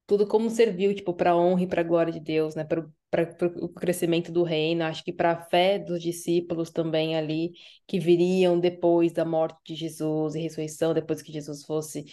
tudo 0.08 0.26
como 0.26 0.50
serviu, 0.50 0.92
tipo, 0.92 1.14
para 1.14 1.36
honra 1.36 1.62
e 1.62 1.68
para 1.68 1.84
glória 1.84 2.12
de 2.12 2.18
Deus, 2.18 2.56
né? 2.56 2.64
Para 2.64 2.84
o 3.62 3.68
crescimento 3.68 4.32
do 4.32 4.42
reino, 4.42 4.82
acho 4.82 5.04
que 5.04 5.12
para 5.12 5.32
a 5.32 5.42
fé 5.42 5.78
dos 5.78 6.02
discípulos 6.02 6.70
também 6.70 7.14
ali 7.16 7.52
que 7.86 8.00
viriam 8.00 8.58
depois 8.58 9.12
da 9.12 9.24
morte 9.24 9.58
de 9.64 9.76
Jesus 9.76 10.34
e 10.34 10.40
ressurreição, 10.40 10.92
depois 10.92 11.22
que 11.22 11.32
Jesus 11.32 11.64
fosse 11.64 12.04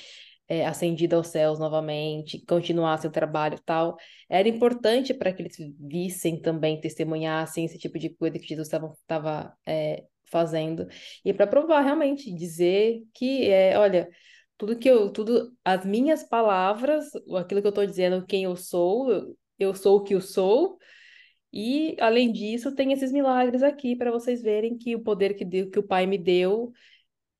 é, 0.47 0.63
ascendido 0.65 1.15
aos 1.15 1.27
céus 1.29 1.57
novamente, 1.57 2.45
continuasse 2.45 3.07
o 3.07 3.11
trabalho 3.11 3.59
tal, 3.65 3.97
era 4.29 4.47
importante 4.47 5.11
para 5.11 5.33
que 5.33 5.41
eles 5.41 5.57
vissem 5.79 6.39
também, 6.39 6.79
testemunhassem 6.79 7.65
esse 7.65 7.79
tipo 7.79 7.97
de 7.97 8.09
coisa 8.09 8.37
que 8.37 8.47
Jesus 8.47 8.67
estava 8.67 9.57
é, 9.65 10.03
fazendo, 10.27 10.87
e 11.23 11.33
para 11.33 11.47
provar 11.47 11.81
realmente, 11.81 12.33
dizer 12.33 13.01
que, 13.13 13.49
é, 13.49 13.77
olha, 13.77 14.09
tudo 14.57 14.77
que 14.77 14.89
eu, 14.89 15.11
tudo, 15.11 15.53
as 15.63 15.85
minhas 15.85 16.23
palavras, 16.23 17.09
aquilo 17.37 17.61
que 17.61 17.67
eu 17.67 17.69
estou 17.69 17.85
dizendo, 17.85 18.25
quem 18.25 18.43
eu 18.43 18.55
sou, 18.55 19.35
eu 19.59 19.73
sou 19.75 19.97
o 19.97 20.03
que 20.03 20.15
eu 20.15 20.21
sou, 20.21 20.77
e 21.53 21.95
além 21.99 22.31
disso, 22.31 22.75
tem 22.75 22.91
esses 22.91 23.11
milagres 23.11 23.63
aqui 23.63 23.95
para 23.95 24.11
vocês 24.11 24.41
verem 24.41 24.77
que 24.77 24.95
o 24.95 25.03
poder 25.03 25.35
que, 25.35 25.45
deu, 25.45 25.69
que 25.71 25.79
o 25.79 25.83
Pai 25.87 26.05
me 26.05 26.17
deu 26.17 26.73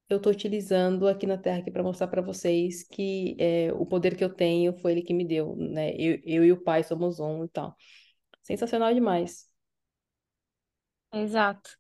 eu 0.10 0.18
estou 0.18 0.32
utilizando 0.32 1.08
aqui 1.08 1.26
na 1.26 1.38
Terra 1.38 1.64
para 1.72 1.84
mostrar 1.84 2.08
para 2.08 2.22
vocês 2.22 2.84
que 2.84 3.36
é, 3.40 3.74
o 3.74 3.86
poder 3.86 4.16
que 4.16 4.24
eu 4.24 4.34
tenho 4.34 4.74
foi 4.78 4.92
ele 4.94 5.02
que 5.02 5.14
me 5.14 5.26
deu, 5.26 5.56
né? 5.56 5.96
Eu, 5.96 6.20
eu 6.24 6.46
e 6.46 6.52
o 6.52 6.62
Pai 6.64 6.84
somos 6.84 7.20
um 7.20 7.44
e 7.44 7.50
tal. 7.50 7.76
Sensacional 8.44 8.94
demais. 8.94 9.50
Exato. 11.12 11.72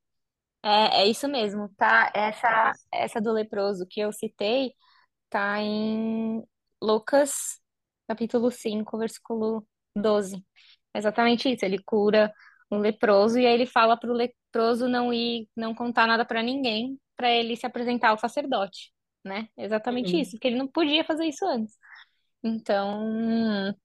É, 0.65 1.03
é 1.03 1.07
isso 1.07 1.27
mesmo, 1.27 1.69
tá? 1.77 2.11
Essa, 2.15 2.71
essa 2.91 3.21
do 3.21 3.31
leproso 3.31 3.85
que 3.87 3.99
eu 3.99 4.11
citei 4.11 4.73
tá 5.29 5.59
em 5.61 6.43
Lucas, 6.81 7.59
capítulo 8.07 8.51
5, 8.51 8.97
versículo 8.97 9.67
12. 9.95 10.43
É 10.93 10.99
exatamente 10.99 11.51
isso. 11.53 11.65
Ele 11.65 11.79
cura 11.83 12.33
um 12.71 12.79
leproso 12.79 13.39
e 13.39 13.45
aí 13.45 13.53
ele 13.53 13.67
fala 13.67 13.97
para 13.97 14.09
o 14.11 14.13
leproso 14.13 14.87
não 14.89 15.13
ir, 15.13 15.47
não 15.55 15.75
contar 15.75 16.07
nada 16.07 16.25
para 16.25 16.41
ninguém, 16.43 16.99
para 17.15 17.31
ele 17.31 17.55
se 17.55 17.65
apresentar 17.65 18.09
ao 18.09 18.19
sacerdote, 18.19 18.91
né? 19.23 19.49
Exatamente 19.57 20.19
isso, 20.19 20.31
Uhum. 20.31 20.37
porque 20.37 20.47
ele 20.47 20.57
não 20.57 20.67
podia 20.67 21.03
fazer 21.05 21.25
isso 21.27 21.45
antes. 21.45 21.75
Então, 22.43 23.75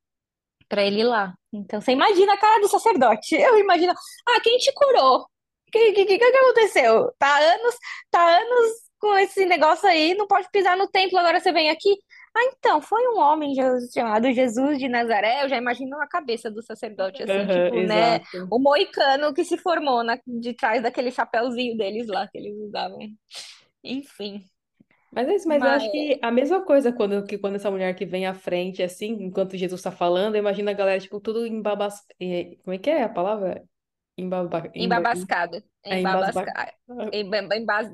para 0.68 0.84
ele 0.84 1.00
ir 1.00 1.04
lá. 1.04 1.34
Então, 1.52 1.80
você 1.80 1.92
imagina 1.92 2.34
a 2.34 2.38
cara 2.38 2.60
do 2.60 2.68
sacerdote. 2.68 3.34
Eu 3.36 3.58
imagino, 3.58 3.92
ah, 4.28 4.40
quem 4.42 4.58
te 4.58 4.72
curou? 4.74 5.26
O 5.70 5.78
que, 5.78 5.92
que, 5.92 6.04
que, 6.06 6.18
que 6.18 6.24
aconteceu? 6.24 7.12
Tá 7.18 7.38
anos, 7.38 7.74
tá 8.10 8.20
anos 8.38 8.72
com 8.98 9.16
esse 9.18 9.46
negócio 9.46 9.88
aí, 9.88 10.14
não 10.14 10.26
pode 10.26 10.48
pisar 10.50 10.76
no 10.76 10.88
templo, 10.88 11.18
agora 11.18 11.40
você 11.40 11.52
vem 11.52 11.70
aqui. 11.70 11.88
Ah, 12.36 12.44
então, 12.56 12.80
foi 12.82 13.08
um 13.08 13.18
homem 13.18 13.54
chamado 13.92 14.30
Jesus 14.32 14.78
de 14.78 14.88
Nazaré. 14.88 15.42
Eu 15.44 15.48
já 15.48 15.56
imagino 15.56 16.00
a 16.00 16.06
cabeça 16.08 16.50
do 16.50 16.62
sacerdote, 16.62 17.22
assim, 17.22 17.46
Aham, 17.46 17.48
tipo, 17.48 17.82
né? 17.82 18.20
exato. 18.20 18.38
O 18.50 18.58
moicano 18.58 19.32
que 19.34 19.44
se 19.44 19.56
formou 19.58 20.04
na, 20.04 20.18
de 20.26 20.54
trás 20.54 20.82
daquele 20.82 21.10
chapéuzinho 21.10 21.76
deles 21.76 22.06
lá 22.08 22.28
que 22.28 22.38
eles 22.38 22.54
usavam. 22.58 22.98
Enfim, 23.84 24.44
Mas 25.12 25.28
é 25.28 25.34
isso, 25.34 25.48
mas 25.48 25.64
eu 25.64 25.70
mas 25.70 25.72
acho 25.72 25.90
que 25.90 26.18
a 26.22 26.30
mesma 26.30 26.64
coisa 26.64 26.92
quando, 26.92 27.24
que 27.26 27.36
quando 27.38 27.56
essa 27.56 27.70
mulher 27.70 27.94
que 27.96 28.06
vem 28.06 28.26
à 28.26 28.34
frente, 28.34 28.82
assim, 28.82 29.12
enquanto 29.24 29.56
Jesus 29.56 29.80
está 29.80 29.90
falando, 29.90 30.36
imagina 30.36 30.70
a 30.70 30.74
galera, 30.74 31.00
tipo, 31.00 31.20
tudo 31.20 31.44
embabas... 31.46 31.94
eh, 32.20 32.56
Como 32.62 32.74
é 32.74 32.78
que 32.78 32.90
é 32.90 33.02
a 33.02 33.08
palavra? 33.08 33.64
Embaba... 34.20 34.58
Emba... 34.74 34.96
embabascado. 34.96 35.62
É. 35.84 36.00
Embabascado. 36.00 36.72
Embas... 37.12 37.92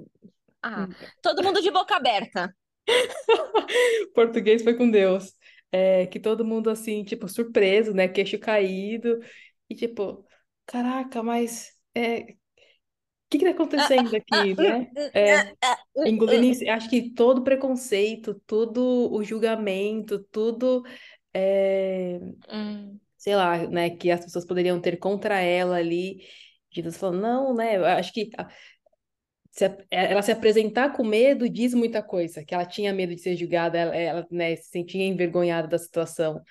Ah, 0.62 0.88
todo 1.22 1.42
mundo 1.42 1.60
de 1.62 1.70
boca 1.70 1.96
aberta. 1.96 2.54
Português 4.14 4.62
foi 4.62 4.74
com 4.74 4.90
Deus. 4.90 5.32
É, 5.70 6.06
que 6.06 6.18
todo 6.18 6.44
mundo, 6.44 6.70
assim, 6.70 7.04
tipo, 7.04 7.28
surpreso, 7.28 7.92
né? 7.92 8.08
Queixo 8.08 8.38
caído. 8.38 9.20
E, 9.68 9.74
tipo, 9.74 10.24
caraca, 10.64 11.22
mas 11.22 11.72
é, 11.94 12.20
o 13.26 13.28
que 13.28 13.38
que 13.38 13.44
tá 13.44 13.50
acontecendo 13.50 14.14
aqui, 14.14 14.54
né? 14.54 14.90
É, 15.12 16.08
engolindo, 16.08 16.70
acho 16.70 16.88
que 16.88 17.10
todo 17.12 17.42
preconceito, 17.42 18.40
todo 18.46 19.12
o 19.12 19.22
julgamento, 19.24 20.20
tudo, 20.30 20.84
é, 21.34 22.20
Hum, 22.48 22.98
sei 23.16 23.36
lá, 23.36 23.66
né, 23.68 23.90
que 23.90 24.10
as 24.10 24.24
pessoas 24.24 24.46
poderiam 24.46 24.80
ter 24.80 24.98
contra 24.98 25.40
ela 25.40 25.76
ali. 25.76 26.18
Jesus 26.70 26.96
falou, 26.96 27.16
não, 27.18 27.54
né? 27.54 27.76
Acho 27.76 28.12
que 28.12 28.30
se 29.50 29.64
é, 29.64 30.12
ela 30.12 30.20
se 30.20 30.30
apresentar 30.30 30.92
com 30.94 31.02
medo 31.02 31.48
diz 31.48 31.72
muita 31.72 32.02
coisa, 32.02 32.44
que 32.44 32.54
ela 32.54 32.66
tinha 32.66 32.92
medo 32.92 33.14
de 33.14 33.22
ser 33.22 33.36
julgada, 33.36 33.78
ela, 33.78 33.96
ela, 33.96 34.26
né, 34.30 34.54
se 34.56 34.70
sentia 34.70 35.04
envergonhada 35.06 35.66
da 35.66 35.78
situação. 35.78 36.42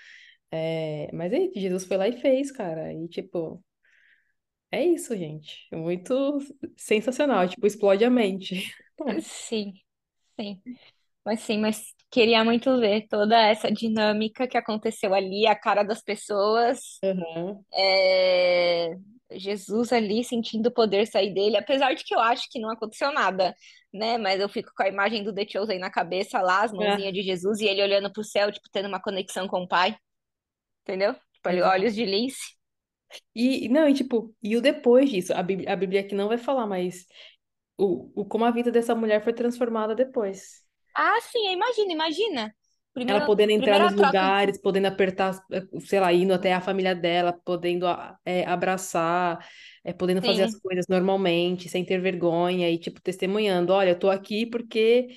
É, 0.52 1.10
mas 1.14 1.32
aí, 1.32 1.52
Jesus 1.56 1.86
foi 1.86 1.98
lá 1.98 2.08
e 2.08 2.20
fez, 2.20 2.52
cara. 2.52 2.92
E, 2.94 3.08
tipo, 3.08 3.64
é 4.72 4.84
isso, 4.84 5.16
gente. 5.16 5.68
Muito 5.72 6.40
sensacional, 6.76 7.48
tipo, 7.48 7.68
explode 7.68 8.04
a 8.04 8.10
mente. 8.10 8.74
sim, 9.22 9.74
sim. 10.40 10.62
Mas 11.24 11.42
sim, 11.42 11.60
mas 11.60 11.94
queria 12.16 12.44
muito 12.46 12.80
ver 12.80 13.08
toda 13.10 13.38
essa 13.38 13.70
dinâmica 13.72 14.48
que 14.48 14.58
aconteceu 14.58 15.14
ali, 15.14 15.46
a 15.48 15.56
cara 15.56 15.84
das 15.84 16.02
pessoas, 16.02 16.80
Aham. 17.02 17.66
é, 17.74 18.96
Jesus 19.34 19.94
ali 19.94 20.24
sentindo 20.24 20.68
o 20.70 20.74
poder 20.74 21.08
sair 21.08 21.34
dele, 21.34 21.58
apesar 21.58 21.94
de 21.96 22.04
que 22.04 22.16
eu 22.16 22.20
acho 22.20 22.50
que 22.52 22.60
não 22.60 22.72
aconteceu 22.72 23.12
nada, 23.14 23.56
né? 23.94 24.18
Mas 24.18 24.40
eu 24.42 24.50
fico 24.50 24.72
com 24.76 24.84
a 24.84 24.90
imagem 24.90 25.24
do 25.24 25.34
The 25.34 25.48
Chosen 25.48 25.80
na 25.80 25.92
cabeça 25.92 26.42
lá, 26.42 26.64
as 26.64 26.74
mãozinhas 26.74 27.10
Ah, 27.10 27.14
de 27.14 27.24
Jesus 27.24 27.60
e 27.62 27.66
ele 27.68 27.84
olhando 27.84 28.12
pro 28.14 28.24
céu, 28.24 28.52
tipo, 28.52 28.70
tendo 28.72 28.88
uma 28.90 29.02
conexão 29.02 29.48
com 29.48 29.64
o 29.64 29.68
Pai, 29.68 29.98
entendeu? 30.84 31.16
Tipo, 31.34 31.50
olhos 31.66 31.96
de 31.96 32.06
lince. 32.06 32.56
E, 33.34 33.70
não, 33.70 33.88
e 33.88 33.94
tipo, 33.94 34.36
e 34.42 34.56
o 34.58 34.62
depois 34.62 35.10
disso? 35.10 35.34
A 35.34 35.44
Bíblia, 35.44 35.72
a 35.72 35.76
Bíblia 35.76 36.02
aqui 36.02 36.16
não 36.16 36.28
vai 36.28 36.38
falar, 36.38 36.66
mas 36.68 37.06
o, 37.78 38.12
o 38.22 38.26
como 38.26 38.46
a 38.46 38.52
vida 38.52 38.72
dessa 38.72 38.96
mulher 38.96 39.24
foi 39.24 39.34
transformada 39.34 39.96
depois. 39.96 40.65
Ah, 40.96 41.20
sim, 41.22 41.52
imagina, 41.54 41.92
imagina. 41.94 42.56
Ela 43.08 43.22
Primeiro, 43.22 43.26
podendo 43.26 43.52
entrar 43.52 43.80
primeira 43.80 43.80
nos 43.80 43.94
troca. 43.96 44.34
lugares, 44.34 44.60
podendo 44.60 44.88
apertar, 44.88 45.40
eh, 45.52 45.62
sei 45.82 46.00
lá, 46.00 46.12
indo 46.12 46.34
até 46.34 46.54
a 46.54 46.62
família 46.62 46.96
dela, 46.96 47.34
podendo 47.46 47.86
é, 48.26 48.44
abraçar, 48.46 49.48
é, 49.84 49.94
podendo 49.94 50.24
fazer 50.24 50.42
as 50.44 50.52
Sim, 50.52 50.60
coisas 50.60 50.86
normalmente, 50.90 51.70
sem 51.70 51.86
ter 51.86 52.00
vergonha 52.02 52.68
e, 52.70 52.80
tipo, 52.80 53.00
testemunhando: 53.02 53.74
olha, 53.74 53.92
eu 53.92 54.00
tô 54.00 54.10
aqui 54.10 54.46
porque 54.48 55.10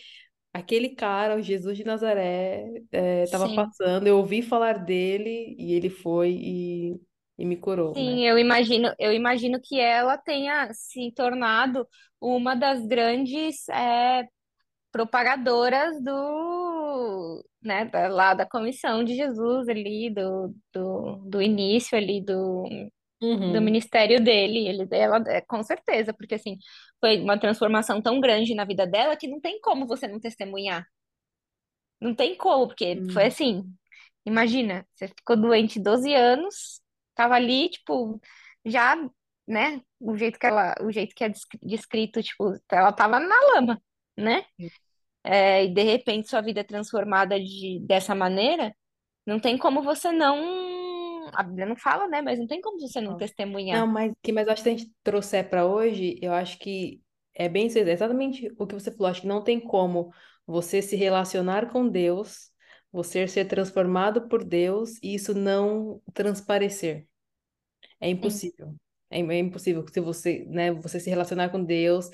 aquele 0.53 0.91
cara, 0.97 1.37
o 1.37 1.43
Jesus 1.43 1.77
de 1.79 1.85
Nazaré, 1.85 2.65
estava 3.25 3.49
sim. 3.49 3.49
passando, 3.49 4.07
eu 4.07 4.19
ouvi 4.19 4.43
falar 4.43 4.85
dele 4.85 5.57
e 5.59 5.73
ele 5.75 5.91
foi 5.91 6.31
e, 6.33 7.01
e 7.39 7.45
me 7.47 7.57
curou, 7.57 8.03
né? 8.03 8.19
Sim, 8.19 8.25
eu 8.27 8.39
imagino, 8.39 8.95
eu 8.99 9.13
imagino 9.13 9.59
que 9.61 9.81
ela 9.81 10.17
tenha 10.19 10.73
se 10.75 11.11
tornado 11.13 11.89
uma 12.21 12.55
das 12.55 12.87
grandes 12.87 13.69
é, 13.71 14.29
propagadoras 14.93 16.03
do, 16.03 17.45
né, 17.63 17.85
da, 17.87 18.09
lá 18.09 18.35
da 18.35 18.47
comissão 18.47 19.05
de 19.05 19.15
Jesus 19.17 19.69
ali, 19.69 20.11
do, 20.11 20.55
do, 20.73 21.17
do 21.29 21.43
início 21.43 21.97
ali 21.97 22.23
do, 22.25 22.65
do 23.47 23.61
Uhum. 23.61 23.63
ministério 23.63 24.23
dele. 24.23 24.69
Ele, 24.69 24.89
ela, 24.93 25.19
é, 25.29 25.41
com 25.43 25.63
certeza, 25.63 26.13
porque 26.15 26.35
assim, 26.37 26.59
foi 27.01 27.21
uma 27.21 27.39
transformação 27.39 28.03
tão 28.03 28.21
grande 28.21 28.55
na 28.55 28.65
vida 28.65 28.87
dela 28.87 29.17
que 29.17 29.29
não 29.29 29.41
tem 29.41 29.61
como 29.61 29.87
você 29.87 30.09
não 30.09 30.21
testemunhar. 30.21 30.87
Não 32.01 32.15
tem 32.15 32.37
como, 32.37 32.69
porque 32.69 33.03
foi 33.11 33.25
Hum. 33.25 33.27
assim, 33.27 33.65
imagina, 34.25 34.87
você 34.95 35.09
ficou 35.09 35.37
doente 35.37 35.81
12 35.81 36.15
anos, 36.15 36.81
tava 37.15 37.35
ali, 37.35 37.69
tipo, 37.71 38.21
já, 38.65 38.97
né, 39.47 39.83
o 40.01 40.17
jeito 40.17 40.39
que 40.39 40.47
ela, 40.47 40.75
o 40.83 40.93
jeito 40.93 41.15
que 41.15 41.25
é 41.25 41.29
descri- 41.29 41.59
descrito, 41.63 42.23
tipo, 42.23 42.53
ela 42.71 42.93
tava 42.93 43.19
na 43.21 43.37
lama, 43.55 43.83
né? 44.19 44.45
É, 45.25 45.65
e 45.65 45.75
de 45.75 45.83
repente 45.83 46.29
sua 46.29 46.41
vida 46.43 46.61
é 46.61 46.65
transformada 46.65 47.39
de, 47.41 47.81
dessa 47.87 48.15
maneira, 48.15 48.75
não 49.27 49.41
tem 49.41 49.59
como 49.59 49.83
você 49.83 50.13
não, 50.13 51.29
a 51.35 51.43
Bíblia 51.43 51.67
não 51.67 51.77
fala, 51.77 52.09
né, 52.09 52.23
mas 52.23 52.39
não 52.39 52.47
tem 52.47 52.61
como 52.63 52.81
você 52.81 53.01
não 53.01 53.17
Não, 53.71 53.87
testemunhar. 53.87 53.87
mas 53.87 54.13
que 54.23 54.33
mas 54.33 54.47
eu 54.47 54.53
acho 54.53 54.63
que 54.63 54.69
a 54.69 54.73
gente 54.77 54.93
trouxer 55.03 55.49
para 55.51 55.67
hoje, 55.67 56.19
eu 56.23 56.33
acho 56.33 56.59
que 56.59 57.03
é 57.35 57.49
bem 57.49 57.67
isso, 57.67 57.79
é 57.79 57.83
exatamente 57.91 58.51
o 58.59 58.67
que 58.67 58.75
você 58.75 58.91
falou. 58.91 59.09
Acho 59.11 59.21
que 59.23 59.27
não 59.27 59.45
tem 59.45 59.61
como 59.61 60.11
você 60.47 60.81
se 60.81 60.97
relacionar 60.97 61.71
com 61.71 61.87
Deus, 61.89 62.51
você 62.91 63.29
ser 63.29 63.45
transformado 63.47 64.29
por 64.29 64.43
Deus 64.45 64.97
e 65.03 65.15
isso 65.15 65.35
não 65.35 66.01
transparecer. 66.15 67.07
É 68.01 68.09
Sim, 68.21 68.43
impossível. 68.49 68.75
É, 69.11 69.21
é 69.21 69.39
impossível 69.39 69.87
se 69.89 70.01
você, 70.01 70.45
né, 70.49 70.73
você 70.73 71.01
se 71.01 71.11
relacionar 71.11 71.51
com 71.51 71.63
Deus, 71.65 72.11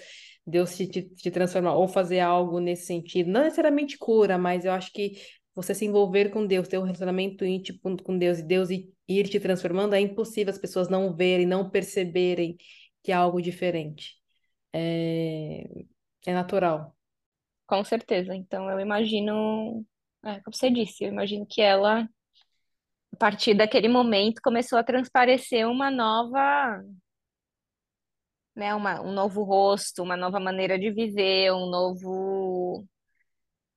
Deus 0.46 0.76
te, 0.76 0.86
te, 0.86 1.02
te 1.02 1.30
transformar 1.30 1.74
ou 1.74 1.88
fazer 1.88 2.20
algo 2.20 2.60
nesse 2.60 2.86
sentido. 2.86 3.30
Não 3.30 3.42
necessariamente 3.42 3.98
cura, 3.98 4.38
mas 4.38 4.64
eu 4.64 4.72
acho 4.72 4.92
que 4.92 5.12
você 5.54 5.74
se 5.74 5.84
envolver 5.84 6.30
com 6.30 6.46
Deus, 6.46 6.68
ter 6.68 6.78
um 6.78 6.82
relacionamento 6.82 7.44
íntimo 7.44 7.78
com 8.02 8.18
Deus 8.18 8.38
e 8.38 8.42
Deus 8.42 8.70
ir 8.70 9.28
te 9.28 9.40
transformando, 9.40 9.94
é 9.94 10.00
impossível 10.00 10.52
as 10.52 10.58
pessoas 10.58 10.88
não 10.88 11.14
verem, 11.14 11.46
não 11.46 11.70
perceberem 11.70 12.56
que 13.02 13.12
é 13.12 13.14
algo 13.14 13.40
diferente. 13.40 14.14
É, 14.72 15.64
é 16.26 16.32
natural. 16.34 16.96
com 17.66 17.84
certeza. 17.84 18.34
Então 18.34 18.70
eu 18.70 18.80
imagino, 18.80 19.84
é, 20.24 20.40
como 20.40 20.54
você 20.54 20.70
disse, 20.70 21.04
eu 21.04 21.10
imagino 21.10 21.46
que 21.46 21.60
ela 21.60 22.08
a 23.12 23.16
partir 23.16 23.54
daquele 23.54 23.88
momento 23.88 24.40
começou 24.42 24.78
a 24.78 24.84
transparecer 24.84 25.68
uma 25.68 25.90
nova, 25.90 26.82
né, 28.54 28.74
uma, 28.74 29.00
um 29.02 29.12
novo 29.12 29.42
rosto, 29.42 30.02
uma 30.02 30.16
nova 30.16 30.40
maneira 30.40 30.78
de 30.78 30.90
viver, 30.92 31.52
um 31.52 31.66
novo, 31.70 32.84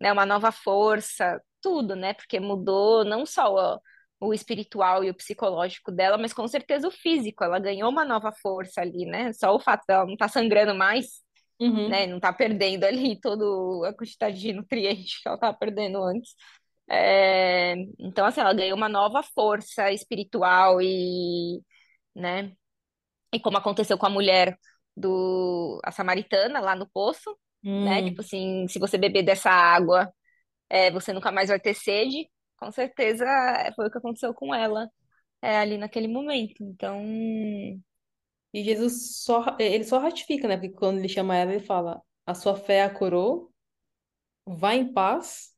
né, 0.01 0.11
uma 0.11 0.25
nova 0.25 0.51
força. 0.51 1.41
tudo, 1.61 1.95
né? 1.95 2.13
Porque 2.13 2.39
mudou 2.39 3.03
não 3.05 3.25
só 3.25 3.75
o, 4.19 4.27
o 4.29 4.33
espiritual 4.33 5.03
e 5.03 5.09
o 5.09 5.15
psicológico 5.15 5.91
dela, 5.91 6.17
mas 6.17 6.33
com 6.33 6.47
certeza 6.47 6.87
o 6.87 6.91
físico. 6.91 7.43
Ela 7.43 7.59
ganhou 7.59 7.89
uma 7.89 8.05
nova 8.05 8.31
força 8.31 8.81
ali, 8.81 9.05
né? 9.05 9.33
Só 9.33 9.55
o 9.55 9.59
fato 9.59 9.83
dela 9.87 10.05
não 10.05 10.13
estar 10.13 10.27
tá 10.27 10.31
sangrando 10.33 10.75
mais, 10.75 11.21
Uhum. 11.59 11.89
né? 11.89 12.07
Não 12.07 12.19
tá 12.19 12.31
perdendo 12.33 12.83
ali 12.85 13.19
todo 13.19 13.83
a 13.85 13.93
quantidade 13.93 14.39
de 14.39 14.53
nutrientes 14.53 15.21
que 15.21 15.27
ela 15.27 15.35
estava 15.35 15.57
perdendo 15.57 16.03
antes. 16.03 16.35
É, 16.89 17.75
Então, 17.99 18.25
assim, 18.25 18.41
ela 18.41 18.53
ganhou 18.53 18.77
uma 18.77 18.89
nova 18.89 19.21
força 19.23 19.91
espiritual 19.91 20.81
e, 20.81 21.61
né? 22.15 22.53
E 23.33 23.39
como 23.39 23.57
aconteceu 23.57 23.97
com 23.97 24.05
a 24.05 24.09
mulher 24.09 24.57
do 24.95 25.79
a 25.83 25.91
samaritana 25.91 26.59
lá 26.59 26.75
no 26.75 26.87
poço, 26.89 27.37
né? 27.79 28.01
Tipo 28.03 28.21
Hum, 28.21 28.23
assim, 28.23 28.67
se 28.67 28.79
você 28.79 28.97
beber 28.97 29.23
dessa 29.23 29.49
água, 29.51 30.11
é, 30.69 30.91
você 30.91 31.13
nunca 31.13 31.31
mais 31.31 31.49
vai 31.49 31.59
ter 31.59 31.73
sede. 31.75 32.29
Com 32.57 32.71
certeza 32.71 33.25
foi 33.75 33.87
o 33.87 33.91
que 33.91 33.97
aconteceu 33.99 34.33
com 34.33 34.53
ela, 34.55 34.89
é, 35.41 35.57
ali 35.59 35.77
naquele 35.77 36.07
momento. 36.07 36.63
Então, 36.63 37.01
E 38.53 38.63
Jesus 38.63 39.17
só, 39.23 39.55
ele 39.59 39.83
só 39.83 39.99
ratifica, 39.99 40.47
né? 40.47 40.57
Porque 40.57 40.73
quando 40.75 40.97
ele 40.99 41.09
chama 41.09 41.35
ela, 41.35 41.53
ele 41.53 41.63
fala: 41.65 42.01
A 42.25 42.33
sua 42.33 42.55
fé 42.55 42.83
a 42.83 42.89
curou, 42.93 43.53
vá 44.45 44.75
em 44.75 44.93
paz 44.93 45.55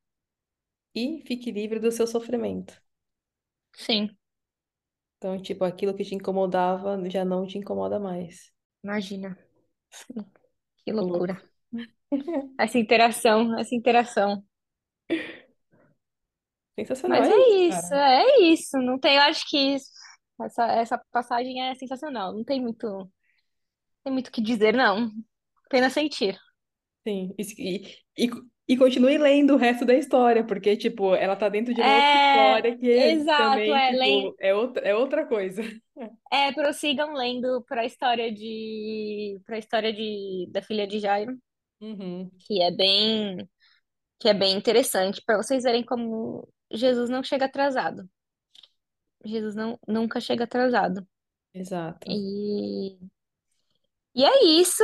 e 0.95 1.24
fique 1.28 1.51
livre 1.51 1.80
do 1.80 1.91
seu 1.91 2.05
sofrimento. 2.07 2.80
sim, 3.74 4.17
Então, 5.20 5.39
tipo, 5.41 5.65
aquilo 5.65 5.93
que 5.93 6.05
te 6.05 6.15
incomodava 6.15 6.97
já 7.09 7.26
não 7.26 7.45
te 7.45 7.57
incomoda 7.57 7.99
mais. 7.99 8.53
imagina, 8.82 9.38
que 10.86 10.91
loucura. 10.93 11.41
Essa 12.57 12.80
interação, 12.80 13.59
essa 13.59 13.76
interação. 13.76 14.43
Sensacional, 16.80 17.20
Mas 17.20 17.30
é 17.30 17.34
é 17.34 17.49
isso, 17.67 17.78
isso, 17.78 17.89
cara. 17.89 18.24
é 18.24 18.41
isso. 18.41 18.78
Não 18.78 18.97
tem, 18.97 19.17
eu 19.17 19.22
acho 19.24 19.45
que 19.49 19.76
essa, 20.41 20.65
essa 20.72 20.97
passagem 21.11 21.61
é 21.70 21.76
sensacional. 21.76 22.34
Não 22.34 22.43
tem 22.45 22.61
muito, 22.61 23.11
tem 24.03 24.13
muito 24.13 24.30
o 24.30 24.32
que 24.32 24.41
dizer, 24.41 24.74
não. 24.74 25.11
Apenas 25.65 25.93
sentir. 25.93 26.39
Sim. 27.05 27.34
E, 27.38 27.97
e, 28.17 28.30
e 28.70 28.78
continue 28.78 29.17
lendo 29.20 29.55
o 29.55 29.57
resto 29.57 29.86
da 29.86 29.95
história, 29.95 30.45
porque, 30.45 30.78
tipo, 30.78 31.15
ela 31.15 31.36
tá 31.38 31.49
dentro 31.49 31.74
de 31.76 31.82
uma 31.82 31.95
outra 31.95 32.17
É, 32.17 32.20
história 32.20 32.78
que 32.78 32.88
exato, 33.13 33.34
também, 33.36 33.82
é, 33.91 33.91
tipo, 33.91 34.36
é 34.39 34.55
outra, 34.55 34.88
é 34.88 34.95
outra 34.95 35.26
coisa. 35.28 35.63
é, 36.32 36.51
prossigam 36.53 37.13
lendo 37.13 37.63
para 37.63 37.82
a 37.82 37.86
história 37.86 38.32
de, 38.34 39.39
para 39.45 39.55
a 39.55 39.59
história 39.59 39.93
de, 39.93 40.47
da 40.51 40.61
filha 40.61 40.88
de 40.88 40.99
Jairo, 40.99 41.38
Uhum, 41.82 42.32
que 42.39 42.61
é 42.61 42.72
bem, 42.72 43.49
que 44.20 44.30
é 44.30 44.36
bem 44.36 44.55
interessante 44.57 45.22
para 45.26 45.38
vocês 45.38 45.63
verem 45.63 45.86
como 45.86 46.47
Jesus 46.72 47.09
não 47.09 47.24
chega 47.24 47.45
atrasado. 47.47 48.09
Jesus 49.26 49.55
não, 49.55 49.80
nunca 49.88 50.20
chega 50.20 50.43
atrasado. 50.43 51.07
exato. 51.53 52.07
E, 52.07 52.97
e 54.15 54.24
é 54.26 54.43
isso. 54.61 54.84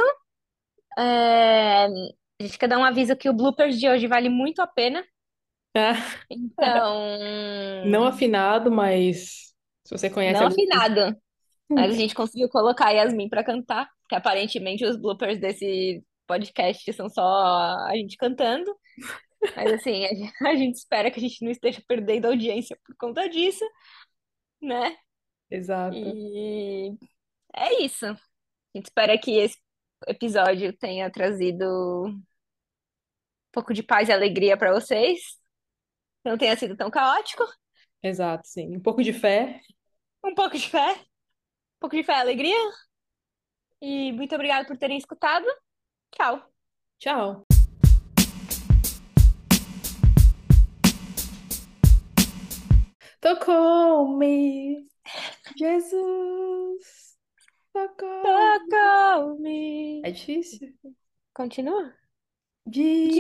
É, 0.98 1.88
a 2.40 2.44
gente 2.44 2.58
quer 2.58 2.68
dar 2.68 2.78
um 2.78 2.84
aviso 2.84 3.16
que 3.16 3.30
o 3.30 3.34
bloopers 3.34 3.80
de 3.80 3.88
hoje 3.88 4.08
vale 4.08 4.30
muito 4.30 4.62
a 4.62 4.68
pena. 4.68 5.06
Então, 6.30 7.10
Não 7.86 8.06
afinado, 8.06 8.72
mas 8.72 9.54
se 9.84 9.92
você 9.92 10.10
conhece 10.10 10.40
não 10.40 10.48
a 10.48 10.50
afinado. 10.50 11.18
Mas 11.68 11.96
a 11.96 11.98
gente 11.98 12.14
conseguiu 12.14 12.48
colocar 12.48 12.90
a 12.90 12.92
Yasmin 12.92 13.28
pra 13.28 13.44
cantar, 13.44 13.90
porque 14.02 14.14
aparentemente 14.14 14.86
os 14.86 14.96
bloopers 14.98 15.40
desse 15.40 16.04
podcast 16.28 16.94
são 16.94 17.10
só 17.10 17.24
a 17.88 17.92
gente 17.96 18.18
cantando. 18.18 18.72
Mas 19.56 19.74
assim, 19.74 20.06
a 20.42 20.56
gente 20.56 20.76
espera 20.78 21.10
que 21.10 21.20
a 21.20 21.22
gente 21.22 21.44
não 21.44 21.52
esteja 21.52 21.82
perdendo 21.88 22.28
audiência 22.28 22.78
por 22.86 22.96
conta 22.98 23.28
disso, 23.28 23.66
né? 24.62 24.96
Exato. 25.50 25.98
E 25.98 26.96
é 27.56 27.84
isso. 27.84 28.06
A 28.06 28.78
gente 28.78 28.86
espera 28.86 29.18
que 29.18 29.32
esse 29.32 29.58
episódio 30.08 30.76
tenha 30.78 31.10
trazido 31.10 31.66
um 32.08 32.24
pouco 33.52 33.74
de 33.74 33.84
paz 33.84 34.10
e 34.10 34.14
alegria 34.14 34.58
pra 34.58 34.74
vocês. 34.74 35.20
Não 36.24 36.38
tenha 36.38 36.56
sido 36.58 36.76
tão 36.76 36.90
caótico. 36.90 37.44
Exato, 38.02 38.48
sim. 38.48 38.76
Um 38.76 38.82
pouco 38.82 39.04
de 39.04 39.14
fé. 39.14 39.62
Um 40.24 40.34
pouco 40.34 40.58
de 40.58 40.70
fé, 40.70 40.94
um 40.94 41.80
pouco 41.80 41.96
de 41.96 42.04
fé 42.04 42.14
e 42.14 42.22
alegria. 42.22 42.72
E 43.82 44.12
muito 44.14 44.34
obrigada 44.34 44.68
por 44.68 44.78
terem 44.78 44.98
escutado. 44.98 45.46
Tchau. 46.12 46.44
Tchau. 46.98 47.46
Tocou-me, 53.22 54.88
Jesus, 55.58 57.05
tocou. 57.76 58.22
Tocou-me. 58.24 60.02
É 60.06 60.12
difícil. 60.12 60.74
Continua. 61.34 61.94
De 62.66 63.10
De 63.12 63.20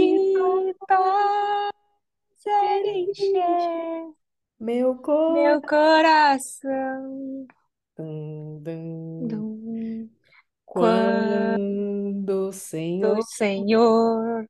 enche 2.89 3.26
encher 3.28 4.14
meu 4.60 4.95
meu 5.34 5.62
coração. 5.62 7.45
Dum, 7.97 8.62
dum. 8.64 9.28
Do... 9.28 10.10
Quando 10.66 12.47
o 12.47 12.51
Senhor 12.51 13.22
Senhor 13.24 14.45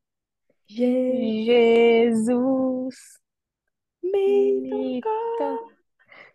Jesus 0.67 1.45
Jesus 1.45 2.95
me 4.01 4.61
me 4.61 5.01
tocou. 5.01 5.74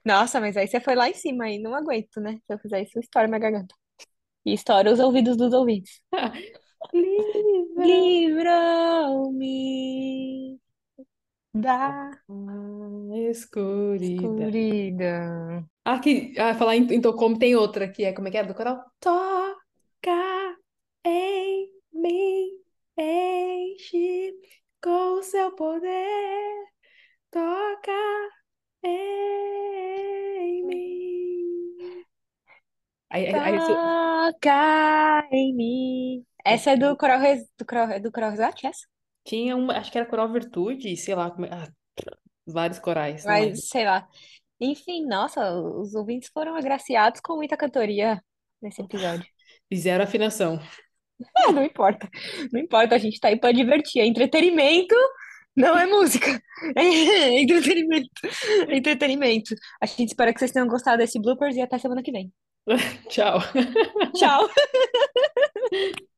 Nossa, 0.04 0.40
mas 0.40 0.56
aí 0.56 0.66
você 0.68 0.80
foi 0.80 0.94
lá 0.94 1.08
em 1.08 1.14
cima 1.14 1.44
aí, 1.44 1.58
não 1.58 1.74
aguento, 1.74 2.20
né? 2.20 2.38
Se 2.46 2.54
eu 2.54 2.58
fizer 2.58 2.82
isso, 2.82 2.98
estoura 2.98 3.28
minha 3.28 3.38
garganta. 3.40 3.74
E 4.46 4.52
estoura 4.54 4.92
os 4.92 5.00
ouvidos 5.00 5.36
dos 5.36 5.52
ouvintes. 5.54 6.02
Livra 6.92 7.88
Livrou-me 7.88 9.50
da 11.54 12.20
a 12.38 13.18
escuridão. 13.30 14.50
escuridão. 14.50 15.68
Ah, 15.84 15.98
que, 16.00 16.34
ah, 16.38 16.54
falar 16.54 16.76
em, 16.76 16.84
em 16.94 17.00
Tocou-me 17.00 17.38
tem 17.38 17.54
outra 17.56 17.88
que 17.90 18.04
é, 18.04 18.12
como 18.12 18.28
é 18.28 18.30
que 18.30 18.38
é? 18.38 18.44
Do 18.44 18.54
coral? 18.54 18.84
Toca 19.00 20.56
em 21.04 21.70
mim, 21.92 22.62
enche 22.96 24.32
com 24.82 25.18
o 25.18 25.22
seu 25.22 25.52
poder. 25.54 26.66
Toca 27.30 27.92
em 28.84 30.64
mim. 30.66 32.04
Aí, 33.10 33.26
aí, 33.26 33.34
aí 33.38 33.56
isso- 33.56 33.66
Toca 33.72 35.28
em 35.32 35.54
mim. 35.54 36.26
Essa 36.44 36.72
é 36.72 36.76
do 36.76 36.96
Coral, 36.96 37.18
Res- 37.20 37.48
do 37.58 37.66
Coral, 37.66 38.00
do 38.00 38.12
Coral 38.12 38.30
Resgate, 38.30 38.66
essa? 38.66 38.86
tinha 39.24 39.56
uma, 39.56 39.76
acho 39.78 39.90
que 39.92 39.98
era 39.98 40.06
Coral 40.08 40.32
Virtude, 40.32 40.96
sei 40.96 41.14
lá, 41.14 41.30
como 41.30 41.46
é- 41.46 41.50
ah, 41.52 41.68
vários 42.46 42.78
corais, 42.78 43.26
não 43.26 43.36
lembro. 43.38 43.50
Mas, 43.50 43.68
sei 43.68 43.84
lá. 43.84 44.08
Enfim, 44.60 45.06
nossa, 45.06 45.52
os 45.54 45.94
ouvintes 45.94 46.30
foram 46.32 46.54
agraciados 46.56 47.20
com 47.20 47.36
muita 47.36 47.56
cantoria 47.56 48.22
nesse 48.60 48.82
episódio. 48.82 49.26
Fizeram 49.72 50.04
afinação. 50.04 50.60
É, 51.20 51.20
não 51.52 51.62
importa. 51.64 52.08
Não 52.52 52.60
importa, 52.60 52.94
a 52.94 52.98
gente 52.98 53.20
tá 53.20 53.28
aí 53.28 53.38
pra 53.38 53.52
divertir. 53.52 54.00
É 54.02 54.06
entretenimento, 54.06 54.94
não 55.56 55.78
é 55.78 55.86
música. 55.86 56.40
É 56.76 57.40
entretenimento. 57.40 58.10
É 58.68 58.76
entretenimento. 58.76 59.54
A 59.80 59.86
gente 59.86 60.08
espera 60.10 60.32
que 60.32 60.38
vocês 60.38 60.52
tenham 60.52 60.68
gostado 60.68 60.98
desse 60.98 61.18
bloopers 61.20 61.56
e 61.56 61.62
até 61.62 61.78
semana 61.78 62.02
que 62.02 62.12
vem. 62.12 62.30
Tchau. 63.08 63.42
Tchau! 64.14 64.48